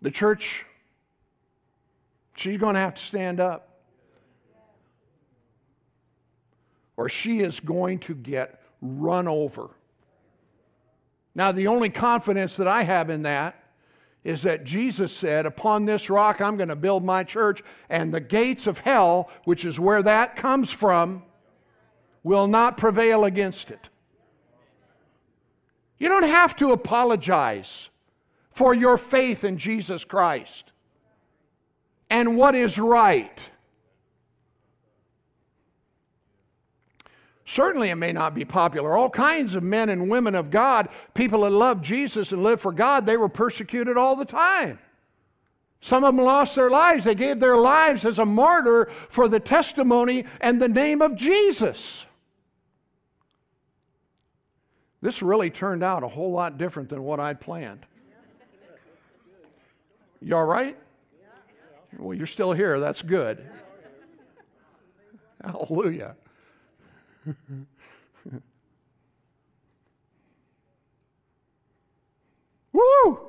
The 0.00 0.12
church, 0.12 0.64
she's 2.36 2.56
going 2.56 2.74
to 2.74 2.80
have 2.80 2.94
to 2.94 3.02
stand 3.02 3.40
up. 3.40 3.80
Or 6.96 7.08
she 7.08 7.40
is 7.40 7.58
going 7.58 7.98
to 7.98 8.14
get 8.14 8.62
run 8.80 9.26
over. 9.26 9.70
Now, 11.34 11.50
the 11.50 11.66
only 11.66 11.90
confidence 11.90 12.58
that 12.58 12.68
I 12.68 12.84
have 12.84 13.10
in 13.10 13.22
that 13.22 13.61
is 14.24 14.42
that 14.42 14.64
Jesus 14.64 15.14
said, 15.14 15.46
Upon 15.46 15.84
this 15.84 16.08
rock 16.08 16.40
I'm 16.40 16.56
going 16.56 16.68
to 16.68 16.76
build 16.76 17.04
my 17.04 17.24
church, 17.24 17.62
and 17.88 18.12
the 18.12 18.20
gates 18.20 18.66
of 18.66 18.78
hell, 18.78 19.30
which 19.44 19.64
is 19.64 19.80
where 19.80 20.02
that 20.02 20.36
comes 20.36 20.70
from, 20.70 21.22
will 22.22 22.46
not 22.46 22.76
prevail 22.76 23.24
against 23.24 23.70
it. 23.70 23.88
You 25.98 26.08
don't 26.08 26.24
have 26.24 26.56
to 26.56 26.72
apologize 26.72 27.88
for 28.50 28.74
your 28.74 28.98
faith 28.98 29.44
in 29.44 29.56
Jesus 29.56 30.04
Christ 30.04 30.72
and 32.10 32.36
what 32.36 32.54
is 32.54 32.78
right. 32.78 33.48
Certainly, 37.52 37.90
it 37.90 37.96
may 37.96 38.12
not 38.12 38.34
be 38.34 38.46
popular. 38.46 38.96
All 38.96 39.10
kinds 39.10 39.54
of 39.54 39.62
men 39.62 39.90
and 39.90 40.08
women 40.08 40.34
of 40.34 40.50
God, 40.50 40.88
people 41.12 41.42
that 41.42 41.50
love 41.50 41.82
Jesus 41.82 42.32
and 42.32 42.42
live 42.42 42.62
for 42.62 42.72
God, 42.72 43.04
they 43.04 43.18
were 43.18 43.28
persecuted 43.28 43.98
all 43.98 44.16
the 44.16 44.24
time. 44.24 44.78
Some 45.82 46.02
of 46.02 46.16
them 46.16 46.24
lost 46.24 46.56
their 46.56 46.70
lives. 46.70 47.04
They 47.04 47.14
gave 47.14 47.40
their 47.40 47.58
lives 47.58 48.06
as 48.06 48.18
a 48.18 48.24
martyr 48.24 48.86
for 49.10 49.28
the 49.28 49.38
testimony 49.38 50.24
and 50.40 50.62
the 50.62 50.68
name 50.70 51.02
of 51.02 51.14
Jesus. 51.14 52.06
This 55.02 55.20
really 55.20 55.50
turned 55.50 55.84
out 55.84 56.02
a 56.02 56.08
whole 56.08 56.32
lot 56.32 56.56
different 56.56 56.88
than 56.88 57.02
what 57.02 57.20
I'd 57.20 57.38
planned. 57.38 57.84
You 60.22 60.36
all 60.36 60.46
right? 60.46 60.78
Well, 61.98 62.16
you're 62.16 62.26
still 62.26 62.54
here. 62.54 62.80
That's 62.80 63.02
good. 63.02 63.46
Hallelujah. 65.44 66.16
Woo! 72.72 73.20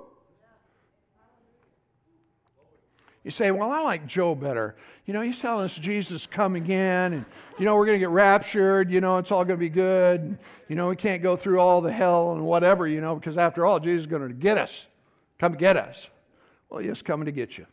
You 3.23 3.31
say, 3.31 3.51
Well, 3.51 3.71
I 3.71 3.81
like 3.81 4.05
Joe 4.07 4.35
better. 4.35 4.75
You 5.05 5.13
know, 5.13 5.21
he's 5.21 5.39
telling 5.39 5.65
us 5.65 5.77
Jesus 5.77 6.25
come 6.25 6.55
again, 6.55 7.13
and, 7.13 7.25
you 7.59 7.65
know, 7.65 7.75
we're 7.75 7.85
going 7.85 7.97
to 7.97 7.99
get 7.99 8.09
raptured. 8.09 8.89
You 8.89 9.01
know, 9.01 9.17
it's 9.17 9.31
all 9.31 9.43
going 9.43 9.59
to 9.59 9.63
be 9.63 9.69
good. 9.69 10.21
And, 10.21 10.37
you 10.69 10.77
know, 10.77 10.87
we 10.87 10.95
can't 10.95 11.21
go 11.21 11.35
through 11.35 11.59
all 11.59 11.81
the 11.81 11.91
hell 11.91 12.31
and 12.31 12.45
whatever, 12.45 12.87
you 12.87 13.01
know, 13.01 13.15
because 13.15 13.37
after 13.37 13.65
all, 13.65 13.81
Jesus 13.81 14.03
is 14.03 14.07
going 14.07 14.25
to 14.25 14.33
get 14.33 14.57
us, 14.57 14.85
come 15.39 15.53
get 15.53 15.75
us. 15.75 16.09
Well, 16.69 16.79
he 16.79 16.87
is 16.87 17.01
coming 17.01 17.25
to 17.25 17.33
get 17.33 17.57
you. 17.57 17.65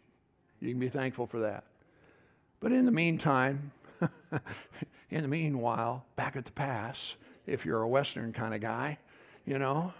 You 0.60 0.70
can 0.70 0.80
be 0.80 0.88
thankful 0.88 1.26
for 1.26 1.40
that. 1.40 1.64
But 2.58 2.72
in 2.72 2.84
the 2.84 2.90
meantime, 2.90 3.70
in 5.10 5.22
the 5.22 5.28
meanwhile, 5.28 6.04
back 6.16 6.36
at 6.36 6.44
the 6.44 6.52
pass, 6.52 7.14
if 7.46 7.66
you're 7.66 7.82
a 7.82 7.88
Western 7.88 8.32
kind 8.32 8.54
of 8.54 8.60
guy, 8.60 8.98
you 9.44 9.58
know, 9.58 9.92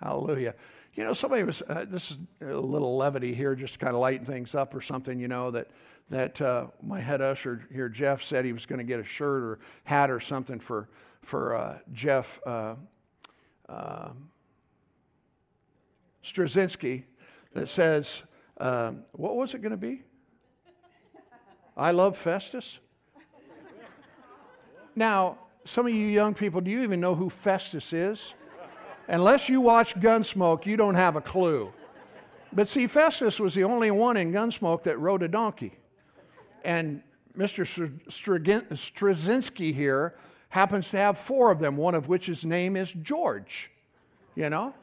hallelujah. 0.00 0.54
You 0.94 1.04
know, 1.04 1.14
somebody 1.14 1.42
was, 1.42 1.62
uh, 1.62 1.86
this 1.88 2.10
is 2.10 2.18
a 2.42 2.54
little 2.54 2.96
levity 2.96 3.34
here, 3.34 3.54
just 3.54 3.74
to 3.74 3.78
kind 3.78 3.94
of 3.94 4.00
lighten 4.00 4.26
things 4.26 4.54
up 4.54 4.74
or 4.74 4.80
something, 4.80 5.18
you 5.18 5.28
know, 5.28 5.50
that, 5.50 5.68
that 6.10 6.40
uh, 6.40 6.66
my 6.82 7.00
head 7.00 7.20
usher 7.22 7.66
here, 7.72 7.88
Jeff, 7.88 8.22
said 8.22 8.44
he 8.44 8.52
was 8.52 8.66
going 8.66 8.78
to 8.78 8.84
get 8.84 9.00
a 9.00 9.04
shirt 9.04 9.42
or 9.42 9.58
hat 9.84 10.10
or 10.10 10.20
something 10.20 10.60
for, 10.60 10.88
for 11.22 11.56
uh, 11.56 11.78
Jeff 11.92 12.40
uh, 12.46 12.74
um, 13.68 14.28
Straczynski 16.22 17.04
that 17.54 17.68
says, 17.68 18.22
um, 18.58 19.02
what 19.12 19.34
was 19.34 19.54
it 19.54 19.62
going 19.62 19.70
to 19.72 19.76
be? 19.76 20.02
I 21.76 21.90
love 21.90 22.18
Festus. 22.18 22.78
Now, 24.94 25.38
some 25.64 25.86
of 25.86 25.94
you 25.94 26.06
young 26.06 26.34
people, 26.34 26.60
do 26.60 26.70
you 26.70 26.82
even 26.82 27.00
know 27.00 27.14
who 27.14 27.30
Festus 27.30 27.92
is? 27.92 28.34
Unless 29.08 29.48
you 29.48 29.60
watch 29.60 29.94
Gunsmoke, 29.94 30.66
you 30.66 30.76
don't 30.76 30.94
have 30.94 31.16
a 31.16 31.20
clue. 31.20 31.72
But 32.52 32.68
see, 32.68 32.86
Festus 32.86 33.40
was 33.40 33.54
the 33.54 33.64
only 33.64 33.90
one 33.90 34.16
in 34.16 34.32
Gunsmoke 34.32 34.82
that 34.84 34.98
rode 34.98 35.22
a 35.22 35.28
donkey. 35.28 35.72
And 36.64 37.02
Mr. 37.36 37.66
Straczynski 38.08 39.74
here 39.74 40.14
happens 40.50 40.90
to 40.90 40.98
have 40.98 41.18
four 41.18 41.50
of 41.50 41.58
them, 41.58 41.76
one 41.76 41.94
of 41.94 42.08
which 42.08 42.26
his 42.26 42.44
name 42.44 42.76
is 42.76 42.92
George. 42.92 43.70
You 44.34 44.50
know? 44.50 44.74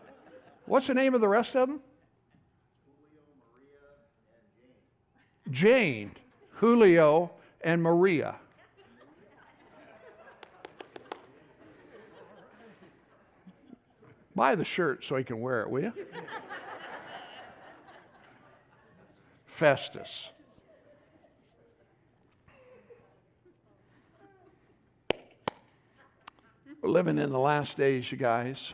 What's 0.66 0.88
the 0.88 0.94
name 0.94 1.14
of 1.14 1.22
the 1.22 1.28
rest 1.28 1.56
of 1.56 1.68
them? 1.68 1.80
Julio, 2.86 3.82
Maria, 5.46 5.52
Jane, 5.52 6.12
Julio, 6.54 7.32
and 7.62 7.82
Maria. 7.82 8.36
Buy 14.40 14.56
the 14.56 14.64
shirt 14.64 15.04
so 15.04 15.18
he 15.18 15.26
can 15.26 15.42
wear 15.42 15.64
it, 15.64 15.70
will 15.70 15.82
you? 15.82 15.94
Festus. 19.46 20.30
We're 26.82 26.90
living 26.90 27.18
in 27.18 27.32
the 27.32 27.38
last 27.38 27.76
days, 27.76 28.10
you 28.14 28.18
guys. 28.18 28.74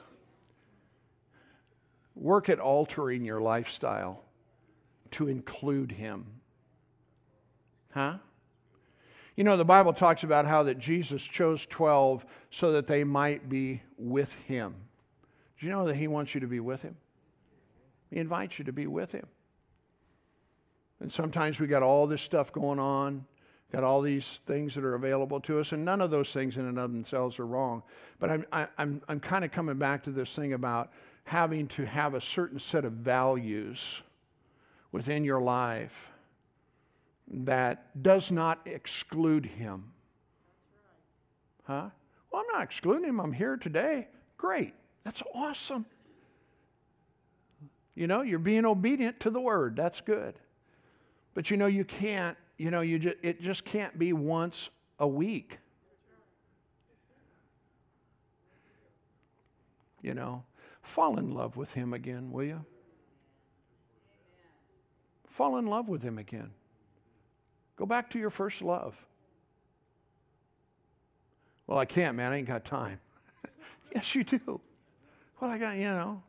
Work 2.14 2.48
at 2.50 2.60
altering 2.60 3.26
your 3.26 3.42
lifestyle 3.42 4.24
to 5.10 5.28
include 5.28 5.94
him. 5.94 6.28
Huh? 7.90 8.20
You 9.36 9.44
know, 9.44 9.58
the 9.58 9.66
Bible 9.66 9.94
talks 9.94 10.24
about 10.24 10.46
how 10.46 10.62
that 10.62 10.78
Jesus 10.78 11.24
chose 11.24 11.66
12 11.66 12.24
so 12.52 12.72
that 12.74 12.86
they 12.86 13.04
might 13.04 13.50
be 13.50 13.82
with 13.98 14.36
him. 14.44 14.85
Do 15.60 15.66
you 15.66 15.72
know 15.72 15.86
that 15.86 15.96
He 15.96 16.08
wants 16.08 16.34
you 16.34 16.42
to 16.42 16.48
be 16.48 16.60
with 16.60 16.82
Him? 16.82 16.96
He 18.10 18.18
invites 18.18 18.60
you 18.60 18.66
to 18.66 18.74
be 18.74 18.88
with 18.88 19.12
Him. 19.12 19.26
And 21.00 21.12
sometimes 21.12 21.60
we 21.60 21.68
got 21.68 21.84
all 21.84 22.08
this 22.08 22.22
stuff 22.22 22.52
going 22.52 22.80
on, 22.80 23.26
got 23.72 23.84
all 23.84 24.02
these 24.02 24.40
things 24.46 24.76
that 24.76 24.84
are 24.84 24.96
available 24.96 25.40
to 25.42 25.60
us, 25.60 25.72
and 25.72 25.84
none 25.84 26.02
of 26.02 26.12
those 26.12 26.32
things 26.32 26.58
in 26.58 26.66
and 26.66 26.80
of 26.80 26.92
themselves 26.92 27.40
are 27.40 27.46
wrong. 27.46 27.84
But 28.20 28.30
I'm, 28.30 28.46
I, 28.52 28.62
am 28.62 28.68
I'm, 28.78 29.02
I'm 29.10 29.20
kind 29.20 29.44
of 29.44 29.52
coming 29.52 29.78
back 29.78 30.04
to 30.04 30.12
this 30.12 30.34
thing 30.34 30.54
about 30.54 30.92
having 31.26 31.68
to 31.68 31.86
have 31.86 32.14
a 32.14 32.22
certain 32.22 32.60
set 32.60 32.86
of 32.86 32.94
values 32.94 34.02
within 34.92 35.26
your 35.26 35.42
life 35.42 36.12
that 37.28 38.02
does 38.02 38.32
not 38.32 38.60
exclude 38.66 39.46
him. 39.46 39.92
Huh? 41.64 41.90
Well, 42.32 42.44
I'm 42.44 42.54
not 42.54 42.64
excluding 42.64 43.10
him. 43.10 43.20
I'm 43.20 43.34
here 43.34 43.58
today. 43.58 44.08
Great. 44.38 44.74
That's 45.06 45.22
awesome. 45.34 45.86
You 47.94 48.08
know, 48.08 48.22
you're 48.22 48.40
being 48.40 48.66
obedient 48.66 49.22
to 49.22 49.30
the 49.30 49.40
word. 49.40 49.78
That's 49.78 50.02
good. 50.02 50.36
But 51.34 51.50
you 51.50 51.56
know, 51.56 51.68
you 51.68 51.86
can't, 51.86 52.36
you 52.58 52.72
know, 52.72 52.82
you 52.82 53.00
just, 53.00 53.18
it 53.22 53.42
just 53.42 53.64
can't 53.64 53.98
be 53.98 54.12
once 54.12 54.70
a 55.00 55.08
week. 55.08 55.60
You 60.02 60.14
know, 60.14 60.44
fall 60.82 61.18
in 61.18 61.32
love 61.32 61.56
with 61.56 61.74
him 61.74 61.94
again, 61.94 62.32
will 62.32 62.44
you? 62.44 62.66
Fall 65.28 65.58
in 65.58 65.68
love 65.68 65.88
with 65.88 66.02
him 66.02 66.18
again. 66.18 66.52
Go 67.76 67.86
back 67.86 68.10
to 68.12 68.20
your 68.20 68.30
first 68.30 68.62
love. 68.62 68.96
Well, 71.68 71.78
I 71.78 71.86
can't, 71.86 72.16
man. 72.16 72.32
I 72.32 72.38
ain't 72.38 72.48
got 72.48 72.64
time. 72.64 73.00
yes, 73.96 74.16
you 74.16 74.24
do. 74.24 74.62
I 75.46 75.58
got, 75.58 75.78
you 75.78 75.86
know, 75.86 76.22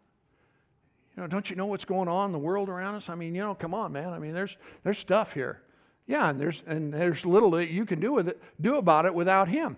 you 1.16 1.22
know, 1.22 1.26
don't 1.28 1.48
you 1.48 1.56
know 1.56 1.66
what's 1.66 1.84
going 1.84 2.08
on 2.08 2.26
in 2.26 2.32
the 2.32 2.38
world 2.38 2.68
around 2.68 2.96
us? 2.96 3.08
I 3.08 3.14
mean, 3.14 3.34
you 3.34 3.40
know, 3.40 3.54
come 3.54 3.72
on, 3.72 3.92
man. 3.92 4.12
I 4.12 4.18
mean, 4.18 4.34
there's 4.34 4.56
there's 4.84 4.98
stuff 4.98 5.32
here. 5.32 5.62
Yeah, 6.06 6.30
and 6.30 6.40
there's 6.40 6.62
and 6.66 6.92
there's 6.92 7.24
little 7.24 7.50
that 7.52 7.68
you 7.68 7.86
can 7.86 8.00
do 8.00 8.12
with 8.12 8.28
it, 8.28 8.42
do 8.60 8.76
about 8.76 9.06
it 9.06 9.14
without 9.14 9.48
him. 9.48 9.76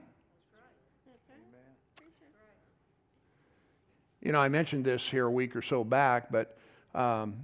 You 4.20 4.32
know, 4.32 4.40
I 4.40 4.48
mentioned 4.48 4.84
this 4.84 5.08
here 5.08 5.26
a 5.26 5.30
week 5.30 5.54
or 5.54 5.62
so 5.62 5.84
back, 5.84 6.30
but 6.30 6.58
um, 6.92 7.36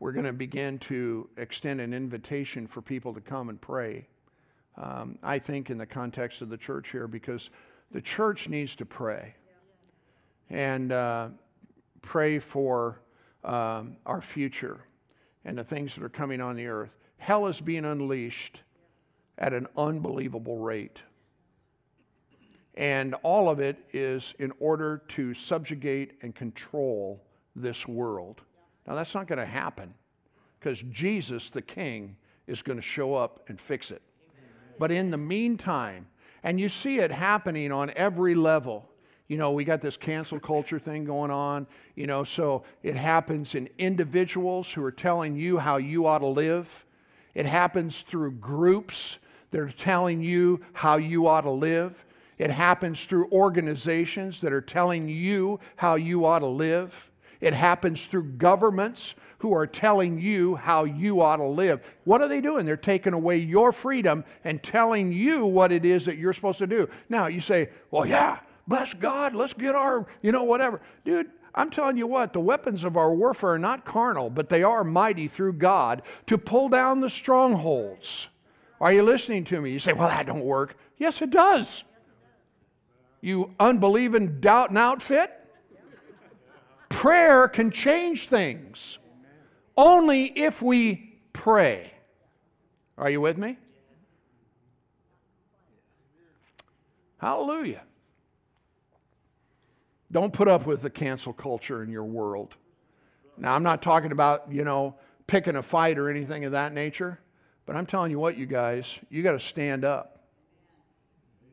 we're 0.00 0.12
going 0.12 0.24
to 0.24 0.32
begin 0.32 0.78
to 0.80 1.28
extend 1.36 1.82
an 1.82 1.92
invitation 1.92 2.66
for 2.66 2.80
people 2.80 3.12
to 3.12 3.20
come 3.20 3.50
and 3.50 3.60
pray. 3.60 4.06
Um, 4.78 5.18
I 5.22 5.38
think 5.38 5.68
in 5.68 5.76
the 5.76 5.84
context 5.84 6.40
of 6.40 6.48
the 6.48 6.56
church 6.56 6.90
here, 6.90 7.06
because 7.06 7.50
the 7.92 8.00
church 8.00 8.48
needs 8.48 8.74
to 8.76 8.86
pray 8.86 9.34
and 10.50 10.92
uh, 10.92 11.28
pray 12.02 12.38
for 12.38 13.00
um, 13.44 13.96
our 14.04 14.20
future 14.20 14.80
and 15.44 15.56
the 15.56 15.64
things 15.64 15.94
that 15.94 16.04
are 16.04 16.10
coming 16.10 16.40
on 16.40 16.56
the 16.56 16.66
earth. 16.66 16.90
Hell 17.16 17.46
is 17.46 17.60
being 17.60 17.84
unleashed 17.84 18.62
at 19.38 19.52
an 19.52 19.66
unbelievable 19.76 20.58
rate. 20.58 21.02
And 22.74 23.14
all 23.22 23.48
of 23.48 23.60
it 23.60 23.78
is 23.92 24.34
in 24.38 24.52
order 24.60 25.02
to 25.08 25.34
subjugate 25.34 26.14
and 26.22 26.34
control 26.34 27.22
this 27.56 27.86
world. 27.86 28.42
Now, 28.86 28.94
that's 28.94 29.14
not 29.14 29.26
going 29.26 29.38
to 29.38 29.46
happen 29.46 29.94
because 30.58 30.82
Jesus, 30.90 31.50
the 31.50 31.62
King, 31.62 32.16
is 32.46 32.62
going 32.62 32.76
to 32.78 32.82
show 32.82 33.14
up 33.14 33.44
and 33.48 33.60
fix 33.60 33.90
it. 33.90 34.02
But 34.78 34.90
in 34.90 35.10
the 35.10 35.18
meantime, 35.18 36.06
and 36.42 36.58
you 36.58 36.68
see 36.68 36.98
it 36.98 37.10
happening 37.10 37.70
on 37.70 37.92
every 37.96 38.34
level. 38.34 38.88
You 39.30 39.36
know, 39.36 39.52
we 39.52 39.62
got 39.62 39.80
this 39.80 39.96
cancel 39.96 40.40
culture 40.40 40.80
thing 40.80 41.04
going 41.04 41.30
on, 41.30 41.68
you 41.94 42.08
know, 42.08 42.24
so 42.24 42.64
it 42.82 42.96
happens 42.96 43.54
in 43.54 43.68
individuals 43.78 44.72
who 44.72 44.82
are 44.82 44.90
telling 44.90 45.36
you 45.36 45.56
how 45.56 45.76
you 45.76 46.08
ought 46.08 46.18
to 46.18 46.26
live. 46.26 46.84
It 47.32 47.46
happens 47.46 48.02
through 48.02 48.32
groups 48.32 49.20
that 49.52 49.60
are 49.60 49.70
telling 49.70 50.20
you 50.20 50.62
how 50.72 50.96
you 50.96 51.28
ought 51.28 51.42
to 51.42 51.50
live. 51.52 52.04
It 52.38 52.50
happens 52.50 53.04
through 53.04 53.30
organizations 53.30 54.40
that 54.40 54.52
are 54.52 54.60
telling 54.60 55.08
you 55.08 55.60
how 55.76 55.94
you 55.94 56.24
ought 56.24 56.40
to 56.40 56.46
live. 56.46 57.08
It 57.40 57.54
happens 57.54 58.06
through 58.06 58.32
governments 58.32 59.14
who 59.38 59.54
are 59.54 59.68
telling 59.68 60.20
you 60.20 60.56
how 60.56 60.82
you 60.82 61.20
ought 61.20 61.36
to 61.36 61.46
live. 61.46 61.88
What 62.02 62.20
are 62.20 62.26
they 62.26 62.40
doing? 62.40 62.66
They're 62.66 62.76
taking 62.76 63.12
away 63.12 63.36
your 63.36 63.70
freedom 63.70 64.24
and 64.42 64.60
telling 64.60 65.12
you 65.12 65.46
what 65.46 65.70
it 65.70 65.84
is 65.84 66.06
that 66.06 66.16
you're 66.18 66.32
supposed 66.32 66.58
to 66.58 66.66
do. 66.66 66.88
Now, 67.08 67.28
you 67.28 67.40
say, 67.40 67.68
well, 67.92 68.04
yeah, 68.04 68.40
bless 68.70 68.94
God, 68.94 69.34
let's 69.34 69.52
get 69.52 69.74
our, 69.74 70.06
you 70.22 70.30
know, 70.30 70.44
whatever. 70.44 70.80
Dude, 71.04 71.28
I'm 71.56 71.70
telling 71.70 71.96
you 71.96 72.06
what, 72.06 72.32
the 72.32 72.40
weapons 72.40 72.84
of 72.84 72.96
our 72.96 73.12
warfare 73.12 73.54
are 73.54 73.58
not 73.58 73.84
carnal, 73.84 74.30
but 74.30 74.48
they 74.48 74.62
are 74.62 74.84
mighty 74.84 75.26
through 75.26 75.54
God 75.54 76.02
to 76.26 76.38
pull 76.38 76.68
down 76.68 77.00
the 77.00 77.10
strongholds. 77.10 78.28
Are 78.80 78.92
you 78.92 79.02
listening 79.02 79.42
to 79.46 79.60
me? 79.60 79.72
You 79.72 79.80
say, 79.80 79.92
well, 79.92 80.06
that 80.06 80.26
don't 80.26 80.44
work. 80.44 80.76
Yes, 80.98 81.20
it 81.20 81.30
does. 81.30 81.82
You 83.20 83.52
unbelieving, 83.58 84.40
doubting 84.40 84.76
outfit? 84.76 85.32
Prayer 86.88 87.48
can 87.48 87.72
change 87.72 88.28
things 88.28 88.98
only 89.76 90.26
if 90.26 90.62
we 90.62 91.18
pray. 91.32 91.92
Are 92.96 93.10
you 93.10 93.20
with 93.20 93.36
me? 93.36 93.58
Hallelujah. 97.18 97.82
Don't 100.12 100.32
put 100.32 100.48
up 100.48 100.66
with 100.66 100.82
the 100.82 100.90
cancel 100.90 101.32
culture 101.32 101.82
in 101.82 101.90
your 101.90 102.04
world. 102.04 102.54
Now, 103.36 103.54
I'm 103.54 103.62
not 103.62 103.80
talking 103.80 104.12
about, 104.12 104.50
you 104.50 104.64
know, 104.64 104.96
picking 105.26 105.56
a 105.56 105.62
fight 105.62 105.98
or 105.98 106.10
anything 106.10 106.44
of 106.44 106.52
that 106.52 106.74
nature, 106.74 107.20
but 107.64 107.76
I'm 107.76 107.86
telling 107.86 108.10
you 108.10 108.18
what, 108.18 108.36
you 108.36 108.46
guys, 108.46 108.98
you 109.08 109.22
got 109.22 109.32
to 109.32 109.40
stand 109.40 109.84
up. 109.84 110.26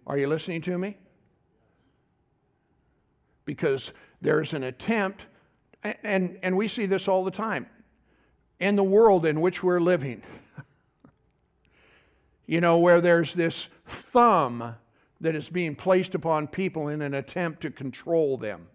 Are 0.07 0.17
you 0.17 0.27
listening 0.27 0.61
to 0.61 0.77
me? 0.77 0.97
Because 3.45 3.91
there's 4.21 4.53
an 4.53 4.63
attempt, 4.63 5.25
and, 5.83 6.39
and 6.41 6.57
we 6.57 6.67
see 6.67 6.87
this 6.87 7.07
all 7.07 7.23
the 7.23 7.31
time 7.31 7.67
in 8.59 8.75
the 8.75 8.83
world 8.83 9.25
in 9.25 9.39
which 9.39 9.61
we're 9.61 9.79
living. 9.79 10.23
you 12.47 12.59
know, 12.59 12.79
where 12.79 12.99
there's 12.99 13.33
this 13.33 13.67
thumb 13.85 14.75
that 15.21 15.35
is 15.35 15.49
being 15.49 15.75
placed 15.75 16.15
upon 16.15 16.47
people 16.47 16.89
in 16.89 17.01
an 17.01 17.13
attempt 17.13 17.61
to 17.61 17.71
control 17.71 18.37
them. 18.37 18.67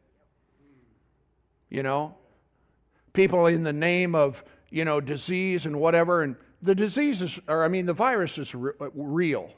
You 1.68 1.82
know, 1.82 2.14
people 3.12 3.46
in 3.46 3.62
the 3.62 3.72
name 3.72 4.14
of, 4.14 4.44
you 4.70 4.84
know, 4.84 5.00
disease 5.00 5.66
and 5.66 5.78
whatever, 5.78 6.22
and 6.22 6.36
the 6.60 6.74
disease 6.74 7.22
is, 7.22 7.40
or 7.48 7.64
I 7.64 7.68
mean, 7.68 7.86
the 7.86 7.92
virus 7.92 8.38
is 8.38 8.54
re- 8.54 8.72
uh, 8.80 8.90
real. 8.94 9.50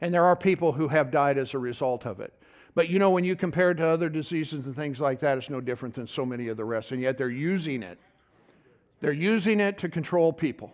And 0.00 0.14
there 0.14 0.24
are 0.24 0.36
people 0.36 0.72
who 0.72 0.86
have 0.88 1.10
died 1.10 1.38
as 1.38 1.54
a 1.54 1.58
result 1.58 2.06
of 2.06 2.20
it. 2.20 2.32
But 2.74 2.88
you 2.88 3.00
know, 3.00 3.10
when 3.10 3.24
you 3.24 3.34
compare 3.34 3.72
it 3.72 3.76
to 3.76 3.86
other 3.86 4.08
diseases 4.08 4.66
and 4.66 4.76
things 4.76 5.00
like 5.00 5.18
that, 5.20 5.36
it's 5.38 5.50
no 5.50 5.60
different 5.60 5.96
than 5.96 6.06
so 6.06 6.24
many 6.24 6.46
of 6.46 6.56
the 6.56 6.64
rest. 6.64 6.92
And 6.92 7.02
yet 7.02 7.18
they're 7.18 7.28
using 7.28 7.82
it 7.82 7.98
they're 9.00 9.12
using 9.12 9.60
it 9.60 9.78
to 9.78 9.88
control 9.88 10.32
people. 10.32 10.72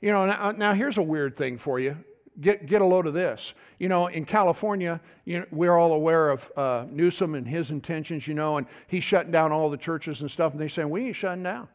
You 0.00 0.12
know, 0.12 0.26
now, 0.26 0.50
now 0.52 0.72
here's 0.74 0.98
a 0.98 1.02
weird 1.02 1.36
thing 1.36 1.58
for 1.58 1.80
you. 1.80 1.96
Get, 2.40 2.66
get 2.66 2.82
a 2.82 2.84
load 2.84 3.06
of 3.06 3.14
this. 3.14 3.54
You 3.78 3.88
know, 3.88 4.08
in 4.08 4.24
California, 4.24 5.00
you 5.24 5.40
know, 5.40 5.46
we're 5.52 5.76
all 5.76 5.92
aware 5.92 6.30
of 6.30 6.50
uh, 6.56 6.84
Newsom 6.90 7.34
and 7.34 7.46
his 7.46 7.70
intentions, 7.70 8.26
you 8.26 8.34
know, 8.34 8.56
and 8.56 8.66
he's 8.88 9.04
shutting 9.04 9.30
down 9.30 9.52
all 9.52 9.70
the 9.70 9.76
churches 9.76 10.20
and 10.20 10.30
stuff, 10.30 10.52
and 10.52 10.60
they're 10.60 10.68
saying, 10.68 10.90
we 10.90 11.06
ain't 11.06 11.16
shutting 11.16 11.44
down. 11.44 11.68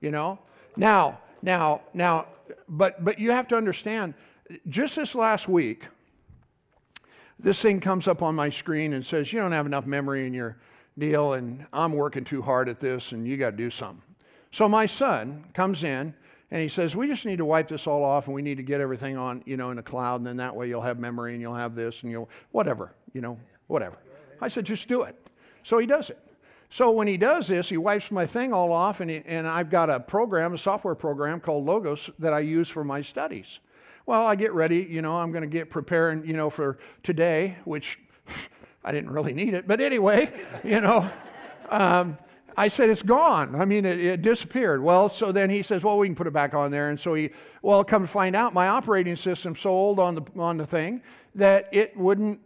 You 0.00 0.10
know? 0.10 0.38
Now, 0.76 1.20
now, 1.40 1.80
now, 1.94 2.26
but, 2.68 3.02
but 3.02 3.18
you 3.18 3.30
have 3.30 3.48
to 3.48 3.56
understand, 3.56 4.14
just 4.68 4.96
this 4.96 5.14
last 5.14 5.48
week, 5.48 5.86
this 7.38 7.60
thing 7.60 7.80
comes 7.80 8.08
up 8.08 8.22
on 8.22 8.34
my 8.34 8.50
screen 8.50 8.92
and 8.92 9.04
says, 9.04 9.32
you 9.32 9.40
don't 9.40 9.52
have 9.52 9.66
enough 9.66 9.86
memory 9.86 10.26
in 10.26 10.34
your 10.34 10.56
deal, 10.98 11.34
and 11.34 11.66
I'm 11.72 11.92
working 11.92 12.24
too 12.24 12.42
hard 12.42 12.68
at 12.68 12.80
this, 12.80 13.12
and 13.12 13.26
you 13.26 13.36
got 13.36 13.50
to 13.50 13.56
do 13.56 13.70
something. 13.70 14.02
So 14.52 14.68
my 14.68 14.86
son 14.86 15.44
comes 15.52 15.82
in 15.82 16.14
and 16.50 16.62
he 16.62 16.68
says, 16.68 16.94
We 16.94 17.06
just 17.06 17.26
need 17.26 17.38
to 17.38 17.44
wipe 17.44 17.68
this 17.68 17.86
all 17.86 18.04
off 18.04 18.26
and 18.26 18.34
we 18.34 18.42
need 18.42 18.56
to 18.56 18.62
get 18.62 18.80
everything 18.80 19.16
on, 19.16 19.42
you 19.46 19.56
know, 19.56 19.70
in 19.70 19.76
the 19.76 19.82
cloud, 19.82 20.20
and 20.20 20.26
then 20.26 20.36
that 20.38 20.54
way 20.54 20.68
you'll 20.68 20.82
have 20.82 20.98
memory 20.98 21.32
and 21.32 21.40
you'll 21.40 21.54
have 21.54 21.74
this 21.74 22.02
and 22.02 22.10
you'll, 22.12 22.28
whatever, 22.52 22.92
you 23.12 23.20
know, 23.20 23.38
whatever. 23.66 23.96
I 24.40 24.48
said, 24.48 24.64
Just 24.64 24.88
do 24.88 25.02
it. 25.02 25.16
So 25.62 25.78
he 25.78 25.86
does 25.86 26.10
it. 26.10 26.18
So 26.70 26.90
when 26.90 27.06
he 27.06 27.16
does 27.16 27.48
this, 27.48 27.68
he 27.68 27.76
wipes 27.76 28.10
my 28.10 28.26
thing 28.26 28.52
all 28.52 28.72
off, 28.72 29.00
and, 29.00 29.10
he, 29.10 29.22
and 29.24 29.46
I've 29.46 29.70
got 29.70 29.88
a 29.88 30.00
program, 30.00 30.54
a 30.54 30.58
software 30.58 30.94
program 30.94 31.40
called 31.40 31.64
Logos 31.64 32.10
that 32.18 32.32
I 32.32 32.40
use 32.40 32.68
for 32.68 32.84
my 32.84 33.02
studies. 33.02 33.60
Well, 34.04 34.26
I 34.26 34.36
get 34.36 34.52
ready, 34.52 34.86
you 34.88 35.02
know, 35.02 35.16
I'm 35.16 35.32
going 35.32 35.42
to 35.42 35.48
get 35.48 35.70
preparing, 35.70 36.26
you 36.26 36.34
know, 36.34 36.50
for 36.50 36.78
today, 37.02 37.56
which 37.64 37.98
I 38.84 38.92
didn't 38.92 39.10
really 39.10 39.32
need 39.32 39.54
it, 39.54 39.66
but 39.66 39.80
anyway, 39.80 40.30
you 40.64 40.80
know, 40.80 41.10
um, 41.70 42.18
I 42.56 42.68
said, 42.68 42.88
it's 42.88 43.02
gone. 43.02 43.54
I 43.54 43.64
mean, 43.64 43.84
it, 43.84 44.00
it, 44.00 44.22
disappeared. 44.22 44.82
Well, 44.82 45.10
so 45.10 45.30
then 45.30 45.50
he 45.50 45.62
says, 45.62 45.82
well, 45.82 45.98
we 45.98 46.08
can 46.08 46.14
put 46.14 46.26
it 46.26 46.32
back 46.32 46.54
on 46.54 46.70
there. 46.70 46.88
And 46.88 46.98
so 46.98 47.14
he, 47.14 47.30
well, 47.60 47.84
come 47.84 48.02
to 48.02 48.08
find 48.08 48.34
out, 48.34 48.54
my 48.54 48.68
operating 48.68 49.16
system 49.16 49.54
so 49.54 49.70
old 49.70 49.98
on 49.98 50.14
the, 50.14 50.22
on 50.36 50.56
the 50.56 50.66
thing 50.66 51.02
that 51.34 51.68
it 51.72 51.96
wouldn't 51.96 52.40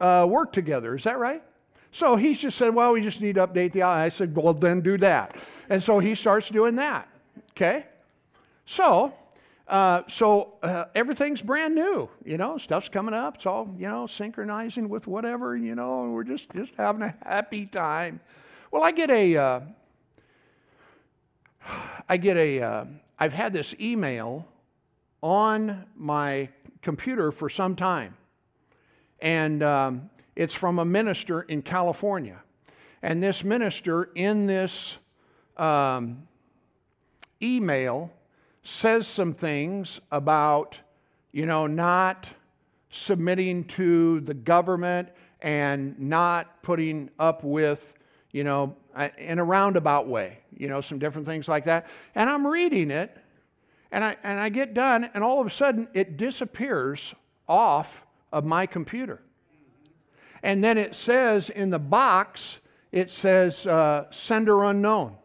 uh, 0.00 0.26
work 0.28 0.52
together. 0.52 0.96
Is 0.96 1.04
that 1.04 1.18
right? 1.18 1.42
So 1.92 2.16
he 2.16 2.34
just 2.34 2.58
said, 2.58 2.74
well, 2.74 2.92
we 2.92 3.02
just 3.02 3.20
need 3.20 3.36
to 3.36 3.46
update 3.46 3.72
the 3.72 3.82
I 3.82 4.08
said, 4.08 4.34
well, 4.34 4.54
then 4.54 4.80
do 4.80 4.98
that. 4.98 5.36
And 5.68 5.80
so 5.82 6.00
he 6.00 6.14
starts 6.14 6.48
doing 6.48 6.76
that. 6.76 7.08
Okay? 7.52 7.86
So 8.66 9.14
uh, 9.72 10.02
so 10.06 10.54
uh, 10.62 10.84
everything's 10.94 11.40
brand 11.40 11.74
new, 11.74 12.10
you 12.24 12.36
know. 12.36 12.58
Stuff's 12.58 12.90
coming 12.90 13.14
up. 13.14 13.36
It's 13.36 13.46
all 13.46 13.74
you 13.78 13.88
know, 13.88 14.06
synchronizing 14.06 14.88
with 14.88 15.06
whatever, 15.06 15.56
you 15.56 15.74
know. 15.74 16.04
And 16.04 16.12
we're 16.12 16.24
just 16.24 16.50
just 16.52 16.74
having 16.74 17.00
a 17.00 17.14
happy 17.24 17.64
time. 17.64 18.20
Well, 18.72 18.82
I 18.82 18.90
get 18.90 19.10
a, 19.10 19.36
uh, 19.36 19.60
I 22.08 22.16
get 22.16 22.38
a, 22.38 22.56
have 22.56 22.88
uh, 23.20 23.28
had 23.28 23.52
this 23.52 23.74
email 23.78 24.48
on 25.22 25.84
my 25.94 26.48
computer 26.80 27.32
for 27.32 27.50
some 27.50 27.76
time, 27.76 28.16
and 29.20 29.62
um, 29.62 30.08
it's 30.36 30.54
from 30.54 30.78
a 30.78 30.86
minister 30.86 31.42
in 31.42 31.60
California, 31.60 32.40
and 33.02 33.22
this 33.22 33.44
minister 33.44 34.08
in 34.14 34.46
this 34.46 34.96
um, 35.58 36.26
email 37.42 38.10
says 38.62 39.06
some 39.06 39.34
things 39.34 40.00
about, 40.10 40.80
you 41.30 41.44
know, 41.44 41.66
not 41.66 42.30
submitting 42.90 43.64
to 43.64 44.20
the 44.20 44.32
government 44.32 45.10
and 45.42 45.98
not 46.00 46.62
putting 46.62 47.10
up 47.18 47.44
with, 47.44 47.92
you 48.32 48.44
know, 48.44 48.76
in 49.18 49.38
a 49.38 49.44
roundabout 49.44 50.08
way, 50.08 50.38
you 50.56 50.68
know, 50.68 50.80
some 50.80 50.98
different 50.98 51.26
things 51.26 51.48
like 51.48 51.64
that. 51.64 51.86
And 52.14 52.28
I'm 52.28 52.46
reading 52.46 52.90
it, 52.90 53.16
and 53.90 54.02
I, 54.02 54.16
and 54.22 54.40
I 54.40 54.48
get 54.48 54.74
done, 54.74 55.08
and 55.14 55.22
all 55.22 55.40
of 55.40 55.46
a 55.46 55.50
sudden 55.50 55.88
it 55.92 56.16
disappears 56.16 57.14
off 57.48 58.04
of 58.32 58.44
my 58.44 58.66
computer. 58.66 59.22
And 60.42 60.64
then 60.64 60.78
it 60.78 60.94
says 60.94 61.50
in 61.50 61.70
the 61.70 61.78
box, 61.78 62.58
it 62.90 63.10
says 63.10 63.66
uh, 63.66 64.06
sender 64.10 64.64
unknown. 64.64 65.16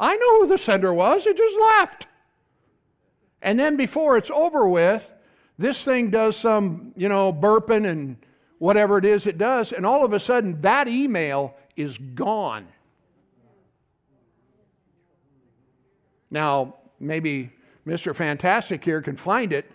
I 0.00 0.16
know 0.16 0.40
who 0.40 0.48
the 0.48 0.58
sender 0.58 0.92
was, 0.92 1.26
it 1.26 1.36
just 1.36 1.58
left. 1.58 2.06
And 3.40 3.58
then 3.58 3.76
before 3.76 4.16
it's 4.16 4.30
over 4.30 4.68
with, 4.68 5.12
this 5.58 5.84
thing 5.84 6.10
does 6.10 6.36
some, 6.36 6.92
you 6.96 7.08
know, 7.08 7.32
burping 7.32 7.88
and 7.88 8.16
whatever 8.58 8.98
it 8.98 9.04
is 9.04 9.26
it 9.26 9.38
does, 9.38 9.72
and 9.72 9.86
all 9.86 10.04
of 10.04 10.12
a 10.12 10.20
sudden 10.20 10.60
that 10.62 10.88
email 10.88 11.54
is 11.78 11.96
gone. 11.96 12.66
Now, 16.30 16.74
maybe 16.98 17.52
Mr. 17.86 18.14
Fantastic 18.14 18.84
here 18.84 19.00
can 19.00 19.16
find 19.16 19.52
it, 19.52 19.70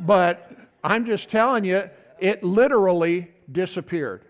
but 0.00 0.50
I'm 0.82 1.06
just 1.06 1.30
telling 1.30 1.64
you, 1.64 1.88
it 2.18 2.42
literally 2.42 3.30
disappeared. 3.50 4.24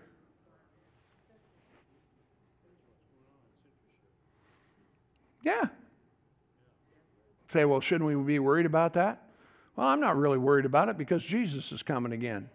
Yeah. 5.43 5.65
Say, 7.47 7.65
well, 7.65 7.81
shouldn't 7.81 8.07
we 8.07 8.15
be 8.23 8.37
worried 8.37 8.67
about 8.67 8.93
that? 8.93 9.23
Well, 9.75 9.87
I'm 9.87 9.99
not 9.99 10.15
really 10.15 10.37
worried 10.37 10.65
about 10.65 10.89
it 10.89 10.97
because 10.97 11.25
Jesus 11.25 11.71
is 11.71 11.81
coming 11.81 12.11
again 12.11 12.49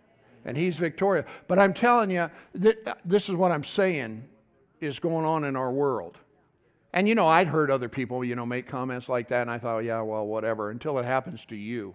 and 0.44 0.56
he's 0.56 0.76
victorious. 0.76 1.26
But 1.48 1.58
I'm 1.58 1.74
telling 1.74 2.10
you, 2.10 2.30
this 2.54 3.28
is 3.28 3.34
what 3.34 3.52
I'm 3.52 3.64
saying 3.64 4.24
is 4.80 4.98
going 4.98 5.24
on 5.24 5.44
in 5.44 5.56
our 5.56 5.70
world. 5.70 6.18
And 6.92 7.08
you 7.08 7.14
know, 7.14 7.26
I'd 7.26 7.48
heard 7.48 7.70
other 7.70 7.88
people, 7.88 8.24
you 8.24 8.36
know, 8.36 8.46
make 8.46 8.68
comments 8.68 9.08
like 9.08 9.28
that, 9.28 9.42
and 9.42 9.50
I 9.50 9.58
thought, 9.58 9.80
yeah, 9.80 10.00
well, 10.00 10.26
whatever, 10.26 10.70
until 10.70 10.98
it 10.98 11.04
happens 11.04 11.44
to 11.46 11.56
you. 11.56 11.94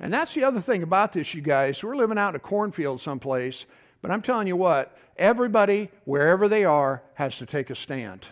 And 0.00 0.12
that's 0.12 0.34
the 0.34 0.42
other 0.42 0.60
thing 0.60 0.82
about 0.82 1.12
this, 1.12 1.32
you 1.34 1.40
guys. 1.40 1.84
We're 1.84 1.94
living 1.94 2.18
out 2.18 2.30
in 2.30 2.36
a 2.36 2.40
cornfield 2.40 3.00
someplace, 3.00 3.66
but 4.00 4.10
I'm 4.10 4.22
telling 4.22 4.48
you 4.48 4.56
what, 4.56 4.96
everybody, 5.16 5.90
wherever 6.04 6.48
they 6.48 6.64
are, 6.64 7.02
has 7.14 7.38
to 7.38 7.46
take 7.46 7.70
a 7.70 7.76
stand 7.76 8.26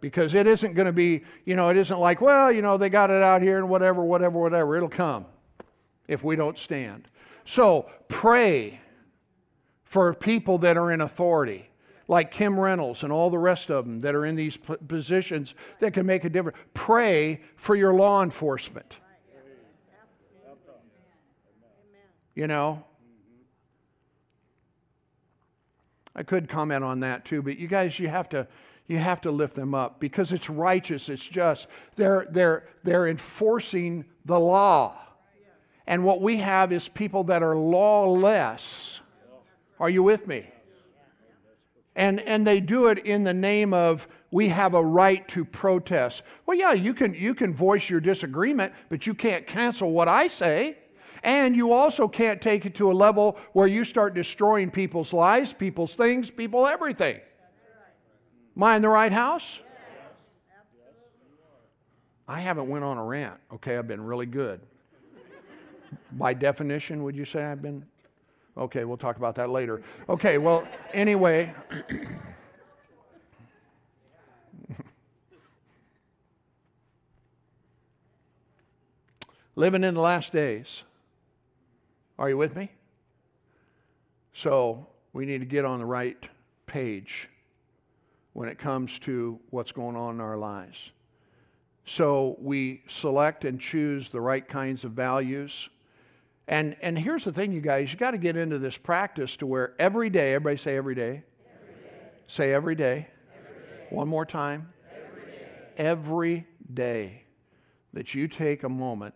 because 0.00 0.34
it 0.34 0.48
isn't 0.48 0.74
going 0.74 0.86
to 0.86 0.92
be, 0.92 1.22
you 1.44 1.54
know, 1.54 1.70
it 1.70 1.76
isn't 1.76 1.98
like, 1.98 2.20
well, 2.20 2.50
you 2.50 2.60
know, 2.60 2.76
they 2.76 2.88
got 2.88 3.08
it 3.10 3.22
out 3.22 3.40
here 3.40 3.58
and 3.58 3.68
whatever, 3.68 4.02
whatever, 4.02 4.38
whatever. 4.40 4.76
It'll 4.76 4.88
come 4.88 5.26
if 6.08 6.24
we 6.24 6.34
don't 6.34 6.58
stand. 6.58 7.06
So 7.44 7.90
pray 8.08 8.80
for 9.84 10.14
people 10.14 10.58
that 10.58 10.76
are 10.76 10.90
in 10.90 11.00
authority, 11.00 11.68
like 12.08 12.30
Kim 12.30 12.58
Reynolds 12.58 13.02
and 13.02 13.12
all 13.12 13.30
the 13.30 13.38
rest 13.38 13.70
of 13.70 13.84
them 13.84 14.00
that 14.00 14.14
are 14.14 14.24
in 14.24 14.36
these 14.36 14.56
positions 14.56 15.54
that 15.80 15.92
can 15.92 16.06
make 16.06 16.24
a 16.24 16.30
difference. 16.30 16.56
Pray 16.74 17.40
for 17.56 17.74
your 17.74 17.92
law 17.94 18.22
enforcement. 18.22 19.00
You 22.34 22.46
know, 22.46 22.82
I 26.16 26.22
could 26.22 26.48
comment 26.48 26.82
on 26.82 27.00
that 27.00 27.24
too, 27.24 27.42
but 27.42 27.58
you 27.58 27.68
guys, 27.68 27.98
you 27.98 28.08
have 28.08 28.28
to 28.30 28.46
you 28.86 28.98
have 28.98 29.20
to 29.22 29.30
lift 29.30 29.54
them 29.54 29.74
up 29.74 30.00
because 30.00 30.32
it's 30.32 30.50
righteous, 30.50 31.08
it's 31.08 31.26
just. 31.26 31.68
They're, 31.96 32.26
they're, 32.30 32.68
they're 32.82 33.08
enforcing 33.08 34.04
the 34.24 34.38
law. 34.38 34.98
And 35.86 36.04
what 36.04 36.20
we 36.20 36.36
have 36.38 36.72
is 36.72 36.88
people 36.88 37.24
that 37.24 37.42
are 37.42 37.56
lawless. 37.56 39.00
Are 39.80 39.90
you 39.90 40.02
with 40.02 40.26
me? 40.26 40.46
And, 41.94 42.20
and 42.20 42.46
they 42.46 42.60
do 42.60 42.86
it 42.86 42.98
in 42.98 43.24
the 43.24 43.34
name 43.34 43.74
of 43.74 44.06
we 44.30 44.48
have 44.48 44.74
a 44.74 44.82
right 44.82 45.26
to 45.28 45.44
protest. 45.44 46.22
Well, 46.46 46.56
yeah, 46.56 46.72
you 46.72 46.94
can, 46.94 47.12
you 47.14 47.34
can 47.34 47.52
voice 47.52 47.90
your 47.90 48.00
disagreement, 48.00 48.72
but 48.88 49.06
you 49.06 49.12
can't 49.12 49.46
cancel 49.46 49.92
what 49.92 50.08
I 50.08 50.28
say. 50.28 50.78
And 51.22 51.54
you 51.54 51.72
also 51.72 52.08
can't 52.08 52.40
take 52.40 52.66
it 52.66 52.74
to 52.76 52.90
a 52.90 52.94
level 52.94 53.38
where 53.52 53.68
you 53.68 53.84
start 53.84 54.14
destroying 54.14 54.70
people's 54.70 55.12
lives, 55.12 55.52
people's 55.52 55.94
things, 55.94 56.30
people, 56.30 56.66
everything. 56.66 57.20
Am 58.56 58.62
I 58.62 58.76
in 58.76 58.82
the 58.82 58.88
right 58.88 59.12
house? 59.12 59.60
I 62.26 62.40
haven't 62.40 62.68
went 62.68 62.84
on 62.84 62.96
a 62.98 63.04
rant. 63.04 63.38
Okay, 63.54 63.76
I've 63.76 63.86
been 63.86 64.02
really 64.02 64.26
good. 64.26 64.60
By 66.12 66.34
definition, 66.34 67.02
would 67.04 67.16
you 67.16 67.24
say 67.24 67.42
I've 67.42 67.62
been? 67.62 67.84
Okay, 68.56 68.84
we'll 68.84 68.96
talk 68.96 69.16
about 69.16 69.34
that 69.36 69.50
later. 69.50 69.82
Okay, 70.08 70.38
well, 70.38 70.66
anyway. 70.92 71.54
Living 79.56 79.84
in 79.84 79.94
the 79.94 80.00
last 80.00 80.32
days. 80.32 80.82
Are 82.18 82.28
you 82.28 82.36
with 82.36 82.56
me? 82.56 82.70
So 84.34 84.86
we 85.12 85.26
need 85.26 85.40
to 85.40 85.46
get 85.46 85.64
on 85.64 85.78
the 85.78 85.84
right 85.84 86.28
page 86.66 87.28
when 88.32 88.48
it 88.48 88.58
comes 88.58 88.98
to 89.00 89.38
what's 89.50 89.72
going 89.72 89.96
on 89.96 90.14
in 90.14 90.20
our 90.20 90.36
lives. 90.36 90.90
So 91.84 92.36
we 92.40 92.82
select 92.88 93.44
and 93.44 93.60
choose 93.60 94.08
the 94.08 94.20
right 94.20 94.46
kinds 94.46 94.84
of 94.84 94.92
values. 94.92 95.68
And, 96.48 96.76
and 96.82 96.98
here's 96.98 97.24
the 97.24 97.32
thing, 97.32 97.52
you 97.52 97.60
guys, 97.60 97.92
you 97.92 97.98
got 97.98 98.10
to 98.12 98.18
get 98.18 98.36
into 98.36 98.58
this 98.58 98.76
practice 98.76 99.36
to 99.36 99.46
where 99.46 99.74
every 99.78 100.10
day, 100.10 100.34
everybody 100.34 100.56
say 100.56 100.76
every 100.76 100.94
day. 100.94 101.22
Every 101.44 101.74
day. 101.74 101.90
Say 102.26 102.52
every 102.52 102.74
day. 102.74 103.08
every 103.34 103.62
day. 103.62 103.86
One 103.90 104.08
more 104.08 104.26
time. 104.26 104.72
Every 104.92 105.32
day. 105.32 105.46
every 105.76 106.46
day 106.74 107.22
that 107.92 108.14
you 108.14 108.26
take 108.26 108.64
a 108.64 108.68
moment, 108.68 109.14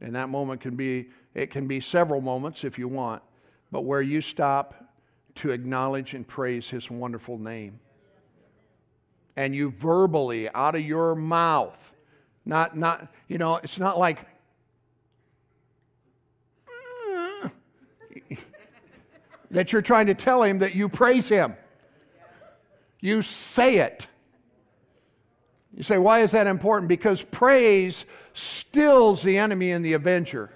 and 0.00 0.14
that 0.14 0.28
moment 0.28 0.60
can 0.60 0.76
be, 0.76 1.08
it 1.34 1.50
can 1.50 1.66
be 1.66 1.80
several 1.80 2.20
moments 2.20 2.64
if 2.64 2.78
you 2.78 2.88
want, 2.88 3.22
but 3.70 3.82
where 3.82 4.02
you 4.02 4.20
stop 4.20 4.94
to 5.36 5.50
acknowledge 5.50 6.14
and 6.14 6.26
praise 6.26 6.68
his 6.68 6.90
wonderful 6.90 7.38
name 7.38 7.78
and 9.38 9.54
you 9.54 9.70
verbally 9.70 10.50
out 10.52 10.74
of 10.74 10.82
your 10.82 11.14
mouth 11.14 11.94
not 12.44 12.76
not 12.76 13.08
you 13.28 13.38
know 13.38 13.54
it's 13.62 13.78
not 13.78 13.96
like 13.96 14.26
that 19.50 19.72
you're 19.72 19.82
trying 19.82 20.06
to 20.06 20.14
tell 20.14 20.42
him 20.42 20.58
that 20.60 20.74
you 20.74 20.88
praise 20.88 21.28
him 21.28 21.54
you 23.00 23.22
say 23.22 23.78
it 23.78 24.06
you 25.74 25.82
say 25.82 25.98
why 25.98 26.20
is 26.20 26.32
that 26.32 26.46
important 26.46 26.88
because 26.88 27.22
praise 27.22 28.04
stills 28.34 29.22
the 29.22 29.38
enemy 29.38 29.70
and 29.70 29.84
the 29.84 29.92
avenger 29.92 30.50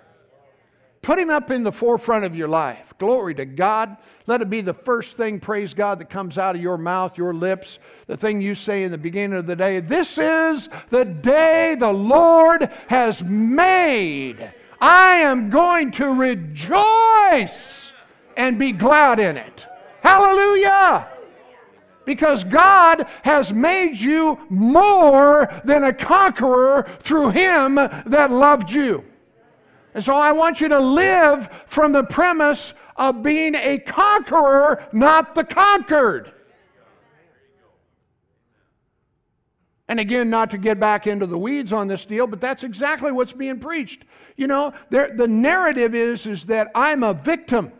Put 1.02 1.18
him 1.18 1.30
up 1.30 1.50
in 1.50 1.64
the 1.64 1.72
forefront 1.72 2.24
of 2.24 2.36
your 2.36 2.46
life. 2.46 2.94
Glory 2.98 3.34
to 3.34 3.44
God. 3.44 3.96
Let 4.28 4.40
it 4.40 4.48
be 4.48 4.60
the 4.60 4.72
first 4.72 5.16
thing, 5.16 5.40
praise 5.40 5.74
God, 5.74 5.98
that 5.98 6.08
comes 6.08 6.38
out 6.38 6.54
of 6.54 6.62
your 6.62 6.78
mouth, 6.78 7.18
your 7.18 7.34
lips, 7.34 7.80
the 8.06 8.16
thing 8.16 8.40
you 8.40 8.54
say 8.54 8.84
in 8.84 8.92
the 8.92 8.98
beginning 8.98 9.36
of 9.36 9.48
the 9.48 9.56
day. 9.56 9.80
This 9.80 10.16
is 10.16 10.68
the 10.90 11.04
day 11.04 11.74
the 11.76 11.92
Lord 11.92 12.70
has 12.86 13.20
made. 13.24 14.52
I 14.82 15.18
am 15.18 15.48
going 15.48 15.92
to 15.92 16.12
rejoice 16.12 17.92
and 18.36 18.58
be 18.58 18.72
glad 18.72 19.20
in 19.20 19.36
it. 19.36 19.64
Hallelujah. 20.02 21.06
Because 22.04 22.42
God 22.42 23.06
has 23.22 23.52
made 23.52 23.96
you 23.96 24.40
more 24.48 25.48
than 25.64 25.84
a 25.84 25.92
conqueror 25.92 26.90
through 26.98 27.30
Him 27.30 27.76
that 27.76 28.32
loved 28.32 28.72
you. 28.72 29.04
And 29.94 30.02
so 30.02 30.14
I 30.14 30.32
want 30.32 30.60
you 30.60 30.68
to 30.70 30.80
live 30.80 31.48
from 31.66 31.92
the 31.92 32.02
premise 32.02 32.74
of 32.96 33.22
being 33.22 33.54
a 33.54 33.78
conqueror, 33.78 34.84
not 34.92 35.36
the 35.36 35.44
conquered. 35.44 36.31
And 39.92 40.00
again, 40.00 40.30
not 40.30 40.50
to 40.52 40.56
get 40.56 40.80
back 40.80 41.06
into 41.06 41.26
the 41.26 41.36
weeds 41.36 41.70
on 41.70 41.86
this 41.86 42.06
deal, 42.06 42.26
but 42.26 42.40
that's 42.40 42.64
exactly 42.64 43.12
what's 43.12 43.34
being 43.34 43.60
preached. 43.60 44.04
You 44.38 44.46
know, 44.46 44.72
the 44.88 45.26
narrative 45.28 45.94
is, 45.94 46.24
is 46.24 46.44
that 46.44 46.70
I'm 46.74 47.02
a 47.02 47.12
victim. 47.12 47.70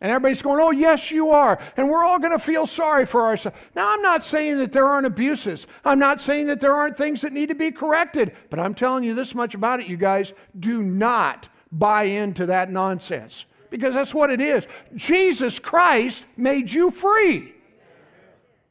And 0.00 0.10
everybody's 0.10 0.40
going, 0.40 0.58
oh, 0.58 0.70
yes, 0.70 1.10
you 1.10 1.28
are. 1.28 1.58
And 1.76 1.90
we're 1.90 2.02
all 2.02 2.18
going 2.18 2.32
to 2.32 2.38
feel 2.38 2.66
sorry 2.66 3.04
for 3.04 3.26
ourselves. 3.26 3.58
Now, 3.76 3.92
I'm 3.92 4.00
not 4.00 4.24
saying 4.24 4.56
that 4.56 4.72
there 4.72 4.86
aren't 4.86 5.04
abuses. 5.04 5.66
I'm 5.84 5.98
not 5.98 6.18
saying 6.18 6.46
that 6.46 6.60
there 6.60 6.72
aren't 6.72 6.96
things 6.96 7.20
that 7.20 7.34
need 7.34 7.50
to 7.50 7.54
be 7.54 7.70
corrected. 7.70 8.34
But 8.48 8.58
I'm 8.58 8.72
telling 8.72 9.04
you 9.04 9.12
this 9.12 9.34
much 9.34 9.54
about 9.54 9.80
it, 9.80 9.86
you 9.86 9.98
guys. 9.98 10.32
Do 10.58 10.82
not 10.82 11.50
buy 11.70 12.04
into 12.04 12.46
that 12.46 12.70
nonsense 12.70 13.44
because 13.68 13.92
that's 13.92 14.14
what 14.14 14.30
it 14.30 14.40
is. 14.40 14.66
Jesus 14.96 15.58
Christ 15.58 16.24
made 16.38 16.72
you 16.72 16.90
free. 16.90 17.52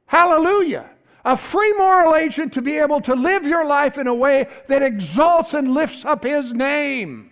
Hallelujah. 0.08 0.90
A 1.28 1.36
free 1.36 1.74
moral 1.74 2.16
agent 2.16 2.54
to 2.54 2.62
be 2.62 2.78
able 2.78 3.02
to 3.02 3.14
live 3.14 3.46
your 3.46 3.68
life 3.68 3.98
in 3.98 4.08
a 4.08 4.16
way 4.16 4.48
that 4.68 4.82
exalts 4.82 5.54
and 5.54 5.74
lifts 5.74 6.06
up 6.06 6.24
His 6.24 6.54
name. 6.54 7.32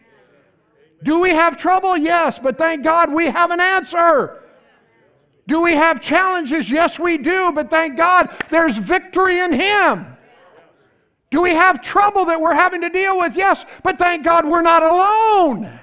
Do 1.02 1.22
we 1.22 1.30
have 1.30 1.56
trouble? 1.56 1.96
Yes, 1.96 2.38
but 2.38 2.58
thank 2.58 2.84
God 2.84 3.14
we 3.14 3.28
have 3.28 3.52
an 3.52 3.62
answer. 3.62 4.44
Do 5.48 5.62
we 5.62 5.76
have 5.76 6.02
challenges? 6.02 6.70
Yes, 6.70 7.00
we 7.00 7.18
do, 7.18 7.54
but 7.54 7.70
thank 7.70 7.96
God 7.96 8.36
there's 8.50 8.78
victory 8.78 9.40
in 9.40 9.54
Him. 9.54 10.18
Do 11.30 11.42
we 11.42 11.52
have 11.52 11.82
trouble 11.82 12.26
that 12.26 12.42
we're 12.42 12.54
having 12.54 12.82
to 12.82 12.90
deal 12.90 13.18
with? 13.18 13.38
Yes, 13.38 13.64
but 13.82 13.98
thank 13.98 14.26
God 14.26 14.46
we're 14.46 14.62
not 14.62 14.84
alone. 14.84 15.80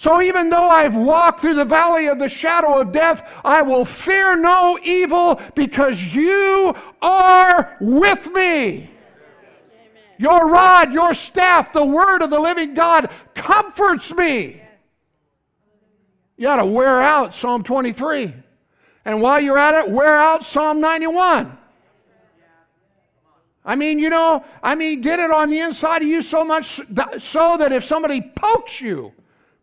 So 0.00 0.22
even 0.22 0.48
though 0.48 0.70
I've 0.70 0.96
walked 0.96 1.40
through 1.40 1.56
the 1.56 1.64
valley 1.66 2.06
of 2.06 2.18
the 2.18 2.30
shadow 2.30 2.80
of 2.80 2.90
death, 2.90 3.38
I 3.44 3.60
will 3.60 3.84
fear 3.84 4.34
no 4.34 4.78
evil 4.82 5.38
because 5.54 6.14
you 6.14 6.74
are 7.02 7.76
with 7.82 8.32
me. 8.32 8.88
Your 10.16 10.50
rod, 10.50 10.94
your 10.94 11.12
staff, 11.12 11.74
the 11.74 11.84
word 11.84 12.22
of 12.22 12.30
the 12.30 12.38
living 12.38 12.72
God 12.72 13.10
comforts 13.34 14.10
me. 14.14 14.62
You 16.38 16.48
ought 16.48 16.56
to 16.56 16.64
wear 16.64 17.02
out 17.02 17.34
Psalm 17.34 17.62
23. 17.62 18.32
And 19.04 19.20
while 19.20 19.38
you're 19.38 19.58
at 19.58 19.84
it, 19.84 19.90
wear 19.90 20.16
out 20.16 20.46
Psalm 20.46 20.80
91. 20.80 21.58
I 23.66 23.76
mean, 23.76 23.98
you 23.98 24.08
know, 24.08 24.46
I 24.62 24.76
mean, 24.76 25.02
get 25.02 25.18
it 25.18 25.30
on 25.30 25.50
the 25.50 25.58
inside 25.58 26.00
of 26.00 26.08
you 26.08 26.22
so 26.22 26.42
much 26.42 26.80
so 27.18 27.58
that 27.58 27.70
if 27.70 27.84
somebody 27.84 28.22
pokes 28.22 28.80
you, 28.80 29.12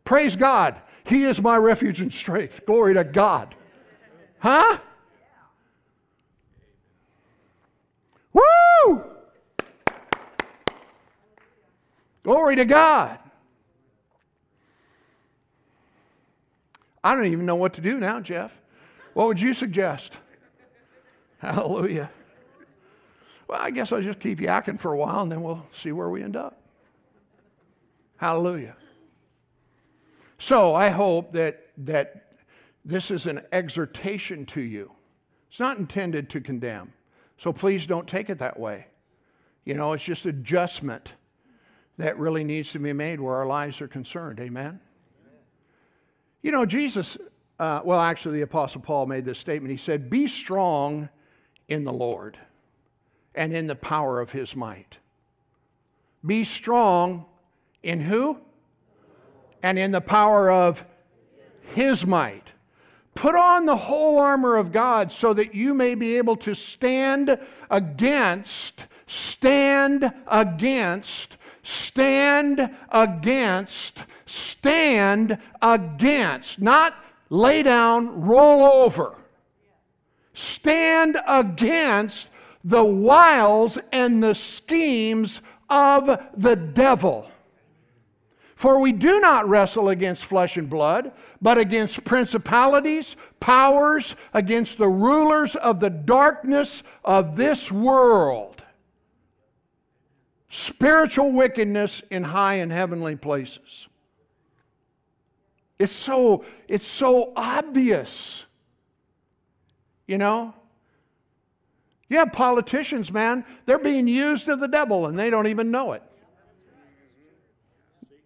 Praise 0.07 0.37
God. 0.37 0.79
He 1.03 1.25
is 1.25 1.41
my 1.41 1.57
refuge 1.57 1.99
and 1.99 2.13
strength. 2.13 2.65
Glory 2.65 2.93
to 2.93 3.03
God. 3.03 3.53
Huh? 4.39 4.77
Woo! 8.31 9.03
Glory 12.23 12.55
to 12.55 12.63
God. 12.63 13.19
I 17.03 17.13
don't 17.13 17.25
even 17.25 17.45
know 17.45 17.55
what 17.55 17.73
to 17.73 17.81
do 17.81 17.99
now, 17.99 18.21
Jeff. 18.21 18.57
What 19.13 19.27
would 19.27 19.41
you 19.41 19.53
suggest? 19.53 20.13
Hallelujah. 21.39 22.09
Well, 23.49 23.59
I 23.59 23.71
guess 23.71 23.91
I'll 23.91 24.01
just 24.01 24.21
keep 24.21 24.39
yakking 24.39 24.79
for 24.79 24.93
a 24.93 24.97
while 24.97 25.19
and 25.19 25.29
then 25.29 25.43
we'll 25.43 25.67
see 25.73 25.91
where 25.91 26.09
we 26.09 26.23
end 26.23 26.37
up. 26.37 26.61
Hallelujah. 28.15 28.77
So 30.39 30.75
I 30.75 30.89
hope 30.89 31.33
that, 31.33 31.67
that 31.77 32.33
this 32.85 33.11
is 33.11 33.25
an 33.25 33.41
exhortation 33.51 34.45
to 34.47 34.61
you. 34.61 34.91
It's 35.49 35.59
not 35.59 35.77
intended 35.77 36.29
to 36.31 36.41
condemn. 36.41 36.93
So 37.37 37.53
please 37.53 37.87
don't 37.87 38.07
take 38.07 38.29
it 38.29 38.39
that 38.39 38.59
way. 38.59 38.87
You 39.65 39.73
know, 39.73 39.93
it's 39.93 40.03
just 40.03 40.25
adjustment 40.25 41.15
that 41.97 42.17
really 42.17 42.43
needs 42.43 42.71
to 42.71 42.79
be 42.79 42.93
made 42.93 43.19
where 43.19 43.35
our 43.35 43.45
lives 43.45 43.81
are 43.81 43.87
concerned. 43.87 44.39
Amen? 44.39 44.79
You 46.41 46.51
know, 46.51 46.65
Jesus, 46.65 47.17
uh, 47.59 47.81
well, 47.83 47.99
actually, 47.99 48.37
the 48.37 48.43
Apostle 48.43 48.81
Paul 48.81 49.07
made 49.07 49.25
this 49.25 49.39
statement. 49.39 49.71
He 49.71 49.77
said, 49.77 50.09
Be 50.09 50.27
strong 50.27 51.09
in 51.67 51.83
the 51.83 51.93
Lord 51.93 52.37
and 53.35 53.53
in 53.53 53.67
the 53.67 53.75
power 53.75 54.21
of 54.21 54.31
his 54.31 54.55
might. 54.55 54.99
Be 56.25 56.43
strong 56.43 57.25
in 57.83 57.99
who? 57.99 58.39
And 59.63 59.77
in 59.77 59.91
the 59.91 60.01
power 60.01 60.51
of 60.51 60.87
his 61.73 62.05
might. 62.05 62.51
Put 63.15 63.35
on 63.35 63.65
the 63.65 63.75
whole 63.75 64.19
armor 64.19 64.57
of 64.57 64.71
God 64.71 65.11
so 65.11 65.33
that 65.33 65.55
you 65.55 65.73
may 65.73 65.95
be 65.95 66.17
able 66.17 66.37
to 66.37 66.53
stand 66.53 67.39
against, 67.69 68.85
stand 69.07 70.11
against, 70.27 71.37
stand 71.63 72.75
against, 72.89 74.05
stand 74.27 75.39
against. 75.61 76.61
Not 76.61 76.93
lay 77.29 77.63
down, 77.63 78.21
roll 78.21 78.63
over. 78.63 79.15
Stand 80.33 81.17
against 81.27 82.29
the 82.63 82.83
wiles 82.83 83.79
and 83.91 84.21
the 84.21 84.35
schemes 84.35 85.41
of 85.69 86.05
the 86.35 86.55
devil. 86.55 87.31
For 88.57 88.79
we 88.79 88.91
do 88.91 89.19
not 89.19 89.47
wrestle 89.47 89.89
against 89.89 90.25
flesh 90.25 90.57
and 90.57 90.67
blood, 90.67 91.11
but 91.39 91.59
against 91.59 92.03
principalities, 92.03 93.15
powers, 93.39 94.15
against 94.33 94.79
the 94.79 94.87
rulers 94.87 95.55
of 95.55 95.79
the 95.79 95.91
darkness 95.91 96.81
of 97.05 97.35
this 97.35 97.71
world. 97.71 98.63
Spiritual 100.49 101.31
wickedness 101.33 102.01
in 102.09 102.23
high 102.23 102.55
and 102.55 102.71
heavenly 102.71 103.15
places. 103.15 103.87
It's 105.77 105.91
so, 105.91 106.43
it's 106.67 106.87
so 106.87 107.33
obvious. 107.35 108.43
You 110.07 110.17
know? 110.17 110.55
You 112.09 112.17
have 112.17 112.33
politicians, 112.33 113.11
man, 113.11 113.45
they're 113.67 113.77
being 113.77 114.07
used 114.07 114.49
of 114.49 114.59
the 114.59 114.67
devil 114.67 115.05
and 115.05 115.19
they 115.19 115.29
don't 115.29 115.45
even 115.45 115.69
know 115.69 115.91
it. 115.91 116.01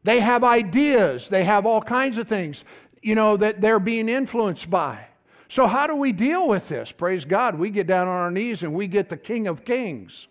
They 0.04 0.20
have 0.20 0.44
ideas, 0.44 1.28
they 1.30 1.44
have 1.44 1.66
all 1.66 1.82
kinds 1.82 2.18
of 2.18 2.28
things, 2.28 2.64
you 3.02 3.16
know, 3.16 3.38
that 3.38 3.62
they're 3.62 3.80
being 3.80 4.10
influenced 4.10 4.70
by. 4.70 5.06
So, 5.48 5.68
how 5.68 5.86
do 5.86 5.96
we 5.96 6.12
deal 6.12 6.48
with 6.48 6.70
this? 6.70 6.92
Praise 6.92 7.26
God. 7.26 7.56
We 7.56 7.70
get 7.70 7.86
down 7.86 8.08
on 8.08 8.16
our 8.16 8.32
knees 8.32 8.64
and 8.64 8.74
we 8.74 8.88
get 8.88 9.10
the 9.10 9.18
King 9.18 9.48
of 9.48 9.66
Kings 9.66 10.28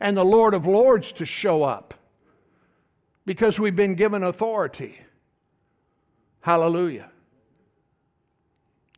and 0.00 0.16
the 0.16 0.24
Lord 0.24 0.54
of 0.54 0.66
Lords 0.66 1.12
to 1.12 1.26
show 1.26 1.62
up 1.62 1.94
because 3.26 3.60
we've 3.60 3.76
been 3.76 3.94
given 3.94 4.22
authority. 4.22 4.98
Hallelujah. 6.40 7.10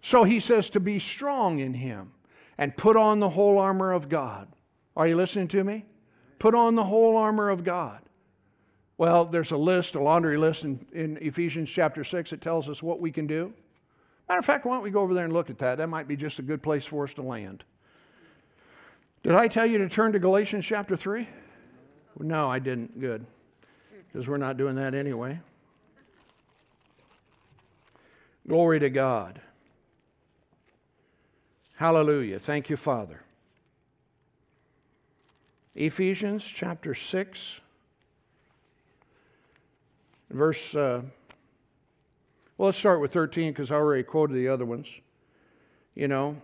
So 0.00 0.24
he 0.24 0.38
says 0.38 0.70
to 0.70 0.80
be 0.80 0.98
strong 0.98 1.58
in 1.58 1.74
him 1.74 2.12
and 2.56 2.76
put 2.76 2.96
on 2.96 3.20
the 3.20 3.30
whole 3.30 3.58
armor 3.58 3.92
of 3.92 4.08
God. 4.08 4.48
Are 4.96 5.08
you 5.08 5.16
listening 5.16 5.48
to 5.48 5.64
me? 5.64 5.84
Put 6.38 6.54
on 6.54 6.74
the 6.74 6.84
whole 6.84 7.16
armor 7.16 7.50
of 7.50 7.64
God. 7.64 8.00
Well, 8.96 9.24
there's 9.24 9.50
a 9.50 9.56
list, 9.56 9.96
a 9.96 10.00
laundry 10.00 10.36
list 10.36 10.64
in, 10.64 10.86
in 10.92 11.16
Ephesians 11.20 11.68
chapter 11.70 12.04
6 12.04 12.30
that 12.30 12.40
tells 12.40 12.68
us 12.68 12.82
what 12.82 13.00
we 13.00 13.10
can 13.10 13.26
do. 13.26 13.52
Matter 14.28 14.38
of 14.38 14.44
fact, 14.44 14.64
why 14.64 14.74
don't 14.74 14.82
we 14.82 14.90
go 14.90 15.00
over 15.00 15.14
there 15.14 15.24
and 15.24 15.32
look 15.32 15.50
at 15.50 15.58
that? 15.58 15.78
That 15.78 15.88
might 15.88 16.08
be 16.08 16.16
just 16.16 16.38
a 16.38 16.42
good 16.42 16.62
place 16.62 16.86
for 16.86 17.04
us 17.04 17.14
to 17.14 17.22
land. 17.22 17.64
Did 19.22 19.32
I 19.32 19.48
tell 19.48 19.66
you 19.66 19.78
to 19.78 19.88
turn 19.88 20.12
to 20.12 20.18
Galatians 20.18 20.64
chapter 20.64 20.96
3? 20.96 21.28
No, 22.20 22.48
I 22.50 22.58
didn't. 22.58 23.00
Good. 23.00 23.26
Because 24.12 24.28
we're 24.28 24.36
not 24.36 24.56
doing 24.56 24.76
that 24.76 24.94
anyway. 24.94 25.40
Glory 28.46 28.78
to 28.80 28.90
God. 28.90 29.40
Hallelujah. 31.76 32.38
Thank 32.38 32.70
you, 32.70 32.76
Father. 32.76 33.22
Ephesians 35.74 36.44
chapter 36.44 36.94
6 36.94 37.60
verse, 40.34 40.74
uh, 40.74 41.02
well, 42.58 42.66
let's 42.66 42.78
start 42.78 43.00
with 43.00 43.12
13 43.12 43.52
because 43.52 43.70
I 43.70 43.76
already 43.76 44.02
quoted 44.02 44.34
the 44.34 44.48
other 44.48 44.64
ones. 44.64 45.00
You 45.94 46.08
know, 46.08 46.36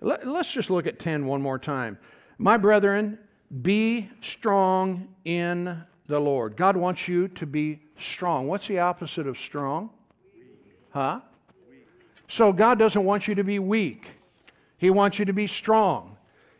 Let, 0.00 0.26
let's 0.26 0.52
just 0.52 0.70
look 0.70 0.86
at 0.86 0.98
10 0.98 1.26
one 1.26 1.42
more 1.42 1.58
time. 1.58 1.98
My 2.38 2.56
brethren, 2.56 3.18
be 3.62 4.10
strong 4.20 5.08
in 5.24 5.84
the 6.06 6.18
Lord. 6.18 6.56
God 6.56 6.76
wants 6.76 7.06
you 7.08 7.28
to 7.28 7.46
be 7.46 7.80
strong. 7.98 8.46
What's 8.46 8.66
the 8.66 8.78
opposite 8.78 9.26
of 9.26 9.38
strong? 9.38 9.90
Huh? 10.90 11.20
So 12.28 12.52
God 12.52 12.78
doesn't 12.78 13.04
want 13.04 13.28
you 13.28 13.34
to 13.34 13.44
be 13.44 13.58
weak. 13.58 14.08
He 14.78 14.90
wants 14.90 15.18
you 15.18 15.24
to 15.24 15.32
be 15.32 15.46
strong. 15.46 16.16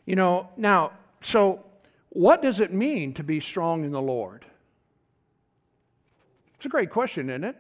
You 0.07 0.17
know, 0.17 0.49
now, 0.57 0.93
so 1.21 1.65
what 2.11 2.43
does 2.43 2.61
it 2.61 2.73
mean 2.73 3.15
to 3.15 3.23
be 3.23 3.41
strong 3.41 3.85
in 3.85 3.93
the 3.93 4.03
Lord? 4.03 4.45
It's 6.59 6.67
a 6.67 6.69
great 6.69 6.91
question, 6.91 7.31
isn't 7.31 7.45
it? 7.45 7.57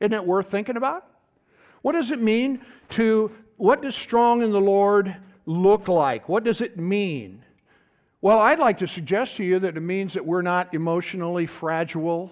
Isn't 0.00 0.12
it 0.12 0.24
worth 0.24 0.50
thinking 0.50 0.76
about? 0.76 1.06
What 1.80 1.92
does 1.92 2.10
it 2.10 2.20
mean 2.20 2.60
to, 2.90 3.32
what 3.56 3.80
does 3.80 3.96
strong 3.96 4.42
in 4.42 4.52
the 4.52 4.60
Lord 4.60 5.16
look 5.46 5.88
like? 5.88 6.28
What 6.28 6.44
does 6.44 6.60
it 6.60 6.76
mean? 6.76 7.42
Well, 8.20 8.38
I'd 8.38 8.58
like 8.58 8.78
to 8.78 8.88
suggest 8.88 9.38
to 9.38 9.44
you 9.44 9.58
that 9.60 9.78
it 9.78 9.80
means 9.80 10.12
that 10.12 10.26
we're 10.26 10.42
not 10.42 10.74
emotionally 10.74 11.46
fragile. 11.46 12.30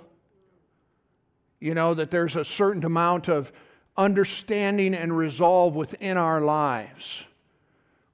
You 1.61 1.73
know, 1.73 1.95
that 1.95 2.11
there's 2.11 2.37
a 2.37 2.45
certain 2.45 2.85
amount 2.85 3.29
of 3.29 3.51
understanding 3.97 4.95
and 4.95 5.17
resolve 5.17 5.75
within 5.75 6.19
our 6.19 6.43
lives. 6.43 7.25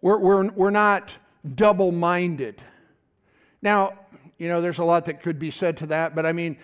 We're, 0.01 0.19
we're, 0.19 0.51
we're 0.51 0.71
not 0.71 1.17
double 1.57 1.91
minded. 1.91 2.63
Now, 3.61 3.99
you 4.39 4.47
know, 4.47 4.61
there's 4.61 4.79
a 4.79 4.85
lot 4.85 5.07
that 5.07 5.21
could 5.21 5.41
be 5.41 5.51
said 5.51 5.79
to 5.79 5.87
that, 5.87 6.15
but 6.15 6.27
I 6.27 6.33
mean, 6.33 6.57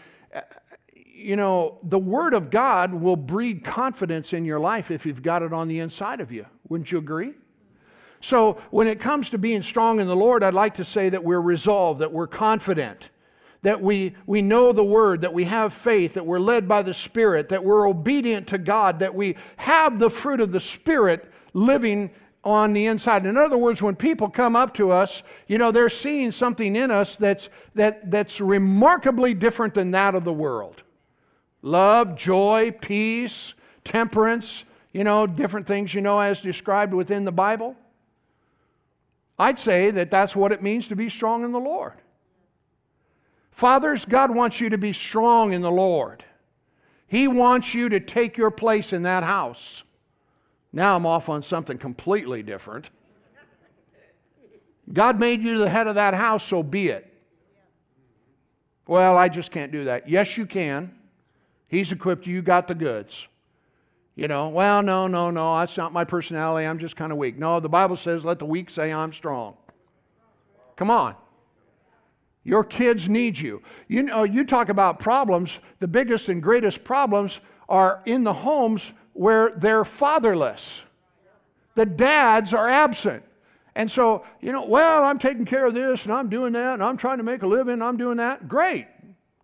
you 1.18 1.34
know, 1.36 1.78
the 1.82 1.98
Word 1.98 2.32
of 2.32 2.50
God 2.50 2.94
will 2.94 3.16
breed 3.16 3.64
confidence 3.64 4.32
in 4.32 4.44
your 4.44 4.60
life 4.60 4.90
if 4.90 5.04
you've 5.04 5.22
got 5.22 5.42
it 5.42 5.52
on 5.52 5.66
the 5.66 5.80
inside 5.80 6.20
of 6.20 6.30
you. 6.30 6.46
Wouldn't 6.68 6.92
you 6.92 6.98
agree? 6.98 7.34
So, 8.20 8.60
when 8.70 8.86
it 8.86 9.00
comes 9.00 9.30
to 9.30 9.38
being 9.38 9.62
strong 9.62 10.00
in 10.00 10.06
the 10.06 10.16
Lord, 10.16 10.42
I'd 10.42 10.54
like 10.54 10.74
to 10.74 10.84
say 10.84 11.08
that 11.08 11.22
we're 11.22 11.40
resolved, 11.40 12.00
that 12.00 12.12
we're 12.12 12.26
confident, 12.26 13.10
that 13.62 13.80
we, 13.80 14.14
we 14.26 14.42
know 14.42 14.72
the 14.72 14.84
Word, 14.84 15.20
that 15.22 15.34
we 15.34 15.44
have 15.44 15.72
faith, 15.72 16.14
that 16.14 16.26
we're 16.26 16.40
led 16.40 16.68
by 16.68 16.82
the 16.82 16.94
Spirit, 16.94 17.48
that 17.48 17.64
we're 17.64 17.88
obedient 17.88 18.46
to 18.48 18.58
God, 18.58 19.00
that 19.00 19.14
we 19.14 19.36
have 19.56 19.98
the 19.98 20.10
fruit 20.10 20.40
of 20.40 20.52
the 20.52 20.60
Spirit 20.60 21.32
living 21.52 22.10
on 22.44 22.72
the 22.72 22.86
inside. 22.86 23.26
In 23.26 23.36
other 23.36 23.58
words, 23.58 23.82
when 23.82 23.96
people 23.96 24.28
come 24.28 24.54
up 24.54 24.74
to 24.74 24.92
us, 24.92 25.22
you 25.48 25.58
know, 25.58 25.72
they're 25.72 25.88
seeing 25.88 26.30
something 26.30 26.76
in 26.76 26.90
us 26.90 27.16
that's, 27.16 27.50
that, 27.74 28.10
that's 28.10 28.40
remarkably 28.40 29.34
different 29.34 29.74
than 29.74 29.90
that 29.90 30.14
of 30.14 30.24
the 30.24 30.32
world 30.32 30.82
love, 31.62 32.16
joy, 32.16 32.70
peace, 32.80 33.54
temperance, 33.84 34.64
you 34.92 35.04
know, 35.04 35.26
different 35.26 35.66
things, 35.66 35.94
you 35.94 36.00
know, 36.00 36.20
as 36.20 36.40
described 36.40 36.94
within 36.94 37.24
the 37.24 37.32
Bible. 37.32 37.76
I'd 39.38 39.58
say 39.58 39.90
that 39.92 40.10
that's 40.10 40.34
what 40.34 40.52
it 40.52 40.62
means 40.62 40.88
to 40.88 40.96
be 40.96 41.08
strong 41.08 41.44
in 41.44 41.52
the 41.52 41.60
Lord. 41.60 41.94
Fathers, 43.50 44.04
God 44.04 44.34
wants 44.34 44.60
you 44.60 44.70
to 44.70 44.78
be 44.78 44.92
strong 44.92 45.52
in 45.52 45.62
the 45.62 45.70
Lord. 45.70 46.24
He 47.06 47.26
wants 47.26 47.74
you 47.74 47.88
to 47.88 48.00
take 48.00 48.36
your 48.36 48.50
place 48.50 48.92
in 48.92 49.02
that 49.04 49.24
house. 49.24 49.82
Now 50.72 50.96
I'm 50.96 51.06
off 51.06 51.28
on 51.28 51.42
something 51.42 51.78
completely 51.78 52.42
different. 52.42 52.90
God 54.92 55.18
made 55.18 55.42
you 55.42 55.58
the 55.58 55.68
head 55.68 55.86
of 55.86 55.96
that 55.96 56.14
house, 56.14 56.44
so 56.44 56.62
be 56.62 56.88
it. 56.88 57.12
Well, 58.86 59.16
I 59.16 59.28
just 59.28 59.50
can't 59.50 59.70
do 59.70 59.84
that. 59.84 60.08
Yes, 60.08 60.36
you 60.36 60.46
can. 60.46 60.97
He's 61.68 61.92
equipped 61.92 62.26
you, 62.26 62.34
you 62.34 62.42
got 62.42 62.66
the 62.66 62.74
goods. 62.74 63.28
You 64.16 64.26
know, 64.26 64.48
well, 64.48 64.82
no, 64.82 65.06
no, 65.06 65.30
no, 65.30 65.58
that's 65.60 65.76
not 65.76 65.92
my 65.92 66.02
personality. 66.02 66.66
I'm 66.66 66.80
just 66.80 66.96
kind 66.96 67.12
of 67.12 67.18
weak. 67.18 67.38
No, 67.38 67.60
the 67.60 67.68
Bible 67.68 67.96
says, 67.96 68.24
let 68.24 68.40
the 68.40 68.46
weak 68.46 68.68
say 68.68 68.92
I'm 68.92 69.12
strong. 69.12 69.56
Come 70.74 70.90
on. 70.90 71.14
Your 72.42 72.64
kids 72.64 73.08
need 73.08 73.38
you. 73.38 73.62
You 73.86 74.02
know, 74.02 74.24
you 74.24 74.44
talk 74.44 74.70
about 74.70 74.98
problems, 74.98 75.58
the 75.78 75.86
biggest 75.86 76.30
and 76.30 76.42
greatest 76.42 76.82
problems 76.82 77.40
are 77.68 78.02
in 78.06 78.24
the 78.24 78.32
homes 78.32 78.92
where 79.12 79.50
they're 79.50 79.84
fatherless. 79.84 80.82
The 81.74 81.86
dads 81.86 82.54
are 82.54 82.68
absent. 82.68 83.22
And 83.74 83.88
so, 83.88 84.24
you 84.40 84.50
know, 84.50 84.64
well, 84.64 85.04
I'm 85.04 85.18
taking 85.18 85.44
care 85.44 85.66
of 85.66 85.74
this 85.74 86.04
and 86.04 86.12
I'm 86.12 86.28
doing 86.28 86.52
that 86.54 86.74
and 86.74 86.82
I'm 86.82 86.96
trying 86.96 87.18
to 87.18 87.22
make 87.22 87.42
a 87.42 87.46
living, 87.46 87.82
I'm 87.82 87.96
doing 87.96 88.16
that. 88.16 88.48
Great. 88.48 88.86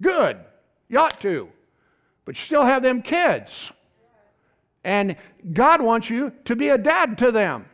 Good. 0.02 0.38
You 0.88 0.98
ought 0.98 1.20
to. 1.20 1.48
But 2.24 2.36
you 2.36 2.40
still 2.40 2.64
have 2.64 2.82
them 2.82 3.02
kids. 3.02 3.72
And 4.82 5.16
God 5.52 5.80
wants 5.80 6.10
you 6.10 6.32
to 6.44 6.56
be 6.56 6.68
a 6.68 6.78
dad 6.78 7.18
to 7.18 7.30
them. 7.30 7.66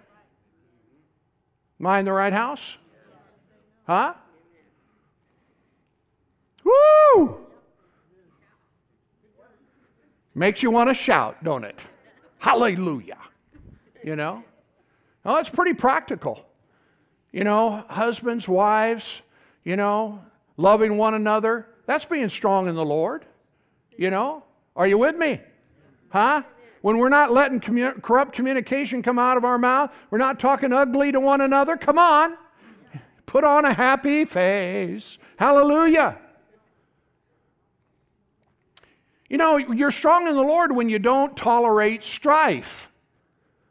Am 1.78 1.86
I 1.86 1.98
in 1.98 2.05
the 2.05 2.12
right 2.12 2.32
house? 2.32 2.76
Huh? 3.86 4.14
Woo! 6.64 7.38
Makes 10.34 10.62
you 10.62 10.70
want 10.70 10.88
to 10.88 10.94
shout, 10.94 11.42
don't 11.42 11.64
it? 11.64 11.82
Hallelujah. 12.38 13.18
You 14.05 14.16
know? 14.16 14.44
Well, 15.24 15.38
it's 15.38 15.51
pretty 15.51 15.74
practical. 15.74 16.44
You 17.32 17.44
know, 17.44 17.84
husbands, 17.88 18.48
wives, 18.48 19.22
you 19.64 19.76
know, 19.76 20.20
loving 20.57 20.96
one 20.96 21.14
another. 21.14 21.66
That's 21.86 22.05
being 22.05 22.28
strong 22.28 22.68
in 22.68 22.74
the 22.74 22.84
Lord. 22.84 23.24
You 23.97 24.11
know? 24.11 24.45
Are 24.76 24.86
you 24.86 24.99
with 24.99 25.16
me? 25.16 25.41
Huh? 26.11 26.43
When 26.82 26.97
we're 26.99 27.11
not 27.11 27.30
letting 27.30 27.61
commu- 27.61 28.01
corrupt 28.03 28.32
communication 28.32 29.03
come 29.03 29.18
out 29.18 29.36
of 29.36 29.45
our 29.45 29.59
mouth, 29.59 29.93
we're 30.11 30.18
not 30.18 30.41
talking 30.41 30.72
ugly 30.72 31.12
to 31.12 31.20
one 31.20 31.41
another. 31.41 31.76
Come 31.76 31.99
on. 31.99 32.36
Put 33.26 33.45
on 33.45 33.64
a 33.64 33.72
happy 33.72 34.24
face. 34.24 35.18
Hallelujah. 35.36 36.18
You 39.28 39.36
know, 39.36 39.59
you're 39.59 39.93
strong 39.93 40.26
in 40.26 40.34
the 40.34 40.43
Lord 40.43 40.72
when 40.72 40.88
you 40.88 40.99
don't 40.99 41.36
tolerate 41.36 42.03
strife, 42.03 42.91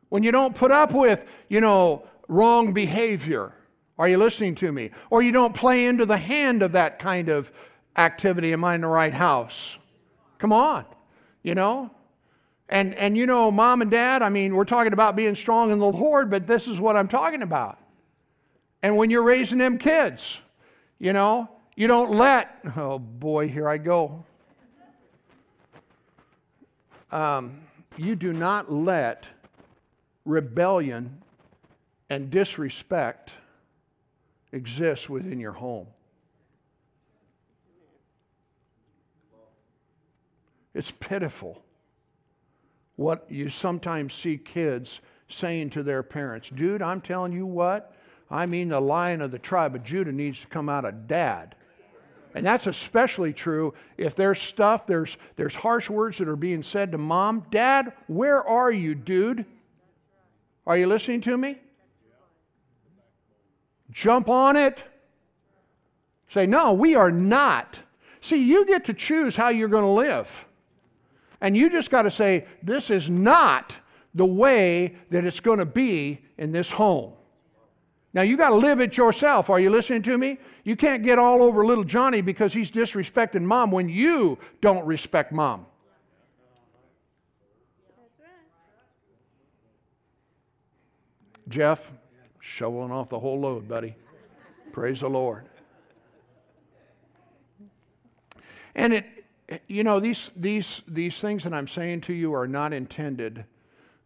when 0.08 0.24
you 0.24 0.32
don't 0.32 0.56
put 0.56 0.72
up 0.72 0.94
with, 0.94 1.36
you 1.50 1.60
know, 1.60 2.08
wrong 2.30 2.72
behavior. 2.72 3.52
Are 3.98 4.08
you 4.08 4.18
listening 4.18 4.56
to 4.56 4.72
me? 4.72 4.92
Or 5.10 5.22
you 5.22 5.34
don't 5.34 5.54
play 5.54 5.88
into 5.88 6.06
the 6.06 6.16
hand 6.16 6.62
of 6.62 6.72
that 6.72 7.00
kind 7.00 7.28
of 7.28 7.52
activity. 7.98 8.54
Am 8.54 8.64
I 8.64 8.76
in 8.76 8.82
the 8.82 8.88
right 8.88 9.14
house? 9.14 9.78
Come 10.40 10.52
on, 10.52 10.86
you 11.44 11.54
know? 11.54 11.92
And, 12.68 12.96
and 12.96 13.16
you 13.16 13.26
know, 13.26 13.52
mom 13.52 13.82
and 13.82 13.92
dad, 13.92 14.22
I 14.22 14.30
mean, 14.30 14.56
we're 14.56 14.66
talking 14.66 14.94
about 14.94 15.16
being 15.16 15.36
strong 15.36 15.72
in 15.72 15.80
the 15.80 15.92
Lord, 15.92 16.30
but 16.30 16.48
this 16.48 16.68
is 16.68 16.80
what 16.80 16.96
I'm 16.96 17.08
talking 17.08 17.44
about. 17.44 17.78
And 18.82 18.98
when 18.98 19.10
you're 19.10 19.24
raising 19.24 19.58
them 19.58 19.78
kids, 19.78 20.40
you 20.98 21.14
know, 21.14 21.50
you 21.76 21.88
don't 21.88 22.12
let, 22.12 22.60
oh 22.76 22.98
boy, 23.00 23.48
here 23.48 23.70
I 23.70 23.78
go 23.78 24.26
um, 27.12 27.62
you 27.98 28.16
do 28.16 28.34
not 28.34 28.72
let 28.72 29.28
rebellion 30.26 31.22
and 32.10 32.30
disrespect 32.30 33.34
exist 34.52 35.10
within 35.10 35.40
your 35.40 35.52
home. 35.54 35.88
It's 40.80 40.92
pitiful 40.92 41.62
what 42.96 43.26
you 43.28 43.50
sometimes 43.50 44.14
see 44.14 44.38
kids 44.38 45.02
saying 45.28 45.72
to 45.72 45.84
their 45.84 46.02
parents. 46.02 46.50
Dude, 46.50 46.82
I'm 46.82 47.02
telling 47.02 47.34
you 47.34 47.46
what, 47.46 47.94
I 48.32 48.46
mean, 48.46 48.70
the 48.70 48.80
lion 48.80 49.20
of 49.20 49.32
the 49.32 49.40
tribe 49.40 49.76
of 49.76 49.84
Judah 49.84 50.14
needs 50.14 50.40
to 50.40 50.48
come 50.48 50.70
out 50.70 50.86
of 50.86 51.06
dad. 51.06 51.56
And 52.34 52.46
that's 52.46 52.66
especially 52.66 53.34
true 53.34 53.74
if 53.98 54.16
there's 54.16 54.40
stuff, 54.40 54.88
there's, 54.88 55.18
there's 55.36 55.54
harsh 55.54 55.90
words 55.90 56.18
that 56.20 56.30
are 56.30 56.38
being 56.38 56.64
said 56.64 56.94
to 56.94 56.98
mom. 56.98 57.46
Dad, 57.52 57.92
where 58.08 58.42
are 58.42 58.72
you, 58.72 58.96
dude? 58.96 59.46
Are 60.66 60.78
you 60.78 60.88
listening 60.88 61.20
to 61.22 61.38
me? 61.38 61.58
Jump 63.92 64.30
on 64.30 64.56
it. 64.56 64.82
Say, 66.30 66.46
no, 66.46 66.72
we 66.72 66.96
are 66.96 67.12
not. 67.12 67.82
See, 68.22 68.42
you 68.42 68.66
get 68.66 68.86
to 68.86 68.94
choose 68.94 69.36
how 69.36 69.50
you're 69.50 69.68
going 69.68 69.84
to 69.84 69.90
live. 69.90 70.46
And 71.42 71.56
you 71.56 71.70
just 71.70 71.90
got 71.90 72.04
to 72.04 72.12
say, 72.12 72.46
this 72.62 72.90
is 72.90 73.10
not 73.10 73.78
the 74.14 74.26
way 74.26 74.96
that 75.10 75.24
it's 75.24 75.40
going 75.40 75.60
to 75.60 75.66
be 75.66 76.20
in 76.38 76.52
this 76.52 76.72
home. 76.72 77.14
Now 78.14 78.24
you 78.24 78.38
got 78.38 78.50
to 78.50 78.56
live 78.56 78.82
it 78.82 78.98
yourself. 78.98 79.50
Are 79.50 79.60
you 79.60 79.70
listening 79.70 80.02
to 80.04 80.18
me? 80.18 80.40
You 80.64 80.76
can't 80.76 81.04
get 81.04 81.20
all 81.20 81.44
over 81.44 81.66
little 81.66 81.84
Johnny 81.84 82.22
because 82.22 82.54
he's 82.54 82.72
disrespecting 82.72 83.44
mom 83.44 83.72
when 83.72 83.88
you 83.88 84.38
don't 84.62 84.86
respect 84.86 85.32
mom. 85.32 85.66
Jeff, 91.48 91.92
shoveling 92.40 92.92
off 92.92 93.10
the 93.10 93.20
whole 93.20 93.40
load, 93.40 93.68
buddy. 93.68 93.96
Praise 94.72 95.02
the 95.02 95.10
Lord. 95.10 95.46
And 98.76 98.94
it, 98.94 99.06
you 99.68 99.84
know, 99.84 100.00
these, 100.00 100.32
these, 100.36 100.82
these 100.88 101.20
things 101.20 101.44
that 101.44 101.54
I'm 101.54 101.68
saying 101.68 102.02
to 102.02 102.14
you 102.14 102.34
are 102.34 102.48
not 102.48 102.74
intended 102.74 103.46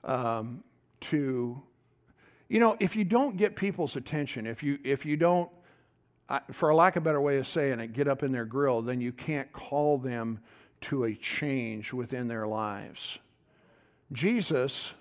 um, 0.04 0.64
to 1.02 1.62
you 2.54 2.60
know, 2.60 2.78
if 2.80 2.96
you 2.96 3.04
don't 3.04 3.36
get 3.36 3.56
people's 3.56 3.96
attention, 3.96 4.46
if 4.46 4.62
you, 4.62 4.78
if 4.84 5.08
you 5.08 5.18
don't, 5.18 5.50
for 6.52 6.70
a 6.70 6.76
lack 6.76 6.96
of 6.96 7.02
a 7.02 7.06
better 7.06 7.20
way 7.20 7.38
of 7.38 7.48
saying 7.48 7.80
it, 7.80 7.94
get 7.94 8.08
up 8.08 8.22
in 8.22 8.32
their 8.32 8.46
grill, 8.46 8.84
then 8.84 9.02
you 9.02 9.12
can't 9.12 9.52
call 9.52 9.98
them 9.98 10.40
to 10.82 11.06
a 11.06 11.16
change 11.16 11.94
within 11.94 12.28
their 12.28 12.46
lives. 12.46 13.18
Jesus, 14.12 14.94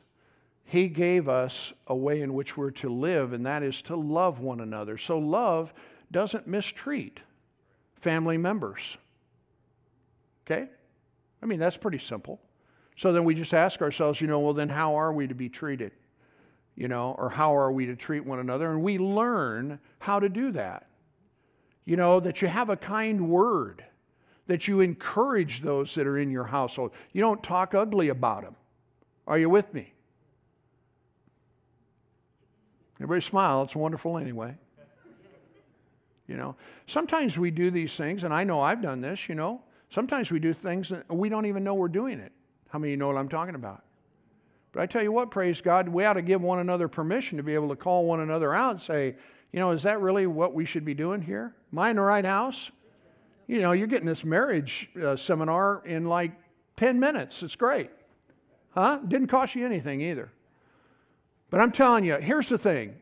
He 0.64 0.88
gave 0.88 1.28
us 1.28 1.74
a 1.86 1.94
way 1.94 2.22
in 2.22 2.32
which 2.32 2.56
we're 2.56 2.70
to 2.70 2.88
live, 2.88 3.34
and 3.34 3.44
that 3.44 3.62
is 3.62 3.82
to 3.82 3.96
love 3.96 4.40
one 4.40 4.60
another. 4.60 4.96
So 4.96 5.18
love 5.18 5.74
doesn't 6.10 6.46
mistreat 6.46 7.20
family 7.96 8.38
members. 8.38 8.96
Okay? 10.52 10.68
I 11.42 11.46
mean, 11.46 11.58
that's 11.58 11.76
pretty 11.76 11.98
simple. 11.98 12.40
So 12.96 13.12
then 13.12 13.24
we 13.24 13.34
just 13.34 13.54
ask 13.54 13.80
ourselves, 13.82 14.20
you 14.20 14.26
know, 14.26 14.40
well, 14.40 14.52
then 14.52 14.68
how 14.68 14.94
are 14.94 15.12
we 15.12 15.26
to 15.26 15.34
be 15.34 15.48
treated? 15.48 15.92
You 16.76 16.88
know, 16.88 17.14
or 17.18 17.28
how 17.28 17.56
are 17.56 17.72
we 17.72 17.86
to 17.86 17.96
treat 17.96 18.24
one 18.24 18.38
another? 18.38 18.70
And 18.70 18.82
we 18.82 18.98
learn 18.98 19.78
how 19.98 20.20
to 20.20 20.28
do 20.28 20.52
that. 20.52 20.86
You 21.84 21.96
know, 21.96 22.20
that 22.20 22.40
you 22.40 22.48
have 22.48 22.70
a 22.70 22.76
kind 22.76 23.28
word, 23.28 23.84
that 24.46 24.68
you 24.68 24.80
encourage 24.80 25.62
those 25.62 25.94
that 25.96 26.06
are 26.06 26.18
in 26.18 26.30
your 26.30 26.44
household. 26.44 26.92
You 27.12 27.20
don't 27.20 27.42
talk 27.42 27.74
ugly 27.74 28.08
about 28.08 28.42
them. 28.42 28.54
Are 29.26 29.38
you 29.38 29.50
with 29.50 29.72
me? 29.74 29.92
Everybody 32.98 33.20
smile. 33.20 33.62
It's 33.62 33.74
wonderful 33.74 34.16
anyway. 34.16 34.56
You 36.28 36.36
know, 36.36 36.56
sometimes 36.86 37.36
we 37.36 37.50
do 37.50 37.70
these 37.70 37.96
things, 37.96 38.22
and 38.22 38.32
I 38.32 38.44
know 38.44 38.60
I've 38.60 38.80
done 38.80 39.00
this, 39.00 39.28
you 39.28 39.34
know. 39.34 39.60
Sometimes 39.92 40.30
we 40.30 40.38
do 40.38 40.54
things 40.54 40.90
and 40.90 41.04
we 41.10 41.28
don't 41.28 41.44
even 41.44 41.62
know 41.62 41.74
we're 41.74 41.88
doing 41.88 42.18
it. 42.18 42.32
How 42.70 42.78
many 42.78 42.90
of 42.90 42.92
you 42.92 42.96
know 42.96 43.08
what 43.08 43.18
I'm 43.18 43.28
talking 43.28 43.54
about? 43.54 43.84
But 44.72 44.80
I 44.80 44.86
tell 44.86 45.02
you 45.02 45.12
what, 45.12 45.30
praise 45.30 45.60
God, 45.60 45.86
we 45.86 46.06
ought 46.06 46.14
to 46.14 46.22
give 46.22 46.40
one 46.40 46.60
another 46.60 46.88
permission 46.88 47.36
to 47.36 47.42
be 47.42 47.52
able 47.52 47.68
to 47.68 47.76
call 47.76 48.06
one 48.06 48.20
another 48.20 48.54
out 48.54 48.70
and 48.70 48.80
say, 48.80 49.16
you 49.52 49.60
know, 49.60 49.70
is 49.72 49.82
that 49.82 50.00
really 50.00 50.26
what 50.26 50.54
we 50.54 50.64
should 50.64 50.86
be 50.86 50.94
doing 50.94 51.20
here? 51.20 51.54
Am 51.72 51.78
I 51.78 51.90
in 51.90 51.96
the 51.96 52.02
right 52.02 52.24
house? 52.24 52.70
You 53.46 53.60
know, 53.60 53.72
you're 53.72 53.86
getting 53.86 54.06
this 54.06 54.24
marriage 54.24 54.88
uh, 55.02 55.14
seminar 55.14 55.82
in 55.84 56.06
like 56.06 56.32
10 56.78 56.98
minutes. 56.98 57.42
It's 57.42 57.56
great. 57.56 57.90
Huh? 58.70 59.00
Didn't 59.06 59.26
cost 59.26 59.54
you 59.54 59.66
anything 59.66 60.00
either. 60.00 60.32
But 61.50 61.60
I'm 61.60 61.70
telling 61.70 62.06
you, 62.06 62.14
here's 62.14 62.48
the 62.48 62.56
thing 62.56 62.96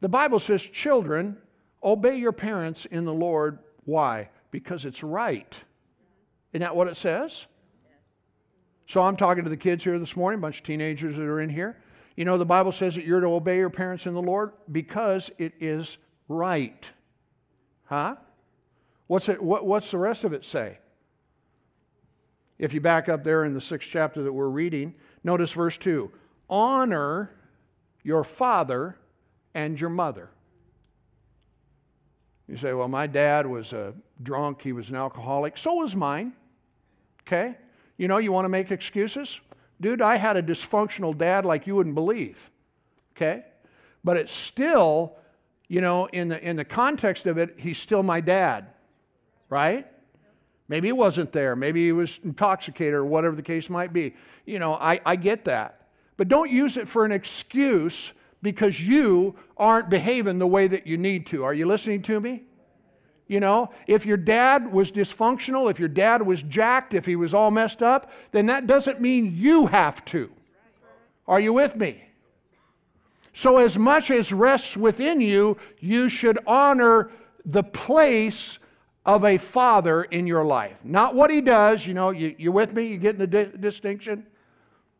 the 0.00 0.08
Bible 0.08 0.40
says, 0.40 0.62
children, 0.62 1.36
obey 1.80 2.16
your 2.16 2.32
parents 2.32 2.86
in 2.86 3.04
the 3.04 3.14
Lord. 3.14 3.60
Why? 3.84 4.30
Because 4.50 4.84
it's 4.84 5.04
right. 5.04 5.62
Isn't 6.54 6.60
that 6.60 6.76
what 6.76 6.86
it 6.86 6.96
says? 6.96 7.46
So 8.86 9.02
I'm 9.02 9.16
talking 9.16 9.42
to 9.42 9.50
the 9.50 9.56
kids 9.56 9.82
here 9.82 9.98
this 9.98 10.16
morning, 10.16 10.38
a 10.38 10.40
bunch 10.40 10.58
of 10.58 10.64
teenagers 10.64 11.16
that 11.16 11.22
are 11.22 11.40
in 11.40 11.50
here. 11.50 11.82
You 12.16 12.24
know, 12.24 12.38
the 12.38 12.46
Bible 12.46 12.70
says 12.70 12.94
that 12.94 13.04
you're 13.04 13.18
to 13.18 13.26
obey 13.26 13.56
your 13.56 13.70
parents 13.70 14.06
in 14.06 14.14
the 14.14 14.22
Lord 14.22 14.52
because 14.70 15.32
it 15.36 15.52
is 15.58 15.96
right. 16.28 16.88
Huh? 17.86 18.14
What's, 19.08 19.28
it, 19.28 19.42
what, 19.42 19.66
what's 19.66 19.90
the 19.90 19.98
rest 19.98 20.22
of 20.22 20.32
it 20.32 20.44
say? 20.44 20.78
If 22.56 22.72
you 22.72 22.80
back 22.80 23.08
up 23.08 23.24
there 23.24 23.44
in 23.44 23.52
the 23.52 23.60
sixth 23.60 23.88
chapter 23.90 24.22
that 24.22 24.32
we're 24.32 24.48
reading, 24.48 24.94
notice 25.24 25.50
verse 25.50 25.76
2 25.76 26.08
Honor 26.48 27.30
your 28.04 28.22
father 28.22 28.96
and 29.54 29.80
your 29.80 29.90
mother. 29.90 30.30
You 32.46 32.56
say, 32.56 32.74
well, 32.74 32.88
my 32.88 33.08
dad 33.08 33.44
was 33.44 33.72
a 33.72 33.94
drunk, 34.22 34.62
he 34.62 34.72
was 34.72 34.90
an 34.90 34.96
alcoholic. 34.96 35.58
So 35.58 35.74
was 35.74 35.96
mine. 35.96 36.34
Okay? 37.26 37.56
You 37.96 38.08
know, 38.08 38.18
you 38.18 38.32
want 38.32 38.44
to 38.44 38.48
make 38.48 38.70
excuses? 38.70 39.40
Dude, 39.80 40.02
I 40.02 40.16
had 40.16 40.36
a 40.36 40.42
dysfunctional 40.42 41.16
dad 41.16 41.44
like 41.44 41.66
you 41.66 41.74
wouldn't 41.76 41.94
believe. 41.94 42.50
Okay? 43.16 43.44
But 44.02 44.16
it's 44.16 44.32
still, 44.32 45.16
you 45.68 45.80
know, 45.80 46.06
in 46.06 46.28
the, 46.28 46.42
in 46.42 46.56
the 46.56 46.64
context 46.64 47.26
of 47.26 47.38
it, 47.38 47.54
he's 47.58 47.78
still 47.78 48.02
my 48.02 48.20
dad. 48.20 48.66
Right? 49.48 49.86
Maybe 50.68 50.88
he 50.88 50.92
wasn't 50.92 51.32
there. 51.32 51.56
Maybe 51.56 51.84
he 51.84 51.92
was 51.92 52.20
intoxicated 52.24 52.94
or 52.94 53.04
whatever 53.04 53.36
the 53.36 53.42
case 53.42 53.68
might 53.68 53.92
be. 53.92 54.14
You 54.46 54.58
know, 54.58 54.74
I, 54.74 55.00
I 55.04 55.16
get 55.16 55.44
that. 55.44 55.88
But 56.16 56.28
don't 56.28 56.50
use 56.50 56.76
it 56.76 56.88
for 56.88 57.04
an 57.04 57.12
excuse 57.12 58.12
because 58.42 58.80
you 58.80 59.34
aren't 59.56 59.90
behaving 59.90 60.38
the 60.38 60.46
way 60.46 60.66
that 60.68 60.86
you 60.86 60.96
need 60.96 61.26
to. 61.28 61.44
Are 61.44 61.54
you 61.54 61.66
listening 61.66 62.02
to 62.02 62.20
me? 62.20 62.44
You 63.26 63.40
know, 63.40 63.70
if 63.86 64.04
your 64.04 64.18
dad 64.18 64.70
was 64.70 64.92
dysfunctional, 64.92 65.70
if 65.70 65.78
your 65.78 65.88
dad 65.88 66.20
was 66.22 66.42
jacked, 66.42 66.92
if 66.92 67.06
he 67.06 67.16
was 67.16 67.32
all 67.32 67.50
messed 67.50 67.82
up, 67.82 68.10
then 68.32 68.46
that 68.46 68.66
doesn't 68.66 69.00
mean 69.00 69.32
you 69.34 69.66
have 69.66 70.04
to. 70.06 70.30
Are 71.26 71.40
you 71.40 71.54
with 71.54 71.74
me? 71.74 72.04
So, 73.32 73.56
as 73.58 73.78
much 73.78 74.10
as 74.10 74.32
rests 74.32 74.76
within 74.76 75.20
you, 75.20 75.56
you 75.80 76.08
should 76.08 76.38
honor 76.46 77.10
the 77.44 77.62
place 77.62 78.58
of 79.06 79.24
a 79.24 79.38
father 79.38 80.04
in 80.04 80.26
your 80.26 80.44
life. 80.44 80.76
Not 80.84 81.14
what 81.14 81.30
he 81.30 81.40
does, 81.40 81.86
you 81.86 81.94
know, 81.94 82.10
you, 82.10 82.34
you 82.38 82.52
with 82.52 82.72
me? 82.72 82.86
You 82.86 82.98
getting 82.98 83.18
the 83.18 83.26
di- 83.26 83.56
distinction? 83.58 84.26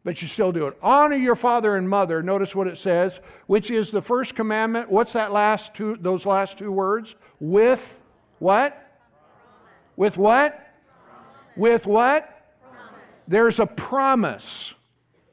But 0.02 0.20
you 0.20 0.28
still 0.28 0.52
do 0.52 0.66
it. 0.66 0.76
Honor 0.82 1.16
your 1.16 1.36
father 1.36 1.76
and 1.76 1.88
mother. 1.88 2.22
Notice 2.22 2.54
what 2.54 2.66
it 2.66 2.76
says, 2.76 3.20
which 3.46 3.70
is 3.70 3.90
the 3.90 4.02
first 4.02 4.34
commandment. 4.34 4.90
What's 4.90 5.14
that 5.14 5.32
last 5.32 5.74
two, 5.74 5.96
those 5.96 6.26
last 6.26 6.58
two 6.58 6.72
words? 6.72 7.14
With 7.40 7.98
what? 8.38 8.80
With 9.96 10.16
what? 10.16 10.60
With 11.56 11.86
what? 11.86 12.30
There's 13.26 13.60
a 13.60 13.66
promise. 13.66 14.74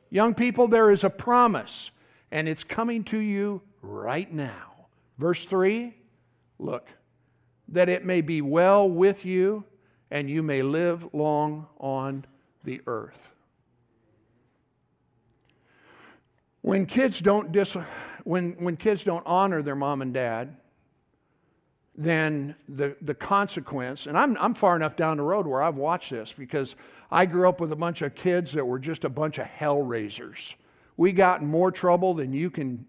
Young 0.09 0.33
people, 0.33 0.67
there 0.67 0.91
is 0.91 1.03
a 1.03 1.09
promise, 1.09 1.91
and 2.31 2.47
it's 2.47 2.63
coming 2.63 3.03
to 3.05 3.17
you 3.17 3.61
right 3.81 4.31
now. 4.31 4.87
Verse 5.17 5.45
3 5.45 5.95
Look, 6.59 6.89
that 7.69 7.89
it 7.89 8.05
may 8.05 8.21
be 8.21 8.41
well 8.41 8.87
with 8.87 9.25
you, 9.25 9.63
and 10.11 10.29
you 10.29 10.43
may 10.43 10.61
live 10.61 11.13
long 11.13 11.67
on 11.79 12.25
the 12.63 12.81
earth. 12.85 13.33
When 16.61 16.85
kids 16.85 17.19
don't 17.19 17.51
dis- 17.51 17.77
when, 18.23 18.51
when 18.59 18.77
kids 18.77 19.03
don't 19.03 19.25
honor 19.25 19.63
their 19.63 19.75
mom 19.75 20.03
and 20.03 20.13
dad, 20.13 20.55
then 21.95 22.55
the, 22.69 22.95
the 23.01 23.13
consequence, 23.13 24.07
and 24.07 24.17
I'm, 24.17 24.37
I'm 24.39 24.53
far 24.53 24.75
enough 24.75 24.95
down 24.95 25.17
the 25.17 25.23
road 25.23 25.45
where 25.45 25.61
I've 25.61 25.75
watched 25.75 26.09
this 26.09 26.31
because 26.31 26.75
I 27.11 27.25
grew 27.25 27.47
up 27.49 27.59
with 27.59 27.71
a 27.71 27.75
bunch 27.75 28.01
of 28.01 28.15
kids 28.15 28.53
that 28.53 28.65
were 28.65 28.79
just 28.79 29.03
a 29.03 29.09
bunch 29.09 29.37
of 29.37 29.45
hell 29.47 29.83
raisers. 29.83 30.55
We 30.95 31.11
got 31.11 31.41
in 31.41 31.47
more 31.47 31.71
trouble 31.71 32.13
than 32.13 32.31
you 32.31 32.49
can, 32.49 32.85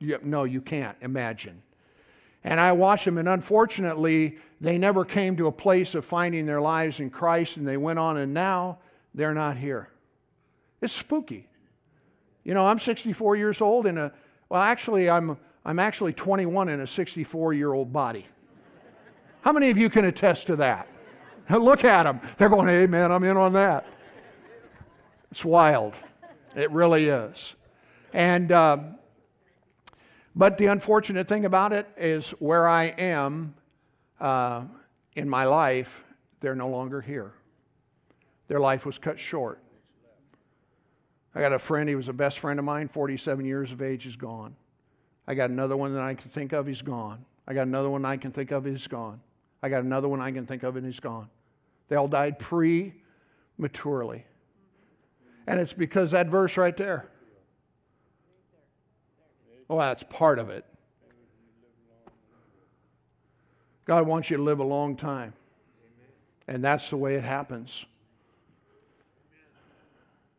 you, 0.00 0.18
no, 0.22 0.44
you 0.44 0.60
can't 0.60 0.96
imagine. 1.02 1.62
And 2.44 2.60
I 2.60 2.72
watched 2.72 3.04
them, 3.04 3.18
and 3.18 3.28
unfortunately, 3.28 4.38
they 4.60 4.78
never 4.78 5.04
came 5.04 5.36
to 5.36 5.48
a 5.48 5.52
place 5.52 5.94
of 5.94 6.04
finding 6.04 6.46
their 6.46 6.60
lives 6.60 7.00
in 7.00 7.10
Christ, 7.10 7.56
and 7.56 7.66
they 7.66 7.76
went 7.76 7.98
on, 7.98 8.16
and 8.16 8.32
now 8.32 8.78
they're 9.14 9.34
not 9.34 9.56
here. 9.56 9.90
It's 10.80 10.92
spooky. 10.92 11.48
You 12.44 12.54
know, 12.54 12.66
I'm 12.66 12.78
64 12.78 13.36
years 13.36 13.60
old, 13.60 13.86
and 13.86 13.98
a, 13.98 14.12
well, 14.48 14.62
actually, 14.62 15.10
I'm, 15.10 15.36
I'm 15.64 15.78
actually 15.78 16.12
21 16.12 16.68
in 16.68 16.80
a 16.80 16.86
64 16.86 17.52
year 17.52 17.72
old 17.74 17.92
body. 17.92 18.26
How 19.46 19.52
many 19.52 19.70
of 19.70 19.78
you 19.78 19.88
can 19.88 20.06
attest 20.06 20.48
to 20.48 20.56
that? 20.56 20.88
Look 21.48 21.84
at 21.84 22.02
them. 22.02 22.20
They're 22.36 22.48
going, 22.48 22.68
Amen, 22.68 23.12
I'm 23.12 23.22
in 23.22 23.36
on 23.36 23.52
that. 23.52 23.86
It's 25.30 25.44
wild. 25.44 25.94
It 26.56 26.68
really 26.72 27.04
is. 27.04 27.54
And, 28.12 28.50
uh, 28.50 28.78
but 30.34 30.58
the 30.58 30.66
unfortunate 30.66 31.28
thing 31.28 31.44
about 31.44 31.72
it 31.72 31.86
is 31.96 32.30
where 32.40 32.66
I 32.66 32.86
am 32.98 33.54
uh, 34.18 34.64
in 35.14 35.28
my 35.28 35.44
life, 35.44 36.02
they're 36.40 36.56
no 36.56 36.68
longer 36.68 37.00
here. 37.00 37.32
Their 38.48 38.58
life 38.58 38.84
was 38.84 38.98
cut 38.98 39.16
short. 39.16 39.60
I 41.36 41.40
got 41.40 41.52
a 41.52 41.60
friend, 41.60 41.88
he 41.88 41.94
was 41.94 42.08
a 42.08 42.12
best 42.12 42.40
friend 42.40 42.58
of 42.58 42.64
mine, 42.64 42.88
47 42.88 43.44
years 43.44 43.70
of 43.70 43.80
age, 43.80 44.02
he's 44.02 44.16
gone. 44.16 44.56
I 45.24 45.36
got 45.36 45.50
another 45.50 45.76
one 45.76 45.94
that 45.94 46.02
I 46.02 46.14
can 46.14 46.32
think 46.32 46.52
of, 46.52 46.66
he's 46.66 46.82
gone. 46.82 47.24
I 47.46 47.54
got 47.54 47.68
another 47.68 47.88
one 47.88 48.04
I 48.04 48.16
can 48.16 48.32
think 48.32 48.50
of, 48.50 48.64
he's 48.64 48.88
gone. 48.88 49.20
I 49.62 49.68
got 49.68 49.82
another 49.82 50.08
one 50.08 50.20
I 50.20 50.30
can 50.30 50.46
think 50.46 50.62
of, 50.62 50.76
and 50.76 50.86
he's 50.86 51.00
gone. 51.00 51.28
They 51.88 51.96
all 51.96 52.08
died 52.08 52.38
prematurely. 52.38 54.24
And 55.46 55.60
it's 55.60 55.72
because 55.72 56.10
that 56.10 56.28
verse 56.28 56.56
right 56.56 56.76
there. 56.76 57.08
Oh, 59.68 59.78
that's 59.78 60.02
part 60.02 60.38
of 60.38 60.50
it. 60.50 60.64
God 63.84 64.06
wants 64.06 64.30
you 64.30 64.36
to 64.36 64.42
live 64.42 64.58
a 64.58 64.64
long 64.64 64.96
time. 64.96 65.32
And 66.48 66.62
that's 66.62 66.90
the 66.90 66.96
way 66.96 67.14
it 67.14 67.24
happens. 67.24 67.84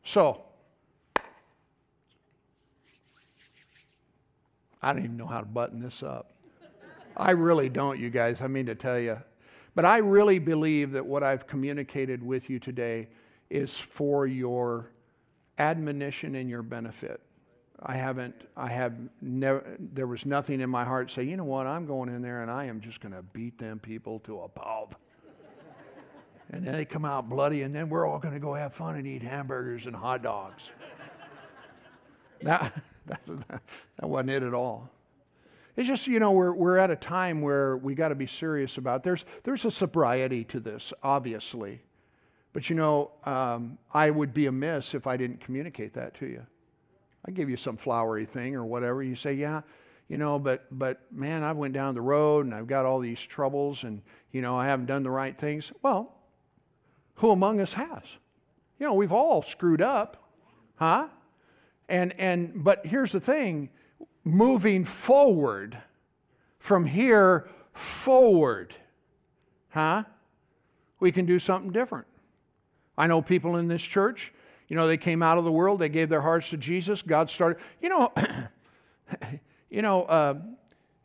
So, 0.03 0.43
I 4.81 4.93
don't 4.93 5.03
even 5.03 5.17
know 5.17 5.25
how 5.25 5.39
to 5.39 5.45
button 5.45 5.79
this 5.79 6.03
up. 6.03 6.31
I 7.17 7.31
really 7.31 7.67
don't, 7.67 7.97
you 7.99 8.11
guys. 8.11 8.41
I 8.41 8.47
mean 8.47 8.67
to 8.67 8.75
tell 8.75 8.99
you. 8.99 9.17
But 9.73 9.85
I 9.85 9.97
really 9.97 10.39
believe 10.39 10.91
that 10.91 11.05
what 11.05 11.23
I've 11.23 11.47
communicated 11.47 12.23
with 12.23 12.49
you 12.49 12.59
today 12.59 13.09
is 13.49 13.77
for 13.77 14.27
your 14.27 14.91
admonition 15.57 16.35
and 16.35 16.49
your 16.49 16.61
benefit. 16.61 17.21
I 17.81 17.95
haven't, 17.95 18.35
I 18.55 18.69
have 18.69 18.93
never, 19.21 19.63
there 19.79 20.07
was 20.07 20.25
nothing 20.25 20.61
in 20.61 20.69
my 20.69 20.83
heart 20.83 21.11
say, 21.11 21.23
you 21.23 21.37
know 21.37 21.43
what, 21.43 21.67
I'm 21.67 21.85
going 21.85 22.09
in 22.09 22.21
there 22.21 22.41
and 22.41 22.49
I 22.49 22.65
am 22.65 22.81
just 22.81 23.01
going 23.01 23.13
to 23.13 23.21
beat 23.21 23.57
them 23.59 23.79
people 23.79 24.19
to 24.21 24.41
a 24.41 24.49
pulp. 24.49 24.95
and 26.51 26.65
then 26.65 26.73
they 26.73 26.85
come 26.85 27.05
out 27.05 27.29
bloody 27.29 27.61
and 27.61 27.73
then 27.73 27.89
we're 27.89 28.07
all 28.07 28.19
going 28.19 28.33
to 28.33 28.39
go 28.39 28.53
have 28.53 28.73
fun 28.73 28.95
and 28.95 29.05
eat 29.05 29.21
hamburgers 29.21 29.85
and 29.85 29.95
hot 29.95 30.23
dogs. 30.23 30.71
that, 32.41 32.73
that, 33.05 33.21
that 33.25 34.09
wasn't 34.09 34.31
it 34.31 34.43
at 34.43 34.55
all. 34.55 34.89
It's 35.77 35.87
just, 35.87 36.07
you 36.07 36.19
know, 36.19 36.31
we're, 36.31 36.51
we're 36.51 36.77
at 36.77 36.91
a 36.91 36.95
time 36.95 37.41
where 37.41 37.77
we 37.77 37.95
got 37.95 38.09
to 38.09 38.15
be 38.15 38.27
serious 38.27 38.77
about. 38.77 39.03
There's, 39.03 39.23
there's 39.43 39.63
a 39.63 39.71
sobriety 39.71 40.43
to 40.45 40.59
this, 40.59 40.91
obviously. 41.03 41.83
But, 42.51 42.69
you 42.69 42.75
know, 42.75 43.11
um, 43.23 43.77
I 43.93 44.09
would 44.09 44.33
be 44.33 44.47
amiss 44.47 44.95
if 44.95 45.07
I 45.07 45.15
didn't 45.15 45.39
communicate 45.39 45.93
that 45.93 46.15
to 46.15 46.25
you. 46.25 46.45
I 47.25 47.31
give 47.31 47.49
you 47.49 47.57
some 47.57 47.77
flowery 47.77 48.25
thing 48.25 48.55
or 48.55 48.65
whatever. 48.65 49.03
You 49.03 49.15
say, 49.15 49.33
yeah, 49.33 49.61
you 50.07 50.17
know, 50.17 50.39
but 50.39 50.65
but 50.71 51.01
man, 51.11 51.43
I 51.43 51.51
went 51.51 51.73
down 51.73 51.93
the 51.93 52.01
road 52.01 52.45
and 52.45 52.55
I've 52.55 52.67
got 52.67 52.85
all 52.85 52.99
these 52.99 53.21
troubles 53.21 53.83
and 53.83 54.01
you 54.31 54.41
know 54.41 54.55
I 54.55 54.67
haven't 54.67 54.85
done 54.85 55.03
the 55.03 55.11
right 55.11 55.37
things. 55.37 55.71
Well, 55.81 56.15
who 57.15 57.31
among 57.31 57.59
us 57.59 57.73
has? 57.73 58.03
You 58.79 58.85
know, 58.85 58.93
we've 58.93 59.11
all 59.11 59.41
screwed 59.41 59.81
up, 59.81 60.31
huh? 60.75 61.07
And 61.89 62.13
and 62.17 62.63
but 62.63 62.85
here's 62.85 63.11
the 63.11 63.19
thing, 63.19 63.69
moving 64.27 64.83
forward 64.83 65.77
from 66.59 66.85
here 66.85 67.47
forward, 67.73 68.75
huh? 69.69 70.03
We 70.99 71.11
can 71.11 71.25
do 71.25 71.39
something 71.39 71.71
different. 71.71 72.07
I 72.97 73.07
know 73.07 73.21
people 73.21 73.57
in 73.57 73.67
this 73.67 73.81
church, 73.81 74.33
you 74.67 74.75
know, 74.75 74.87
they 74.87 74.97
came 74.97 75.21
out 75.21 75.37
of 75.37 75.45
the 75.45 75.51
world, 75.51 75.79
they 75.79 75.89
gave 75.89 76.09
their 76.09 76.21
hearts 76.21 76.49
to 76.49 76.57
Jesus. 76.57 77.01
God 77.01 77.29
started, 77.29 77.61
you 77.81 77.89
know, 77.89 78.11
you 79.69 79.81
know, 79.81 80.03
uh, 80.03 80.35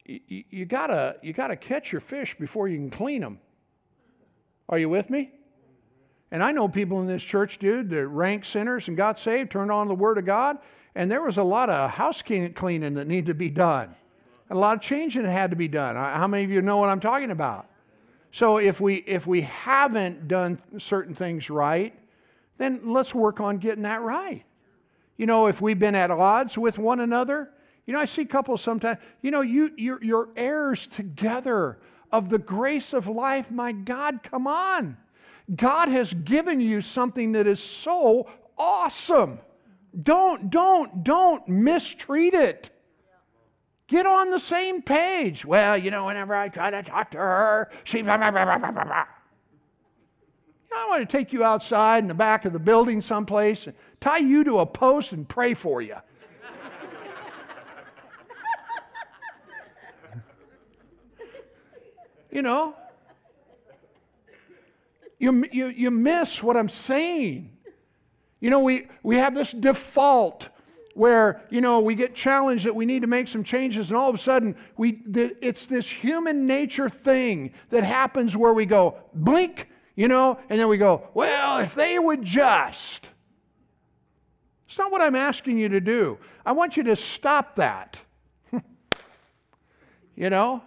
you, 0.04 0.44
you, 0.50 0.64
gotta 0.64 1.16
you 1.22 1.32
gotta 1.32 1.56
catch 1.56 1.92
your 1.92 2.00
fish 2.00 2.36
before 2.36 2.68
you 2.68 2.78
can 2.78 2.90
clean 2.90 3.20
them. 3.20 3.38
Are 4.68 4.78
you 4.78 4.88
with 4.88 5.10
me? 5.10 5.30
And 6.30 6.42
I 6.42 6.50
know 6.50 6.66
people 6.66 7.00
in 7.02 7.06
this 7.06 7.22
church, 7.22 7.58
dude, 7.58 7.90
that 7.90 8.08
rank 8.08 8.46
sinners 8.46 8.88
and 8.88 8.96
got 8.96 9.18
saved, 9.18 9.50
turned 9.50 9.70
on 9.70 9.86
the 9.86 9.94
Word 9.94 10.16
of 10.16 10.24
God, 10.24 10.58
and 10.94 11.10
there 11.10 11.22
was 11.22 11.38
a 11.38 11.42
lot 11.42 11.70
of 11.70 11.90
house 11.90 12.22
cleaning 12.22 12.94
that 12.94 13.06
needed 13.06 13.26
to 13.26 13.34
be 13.34 13.50
done. 13.50 13.94
A 14.50 14.54
lot 14.54 14.76
of 14.76 14.82
changing 14.82 15.24
had 15.24 15.50
to 15.50 15.56
be 15.56 15.68
done. 15.68 15.96
How 15.96 16.26
many 16.26 16.44
of 16.44 16.50
you 16.50 16.60
know 16.60 16.76
what 16.76 16.90
I'm 16.90 17.00
talking 17.00 17.30
about? 17.30 17.66
So 18.32 18.58
if 18.58 18.80
we 18.80 18.96
if 18.96 19.26
we 19.26 19.42
haven't 19.42 20.28
done 20.28 20.60
certain 20.78 21.14
things 21.14 21.50
right, 21.50 21.94
then 22.58 22.80
let's 22.84 23.14
work 23.14 23.40
on 23.40 23.58
getting 23.58 23.84
that 23.84 24.02
right. 24.02 24.44
You 25.16 25.26
know, 25.26 25.46
if 25.46 25.60
we've 25.60 25.78
been 25.78 25.94
at 25.94 26.10
odds 26.10 26.56
with 26.56 26.78
one 26.78 27.00
another, 27.00 27.50
you 27.86 27.92
know, 27.92 28.00
I 28.00 28.06
see 28.06 28.24
couples 28.24 28.62
sometimes, 28.62 28.98
you 29.20 29.30
know, 29.30 29.40
you 29.40 29.72
you're, 29.76 30.02
you're 30.02 30.28
heirs 30.36 30.86
together 30.86 31.78
of 32.10 32.28
the 32.28 32.38
grace 32.38 32.92
of 32.92 33.06
life. 33.06 33.50
My 33.50 33.72
God, 33.72 34.22
come 34.22 34.46
on. 34.46 34.96
God 35.54 35.88
has 35.88 36.12
given 36.12 36.60
you 36.60 36.80
something 36.80 37.32
that 37.32 37.46
is 37.46 37.62
so 37.62 38.28
awesome. 38.56 39.40
Don't, 39.98 40.50
don't, 40.50 41.04
don't 41.04 41.46
mistreat 41.48 42.34
it. 42.34 42.70
Get 43.88 44.06
on 44.06 44.30
the 44.30 44.40
same 44.40 44.80
page. 44.80 45.44
Well, 45.44 45.76
you 45.76 45.90
know, 45.90 46.06
whenever 46.06 46.34
I 46.34 46.48
try 46.48 46.70
to 46.70 46.82
talk 46.82 47.10
to 47.10 47.18
her, 47.18 47.70
she. 47.84 48.02
I 50.74 50.86
want 50.88 51.06
to 51.08 51.16
take 51.16 51.34
you 51.34 51.44
outside 51.44 51.98
in 51.98 52.08
the 52.08 52.14
back 52.14 52.46
of 52.46 52.54
the 52.54 52.58
building 52.58 53.02
someplace 53.02 53.66
and 53.66 53.76
tie 54.00 54.16
you 54.16 54.44
to 54.44 54.60
a 54.60 54.66
post 54.66 55.12
and 55.12 55.28
pray 55.28 55.52
for 55.52 55.82
you. 55.82 55.96
you 62.30 62.40
know, 62.40 62.74
you, 65.18 65.44
you, 65.52 65.66
you 65.66 65.90
miss 65.90 66.42
what 66.42 66.56
I'm 66.56 66.70
saying. 66.70 67.51
You 68.42 68.50
know, 68.50 68.58
we, 68.58 68.88
we 69.04 69.16
have 69.18 69.36
this 69.36 69.52
default 69.52 70.48
where, 70.94 71.40
you 71.48 71.60
know, 71.60 71.78
we 71.78 71.94
get 71.94 72.12
challenged 72.12 72.66
that 72.66 72.74
we 72.74 72.84
need 72.84 73.02
to 73.02 73.08
make 73.08 73.28
some 73.28 73.44
changes, 73.44 73.88
and 73.88 73.96
all 73.96 74.08
of 74.10 74.16
a 74.16 74.18
sudden, 74.18 74.56
we, 74.76 75.00
it's 75.40 75.66
this 75.66 75.88
human 75.88 76.44
nature 76.44 76.90
thing 76.90 77.52
that 77.70 77.84
happens 77.84 78.36
where 78.36 78.52
we 78.52 78.66
go, 78.66 78.96
blink, 79.14 79.68
you 79.94 80.08
know, 80.08 80.40
and 80.50 80.58
then 80.58 80.66
we 80.66 80.76
go, 80.76 81.08
well, 81.14 81.60
if 81.60 81.76
they 81.76 82.00
would 82.00 82.24
just. 82.24 83.08
It's 84.66 84.76
not 84.76 84.90
what 84.90 85.00
I'm 85.00 85.14
asking 85.14 85.58
you 85.58 85.68
to 85.68 85.80
do. 85.80 86.18
I 86.44 86.50
want 86.50 86.76
you 86.76 86.82
to 86.82 86.96
stop 86.96 87.54
that. 87.54 88.02
you 90.16 90.30
know? 90.30 90.62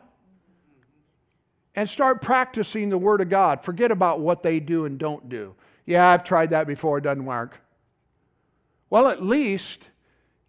and 1.76 1.90
start 1.90 2.22
practicing 2.22 2.90
the 2.90 2.98
Word 2.98 3.20
of 3.20 3.28
God. 3.28 3.62
Forget 3.62 3.92
about 3.92 4.22
what 4.22 4.44
they 4.44 4.62
do 4.62 4.86
and 4.86 4.98
don't 4.98 5.28
do. 5.28 5.56
Yeah, 5.86 6.08
I've 6.08 6.24
tried 6.24 6.52
that 6.52 6.68
before, 6.68 7.00
it 7.00 7.02
doesn't 7.02 7.26
work. 7.26 7.60
Well, 8.90 9.08
at 9.08 9.22
least 9.22 9.90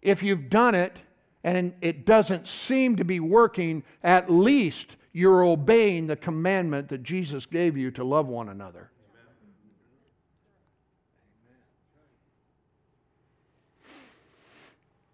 if 0.01 0.23
you've 0.23 0.49
done 0.49 0.75
it 0.75 1.01
and 1.43 1.73
it 1.81 2.05
doesn't 2.05 2.47
seem 2.47 2.95
to 2.97 3.05
be 3.05 3.19
working, 3.19 3.83
at 4.03 4.29
least 4.29 4.95
you're 5.13 5.43
obeying 5.43 6.07
the 6.07 6.15
commandment 6.15 6.89
that 6.89 7.03
Jesus 7.03 7.45
gave 7.45 7.75
you 7.75 7.91
to 7.91 8.03
love 8.03 8.27
one 8.27 8.49
another. 8.49 8.91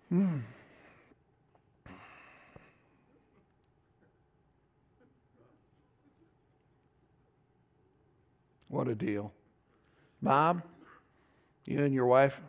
Hmm. 0.09 0.39
What 8.67 8.87
a 8.87 8.95
deal. 8.95 9.31
Bob, 10.21 10.63
you 11.65 11.83
and 11.83 11.93
your 11.93 12.05
wife 12.07 12.41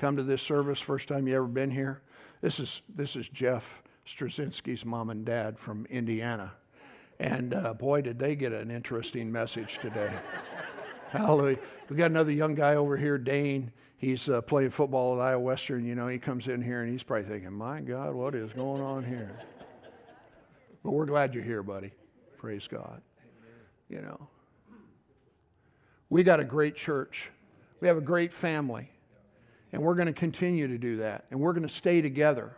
come 0.00 0.16
to 0.16 0.22
this 0.22 0.40
service 0.40 0.80
first 0.80 1.08
time 1.08 1.28
you 1.28 1.36
ever 1.36 1.46
been 1.46 1.70
here. 1.70 2.00
This 2.40 2.58
is 2.58 2.80
this 2.88 3.16
is 3.16 3.28
Jeff 3.28 3.82
Straczynski's 4.06 4.82
mom 4.86 5.10
and 5.10 5.26
dad 5.26 5.58
from 5.58 5.84
Indiana. 5.90 6.54
And 7.18 7.52
uh, 7.52 7.74
boy, 7.74 8.00
did 8.00 8.18
they 8.18 8.34
get 8.34 8.54
an 8.54 8.70
interesting 8.70 9.30
message 9.30 9.78
today. 9.78 10.10
Hallelujah. 11.10 11.58
We 11.90 11.96
got 11.96 12.06
another 12.10 12.32
young 12.32 12.54
guy 12.54 12.76
over 12.76 12.96
here, 12.96 13.18
Dane. 13.18 13.72
He's 13.98 14.26
uh, 14.30 14.40
playing 14.40 14.70
football 14.70 15.20
at 15.20 15.26
Iowa 15.26 15.40
Western. 15.40 15.84
You 15.84 15.94
know, 15.94 16.08
he 16.08 16.18
comes 16.18 16.48
in 16.48 16.62
here 16.62 16.82
and 16.82 16.90
he's 16.90 17.02
probably 17.02 17.28
thinking, 17.28 17.52
my 17.52 17.80
God, 17.82 18.14
what 18.14 18.34
is 18.34 18.50
going 18.54 18.80
on 18.80 19.04
here? 19.04 19.38
But 20.82 20.92
we're 20.92 21.04
glad 21.04 21.34
you're 21.34 21.44
here, 21.44 21.62
buddy. 21.62 21.92
Praise 22.38 22.66
God. 22.66 23.02
You 23.90 24.00
know. 24.00 24.28
We 26.08 26.22
got 26.22 26.40
a 26.40 26.44
great 26.44 26.74
church. 26.74 27.30
We 27.80 27.88
have 27.88 27.98
a 27.98 28.02
great 28.02 28.32
family. 28.32 28.90
And 29.72 29.82
we're 29.82 29.94
going 29.94 30.06
to 30.06 30.12
continue 30.12 30.66
to 30.66 30.78
do 30.78 30.96
that. 30.96 31.26
And 31.30 31.40
we're 31.40 31.52
going 31.52 31.66
to 31.66 31.72
stay 31.72 32.00
together. 32.00 32.52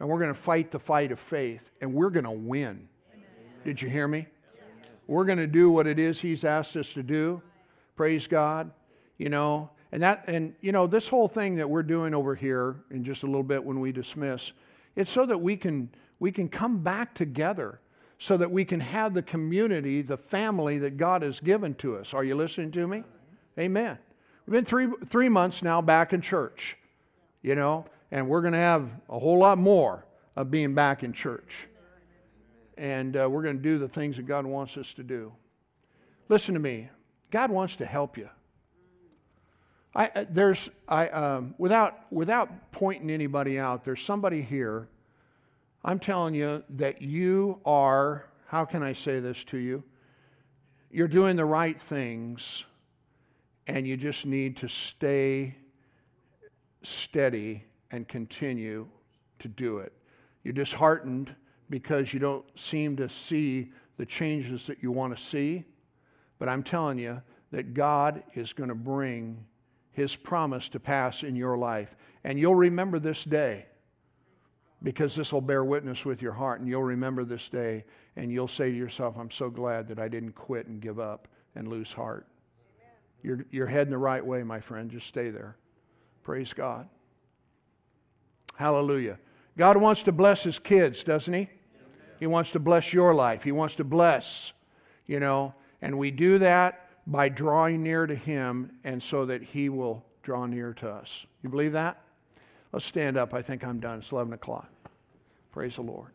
And 0.00 0.08
we're 0.08 0.18
going 0.18 0.32
to 0.32 0.38
fight 0.38 0.70
the 0.70 0.78
fight 0.78 1.12
of 1.12 1.18
faith. 1.18 1.70
And 1.80 1.92
we're 1.92 2.10
going 2.10 2.24
to 2.24 2.30
win. 2.30 2.88
Amen. 3.12 3.26
Did 3.64 3.82
you 3.82 3.88
hear 3.88 4.08
me? 4.08 4.20
Amen. 4.20 4.90
We're 5.06 5.24
going 5.24 5.38
to 5.38 5.46
do 5.46 5.70
what 5.70 5.86
it 5.86 5.98
is 5.98 6.20
He's 6.20 6.44
asked 6.44 6.76
us 6.76 6.92
to 6.94 7.02
do. 7.02 7.42
Praise 7.94 8.26
God. 8.26 8.70
You 9.18 9.28
know, 9.30 9.70
and 9.92 10.02
that, 10.02 10.24
and 10.28 10.54
you 10.60 10.72
know, 10.72 10.86
this 10.86 11.08
whole 11.08 11.28
thing 11.28 11.56
that 11.56 11.68
we're 11.68 11.82
doing 11.82 12.14
over 12.14 12.34
here 12.34 12.76
in 12.90 13.04
just 13.04 13.22
a 13.22 13.26
little 13.26 13.42
bit 13.42 13.64
when 13.64 13.80
we 13.80 13.92
dismiss, 13.92 14.52
it's 14.94 15.10
so 15.10 15.24
that 15.26 15.38
we 15.38 15.56
can, 15.56 15.90
we 16.18 16.32
can 16.32 16.48
come 16.48 16.82
back 16.82 17.14
together 17.14 17.80
so 18.18 18.36
that 18.36 18.50
we 18.50 18.64
can 18.64 18.80
have 18.80 19.14
the 19.14 19.22
community, 19.22 20.02
the 20.02 20.16
family 20.16 20.78
that 20.78 20.96
God 20.96 21.22
has 21.22 21.40
given 21.40 21.74
to 21.76 21.96
us. 21.96 22.14
Are 22.14 22.24
you 22.24 22.34
listening 22.34 22.70
to 22.72 22.86
me? 22.86 23.04
Amen. 23.58 23.98
We've 24.46 24.52
been 24.52 24.64
three, 24.64 24.88
three 25.06 25.28
months 25.28 25.62
now 25.62 25.82
back 25.82 26.12
in 26.12 26.20
church, 26.20 26.76
you 27.42 27.54
know, 27.54 27.86
and 28.10 28.28
we're 28.28 28.40
going 28.40 28.52
to 28.52 28.58
have 28.58 28.90
a 29.08 29.18
whole 29.18 29.38
lot 29.38 29.58
more 29.58 30.06
of 30.36 30.50
being 30.50 30.74
back 30.74 31.02
in 31.02 31.12
church. 31.12 31.68
And 32.78 33.16
uh, 33.16 33.28
we're 33.28 33.42
going 33.42 33.56
to 33.56 33.62
do 33.62 33.78
the 33.78 33.88
things 33.88 34.16
that 34.16 34.26
God 34.26 34.46
wants 34.46 34.76
us 34.76 34.92
to 34.94 35.02
do. 35.02 35.32
Listen 36.28 36.54
to 36.54 36.60
me. 36.60 36.88
God 37.30 37.50
wants 37.50 37.76
to 37.76 37.86
help 37.86 38.16
you. 38.16 38.28
I, 39.94 40.10
uh, 40.14 40.24
there's, 40.30 40.68
I, 40.86 41.08
um, 41.08 41.54
without, 41.58 42.12
without 42.12 42.70
pointing 42.70 43.10
anybody 43.10 43.58
out, 43.58 43.84
there's 43.84 44.02
somebody 44.02 44.42
here 44.42 44.88
I'm 45.86 46.00
telling 46.00 46.34
you 46.34 46.64
that 46.70 47.00
you 47.00 47.60
are, 47.64 48.26
how 48.48 48.64
can 48.64 48.82
I 48.82 48.92
say 48.92 49.20
this 49.20 49.44
to 49.44 49.56
you? 49.56 49.84
You're 50.90 51.06
doing 51.06 51.36
the 51.36 51.44
right 51.44 51.80
things, 51.80 52.64
and 53.66 53.86
you 53.86 53.96
just 53.96 54.26
need 54.26 54.56
to 54.58 54.68
stay 54.68 55.56
steady 56.82 57.64
and 57.90 58.06
continue 58.06 58.86
to 59.38 59.48
do 59.48 59.78
it. 59.78 59.92
You're 60.44 60.54
disheartened 60.54 61.34
because 61.68 62.12
you 62.12 62.20
don't 62.20 62.44
seem 62.58 62.96
to 62.96 63.08
see 63.08 63.72
the 63.96 64.06
changes 64.06 64.66
that 64.66 64.82
you 64.82 64.92
want 64.92 65.16
to 65.16 65.22
see, 65.22 65.64
but 66.38 66.48
I'm 66.48 66.62
telling 66.62 66.98
you 66.98 67.20
that 67.50 67.74
God 67.74 68.22
is 68.34 68.52
going 68.52 68.68
to 68.68 68.74
bring 68.74 69.44
His 69.92 70.14
promise 70.14 70.68
to 70.70 70.80
pass 70.80 71.22
in 71.22 71.34
your 71.34 71.56
life. 71.56 71.96
And 72.22 72.38
you'll 72.38 72.54
remember 72.54 72.98
this 72.98 73.24
day 73.24 73.66
because 74.82 75.16
this 75.16 75.32
will 75.32 75.40
bear 75.40 75.64
witness 75.64 76.04
with 76.04 76.22
your 76.22 76.32
heart 76.32 76.60
and 76.60 76.68
you'll 76.68 76.82
remember 76.82 77.24
this 77.24 77.48
day 77.48 77.84
and 78.14 78.30
you'll 78.30 78.46
say 78.48 78.70
to 78.70 78.76
yourself, 78.76 79.16
I'm 79.18 79.30
so 79.30 79.50
glad 79.50 79.88
that 79.88 79.98
I 79.98 80.08
didn't 80.08 80.32
quit 80.32 80.66
and 80.66 80.80
give 80.80 81.00
up 81.00 81.28
and 81.54 81.66
lose 81.68 81.92
heart. 81.92 82.26
You're, 83.22 83.44
you're 83.50 83.66
heading 83.66 83.90
the 83.90 83.98
right 83.98 84.24
way, 84.24 84.42
my 84.42 84.60
friend. 84.60 84.90
Just 84.90 85.06
stay 85.06 85.30
there. 85.30 85.56
Praise 86.22 86.52
God. 86.52 86.88
Hallelujah. 88.56 89.18
God 89.56 89.76
wants 89.76 90.02
to 90.04 90.12
bless 90.12 90.42
his 90.42 90.58
kids, 90.58 91.04
doesn't 91.04 91.32
he? 91.32 91.48
He 92.18 92.26
wants 92.26 92.52
to 92.52 92.58
bless 92.58 92.92
your 92.92 93.14
life. 93.14 93.42
He 93.42 93.52
wants 93.52 93.74
to 93.76 93.84
bless, 93.84 94.52
you 95.06 95.20
know, 95.20 95.54
and 95.82 95.98
we 95.98 96.10
do 96.10 96.38
that 96.38 96.88
by 97.06 97.28
drawing 97.28 97.82
near 97.82 98.06
to 98.06 98.14
him 98.14 98.72
and 98.84 99.02
so 99.02 99.26
that 99.26 99.42
he 99.42 99.68
will 99.68 100.04
draw 100.22 100.46
near 100.46 100.72
to 100.74 100.90
us. 100.90 101.26
You 101.42 101.50
believe 101.50 101.72
that? 101.72 102.02
Let's 102.72 102.84
stand 102.84 103.16
up. 103.16 103.32
I 103.32 103.42
think 103.42 103.64
I'm 103.64 103.78
done. 103.78 104.00
It's 104.00 104.12
11 104.12 104.32
o'clock. 104.32 104.68
Praise 105.52 105.76
the 105.76 105.82
Lord. 105.82 106.10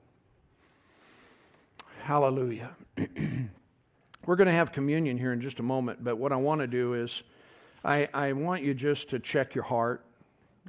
Hallelujah. 2.04 2.72
We're 4.32 4.38
going 4.38 4.48
to 4.48 4.54
have 4.54 4.72
communion 4.72 5.18
here 5.18 5.34
in 5.34 5.42
just 5.42 5.60
a 5.60 5.64
moment, 5.64 6.06
but 6.06 6.18
what 6.18 6.32
I 6.32 6.38
want 6.38 6.62
to 6.62 6.68
do 6.68 6.94
is 6.94 7.24
I, 7.84 8.08
I 8.14 8.32
want 8.32 8.64
you 8.64 8.74
just 8.74 9.10
to 9.10 9.20
check 9.20 9.54
your 9.54 9.66
heart. 9.66 10.06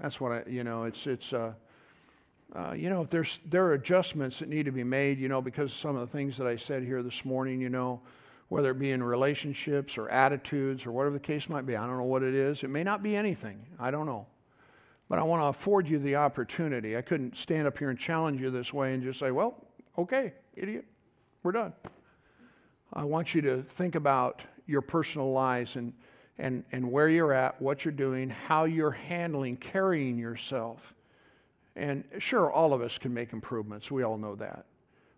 That's 0.01 0.21
what 0.21 0.33
I, 0.33 0.43
you 0.51 0.65
know, 0.65 0.83
it's, 0.83 1.07
it's, 1.07 1.33
uh, 1.33 1.53
uh, 2.57 2.73
you 2.73 2.91
know, 2.91 3.03
if 3.03 3.11
there's, 3.11 3.39
there 3.49 3.65
are 3.67 3.75
adjustments 3.75 4.41
that 4.41 4.49
need 4.49 4.65
to 4.65 4.73
be 4.73 4.83
made, 4.83 5.21
you 5.21 5.29
know, 5.29 5.41
because 5.41 5.73
some 5.73 5.95
of 5.95 6.01
the 6.01 6.09
things 6.09 6.37
that 6.39 6.47
I 6.49 6.57
said 6.57 6.83
here 6.83 7.05
this 7.05 7.25
morning, 7.25 7.61
you 7.61 7.69
know, 7.69 8.01
whether 8.49 8.73
it 8.73 8.81
be 8.81 8.91
in 8.91 9.01
relationships 9.01 9.97
or 9.97 10.09
attitudes 10.09 10.85
or 10.85 10.91
whatever 10.91 11.15
the 11.15 11.21
case 11.21 11.49
might 11.49 11.65
be. 11.65 11.77
I 11.77 11.87
don't 11.87 11.99
know 11.99 12.03
what 12.03 12.25
it 12.25 12.35
is. 12.35 12.65
It 12.65 12.69
may 12.71 12.83
not 12.83 13.01
be 13.01 13.15
anything. 13.15 13.65
I 13.79 13.93
don't 13.93 14.07
know. 14.07 14.27
But 15.09 15.21
I 15.21 15.23
want 15.23 15.41
to 15.41 15.47
afford 15.47 15.87
you 15.87 16.01
the 16.01 16.17
opportunity. 16.17 16.97
I 16.97 17.03
couldn't 17.03 17.37
stand 17.37 17.69
up 17.69 17.79
here 17.79 17.91
and 17.91 17.99
challenge 17.99 18.41
you 18.41 18.51
this 18.51 18.73
way 18.75 18.93
and 18.93 19.05
just 19.05 19.21
say, 19.21 19.31
well, 19.31 19.65
okay, 19.97 20.33
idiot, 20.57 20.85
we're 21.45 21.53
done. 21.53 21.73
I 22.93 23.05
want 23.05 23.35
you 23.35 23.41
to 23.43 23.63
think 23.63 23.95
about 23.95 24.43
your 24.67 24.83
personal 24.83 25.33
lives 25.33 25.77
and, 25.77 25.93
and, 26.39 26.65
and 26.73 26.91
where 26.91 27.09
you're 27.09 27.33
at, 27.33 27.61
what 27.61 27.85
you're 27.85 27.93
doing, 27.93 28.31
how 28.31 28.65
you're 28.65 28.91
handling, 28.91 29.57
carrying 29.57 30.19
yourself. 30.19 30.95
And 31.75 32.05
sure, 32.19 32.53
all 32.53 32.73
of 32.75 32.83
us 32.83 32.99
can 32.99 33.15
make 33.15 33.33
improvements. 33.33 33.91
We 33.91 34.03
all 34.03 34.19
know 34.19 34.35
that. 34.37 34.67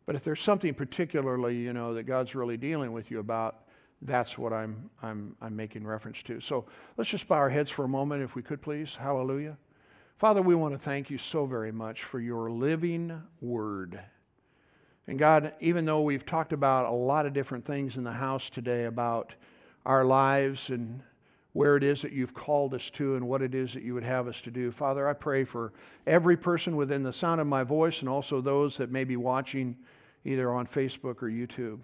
But 0.07 0.14
if 0.14 0.22
there's 0.22 0.41
something 0.41 0.75
particularly, 0.75 1.57
you 1.57 1.72
know, 1.72 1.95
that 1.95 2.05
God's 2.05 2.35
really 2.35 2.57
dealing 2.57 2.93
with 2.93 3.11
you 3.11 3.18
about, 3.18 3.64
that's 4.03 4.37
what 4.37 4.53
I'm, 4.53 4.91
I'm, 5.03 5.35
I'm 5.41 5.57
making 5.57 5.87
reference 5.87 6.22
to. 6.25 6.41
So 6.41 6.66
let's 6.97 7.11
just 7.11 7.27
bow 7.27 7.37
our 7.37 7.51
heads 7.51 7.70
for 7.70 7.87
a 7.87 7.89
moment, 7.89 8.22
if 8.22 8.35
we 8.35 8.43
could, 8.43 8.61
please. 8.61 8.95
Hallelujah. 8.95 9.57
Father, 10.18 10.43
we 10.43 10.55
want 10.55 10.75
to 10.75 10.79
thank 10.79 11.11
you 11.11 11.18
so 11.18 11.47
very 11.47 11.72
much 11.72 12.05
for 12.05 12.20
your 12.20 12.51
living 12.51 13.20
word. 13.41 14.01
And 15.07 15.19
God, 15.19 15.53
even 15.61 15.85
though 15.85 16.01
we've 16.01 16.25
talked 16.25 16.53
about 16.53 16.87
a 16.87 16.95
lot 16.95 17.27
of 17.27 17.33
different 17.33 17.65
things 17.65 17.97
in 17.97 18.05
the 18.05 18.13
house 18.13 18.49
today 18.49 18.85
about 18.85 19.35
our 19.85 20.05
lives 20.05 20.71
and 20.71 21.03
where 21.53 21.77
it 21.77 21.85
is 21.85 22.03
that 22.03 22.13
you've 22.13 22.35
called 22.35 22.75
us 22.75 22.91
to 22.91 23.15
and 23.15 23.29
what 23.29 23.43
it 23.43 23.55
is 23.55 23.75
that 23.75 23.83
you 23.83 23.95
would 23.95 24.05
have 24.05 24.27
us 24.27 24.41
to 24.41 24.51
do. 24.51 24.73
Father, 24.73 25.09
I 25.09 25.13
pray 25.13 25.45
for 25.45 25.73
every 26.07 26.37
person 26.37 26.75
within 26.75 27.03
the 27.03 27.13
sound 27.13 27.41
of 27.41 27.47
my 27.47 27.63
voice 27.63 28.01
and 28.01 28.09
also 28.09 28.41
those 28.41 28.77
that 28.79 28.91
may 28.91 29.05
be 29.05 29.17
watching 29.17 29.77
either 30.25 30.53
on 30.53 30.67
Facebook 30.67 31.23
or 31.23 31.29
YouTube. 31.29 31.81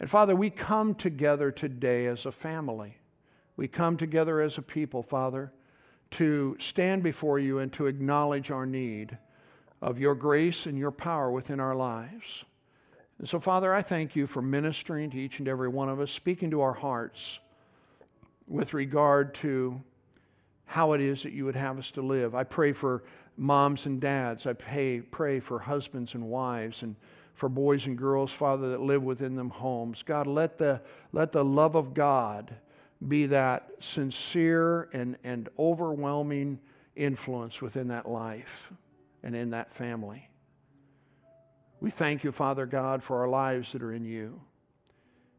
And 0.00 0.10
Father, 0.10 0.34
we 0.34 0.50
come 0.50 0.94
together 0.94 1.52
today 1.52 2.06
as 2.06 2.26
a 2.26 2.32
family. 2.32 2.98
We 3.56 3.68
come 3.68 3.96
together 3.96 4.40
as 4.40 4.58
a 4.58 4.62
people, 4.62 5.02
Father, 5.02 5.52
to 6.12 6.56
stand 6.58 7.02
before 7.02 7.38
you 7.38 7.58
and 7.58 7.72
to 7.74 7.86
acknowledge 7.86 8.50
our 8.50 8.66
need 8.66 9.18
of 9.84 10.00
your 10.00 10.14
grace 10.14 10.64
and 10.64 10.78
your 10.78 10.90
power 10.90 11.30
within 11.30 11.60
our 11.60 11.76
lives. 11.76 12.44
And 13.18 13.28
so, 13.28 13.38
Father, 13.38 13.74
I 13.74 13.82
thank 13.82 14.16
you 14.16 14.26
for 14.26 14.40
ministering 14.40 15.10
to 15.10 15.18
each 15.18 15.40
and 15.40 15.46
every 15.46 15.68
one 15.68 15.90
of 15.90 16.00
us, 16.00 16.10
speaking 16.10 16.50
to 16.52 16.62
our 16.62 16.72
hearts 16.72 17.38
with 18.48 18.72
regard 18.72 19.34
to 19.34 19.78
how 20.64 20.94
it 20.94 21.02
is 21.02 21.22
that 21.22 21.32
you 21.32 21.44
would 21.44 21.54
have 21.54 21.78
us 21.78 21.90
to 21.92 22.00
live. 22.00 22.34
I 22.34 22.44
pray 22.44 22.72
for 22.72 23.04
moms 23.36 23.84
and 23.84 24.00
dads. 24.00 24.46
I 24.46 24.54
pray, 24.54 25.02
pray 25.02 25.38
for 25.38 25.58
husbands 25.58 26.14
and 26.14 26.30
wives 26.30 26.82
and 26.82 26.96
for 27.34 27.50
boys 27.50 27.86
and 27.86 27.98
girls, 27.98 28.32
Father, 28.32 28.70
that 28.70 28.80
live 28.80 29.02
within 29.02 29.36
them 29.36 29.50
homes. 29.50 30.02
God, 30.02 30.26
let 30.26 30.56
the, 30.56 30.80
let 31.12 31.30
the 31.32 31.44
love 31.44 31.74
of 31.74 31.92
God 31.92 32.54
be 33.06 33.26
that 33.26 33.68
sincere 33.80 34.88
and, 34.94 35.18
and 35.24 35.50
overwhelming 35.58 36.58
influence 36.96 37.60
within 37.60 37.88
that 37.88 38.08
life 38.08 38.72
and 39.24 39.34
in 39.34 39.50
that 39.50 39.72
family. 39.72 40.28
We 41.80 41.90
thank 41.90 42.22
you, 42.22 42.30
Father 42.30 42.66
God, 42.66 43.02
for 43.02 43.20
our 43.22 43.28
lives 43.28 43.72
that 43.72 43.82
are 43.82 43.92
in 43.92 44.04
you. 44.04 44.40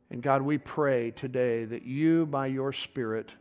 And 0.10 0.22
God, 0.22 0.42
we 0.42 0.58
pray 0.58 1.12
today 1.12 1.66
that 1.66 1.84
you, 1.84 2.26
by 2.26 2.48
your 2.48 2.74
Spirit, 2.74 3.36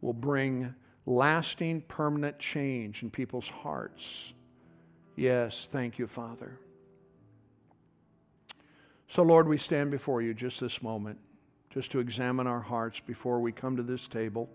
will 0.00 0.12
bring 0.12 0.74
lasting, 1.06 1.82
permanent 1.82 2.38
change 2.38 3.02
in 3.02 3.10
people's 3.10 3.48
hearts. 3.48 4.32
Yes, 5.16 5.68
thank 5.70 5.98
you, 5.98 6.06
Father. 6.06 6.58
So, 9.08 9.22
Lord, 9.22 9.46
we 9.46 9.58
stand 9.58 9.90
before 9.90 10.22
you 10.22 10.34
just 10.34 10.60
this 10.60 10.82
moment, 10.82 11.18
just 11.70 11.90
to 11.92 12.00
examine 12.00 12.46
our 12.46 12.60
hearts 12.60 13.00
before 13.00 13.40
we 13.40 13.52
come 13.52 13.76
to 13.76 13.82
this 13.82 14.08
table. 14.08 14.48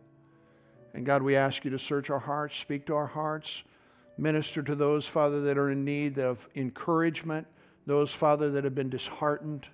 And 0.93 1.05
God, 1.05 1.21
we 1.21 1.35
ask 1.35 1.63
you 1.63 1.71
to 1.71 1.79
search 1.79 2.09
our 2.09 2.19
hearts, 2.19 2.57
speak 2.57 2.85
to 2.87 2.95
our 2.95 3.07
hearts, 3.07 3.63
Minister 4.19 4.61
to 4.61 4.75
those, 4.75 5.07
Father, 5.07 5.39
that 5.41 5.57
are 5.57 5.71
in 5.71 5.85
need 5.85 6.19
of 6.19 6.49
encouragement, 6.53 7.47
those, 7.85 8.13
Father, 8.13 8.49
that 8.51 8.65
have 8.65 8.75
been 8.75 8.89
disheartened. 8.89 9.69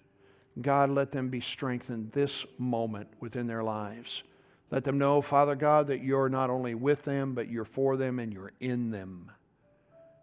God, 0.61 0.91
let 0.91 1.11
them 1.11 1.29
be 1.29 1.41
strengthened 1.41 2.11
this 2.11 2.45
moment 2.59 3.09
within 3.19 3.47
their 3.47 3.63
lives. 3.63 4.21
Let 4.69 4.83
them 4.83 4.99
know, 4.99 5.21
Father 5.21 5.55
God, 5.55 5.87
that 5.87 6.03
you're 6.03 6.29
not 6.29 6.49
only 6.49 6.75
with 6.75 7.03
them, 7.03 7.33
but 7.33 7.49
you're 7.49 7.65
for 7.65 7.97
them 7.97 8.19
and 8.19 8.31
you're 8.31 8.53
in 8.59 8.91
them. 8.91 9.31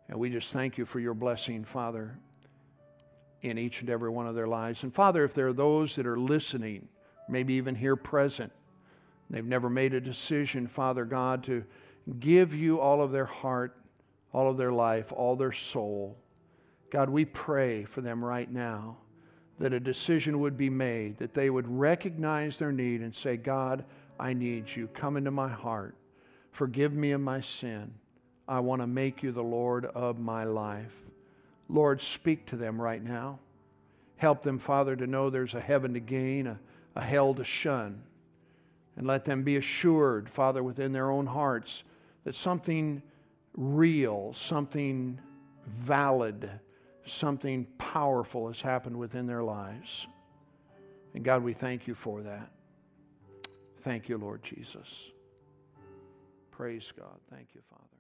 And 0.08 0.18
we 0.18 0.30
just 0.30 0.52
thank 0.52 0.78
you 0.78 0.84
for 0.84 1.00
your 1.00 1.14
blessing, 1.14 1.64
Father, 1.64 2.16
in 3.40 3.58
each 3.58 3.80
and 3.80 3.90
every 3.90 4.10
one 4.10 4.28
of 4.28 4.34
their 4.36 4.46
lives. 4.46 4.84
And 4.84 4.94
Father, 4.94 5.24
if 5.24 5.34
there 5.34 5.48
are 5.48 5.52
those 5.52 5.96
that 5.96 6.06
are 6.06 6.18
listening, 6.18 6.88
maybe 7.28 7.54
even 7.54 7.74
here 7.74 7.96
present, 7.96 8.52
they've 9.30 9.44
never 9.44 9.68
made 9.68 9.94
a 9.94 10.00
decision, 10.00 10.68
Father 10.68 11.04
God, 11.04 11.42
to 11.44 11.64
give 12.20 12.54
you 12.54 12.80
all 12.80 13.02
of 13.02 13.10
their 13.10 13.26
heart, 13.26 13.76
all 14.32 14.50
of 14.50 14.56
their 14.56 14.72
life, 14.72 15.12
all 15.12 15.36
their 15.36 15.52
soul. 15.52 16.16
God, 16.90 17.10
we 17.10 17.24
pray 17.24 17.84
for 17.84 18.00
them 18.00 18.24
right 18.24 18.50
now 18.50 18.98
that 19.58 19.72
a 19.72 19.80
decision 19.80 20.40
would 20.40 20.56
be 20.56 20.70
made, 20.70 21.18
that 21.18 21.34
they 21.34 21.50
would 21.50 21.68
recognize 21.68 22.58
their 22.58 22.72
need 22.72 23.00
and 23.00 23.14
say, 23.14 23.36
God, 23.36 23.84
I 24.18 24.32
need 24.32 24.74
you. 24.74 24.88
Come 24.88 25.16
into 25.16 25.30
my 25.30 25.48
heart. 25.48 25.94
Forgive 26.50 26.92
me 26.92 27.12
of 27.12 27.20
my 27.20 27.40
sin. 27.40 27.94
I 28.48 28.60
want 28.60 28.82
to 28.82 28.86
make 28.86 29.22
you 29.22 29.32
the 29.32 29.42
Lord 29.42 29.86
of 29.86 30.18
my 30.18 30.44
life. 30.44 30.94
Lord, 31.68 32.02
speak 32.02 32.46
to 32.46 32.56
them 32.56 32.80
right 32.80 33.02
now. 33.02 33.38
Help 34.16 34.42
them, 34.42 34.58
Father, 34.58 34.94
to 34.96 35.06
know 35.06 35.30
there's 35.30 35.54
a 35.54 35.60
heaven 35.60 35.94
to 35.94 36.00
gain, 36.00 36.46
a, 36.46 36.58
a 36.94 37.00
hell 37.00 37.34
to 37.34 37.44
shun. 37.44 38.02
And 38.96 39.06
let 39.06 39.24
them 39.24 39.42
be 39.42 39.56
assured, 39.56 40.28
Father, 40.28 40.62
within 40.62 40.92
their 40.92 41.10
own 41.10 41.26
hearts 41.26 41.82
that 42.24 42.34
something 42.34 43.02
real, 43.56 44.32
something 44.34 45.18
valid, 45.66 46.50
something 47.06 47.66
powerful 47.78 48.48
has 48.48 48.60
happened 48.60 48.96
within 48.96 49.26
their 49.26 49.42
lives. 49.42 50.06
And 51.14 51.24
God, 51.24 51.42
we 51.42 51.52
thank 51.52 51.86
you 51.86 51.94
for 51.94 52.22
that. 52.22 52.50
Thank 53.82 54.08
you, 54.08 54.16
Lord 54.16 54.42
Jesus. 54.42 55.10
Praise 56.50 56.92
God. 56.96 57.18
Thank 57.30 57.48
you, 57.54 57.60
Father. 57.68 57.91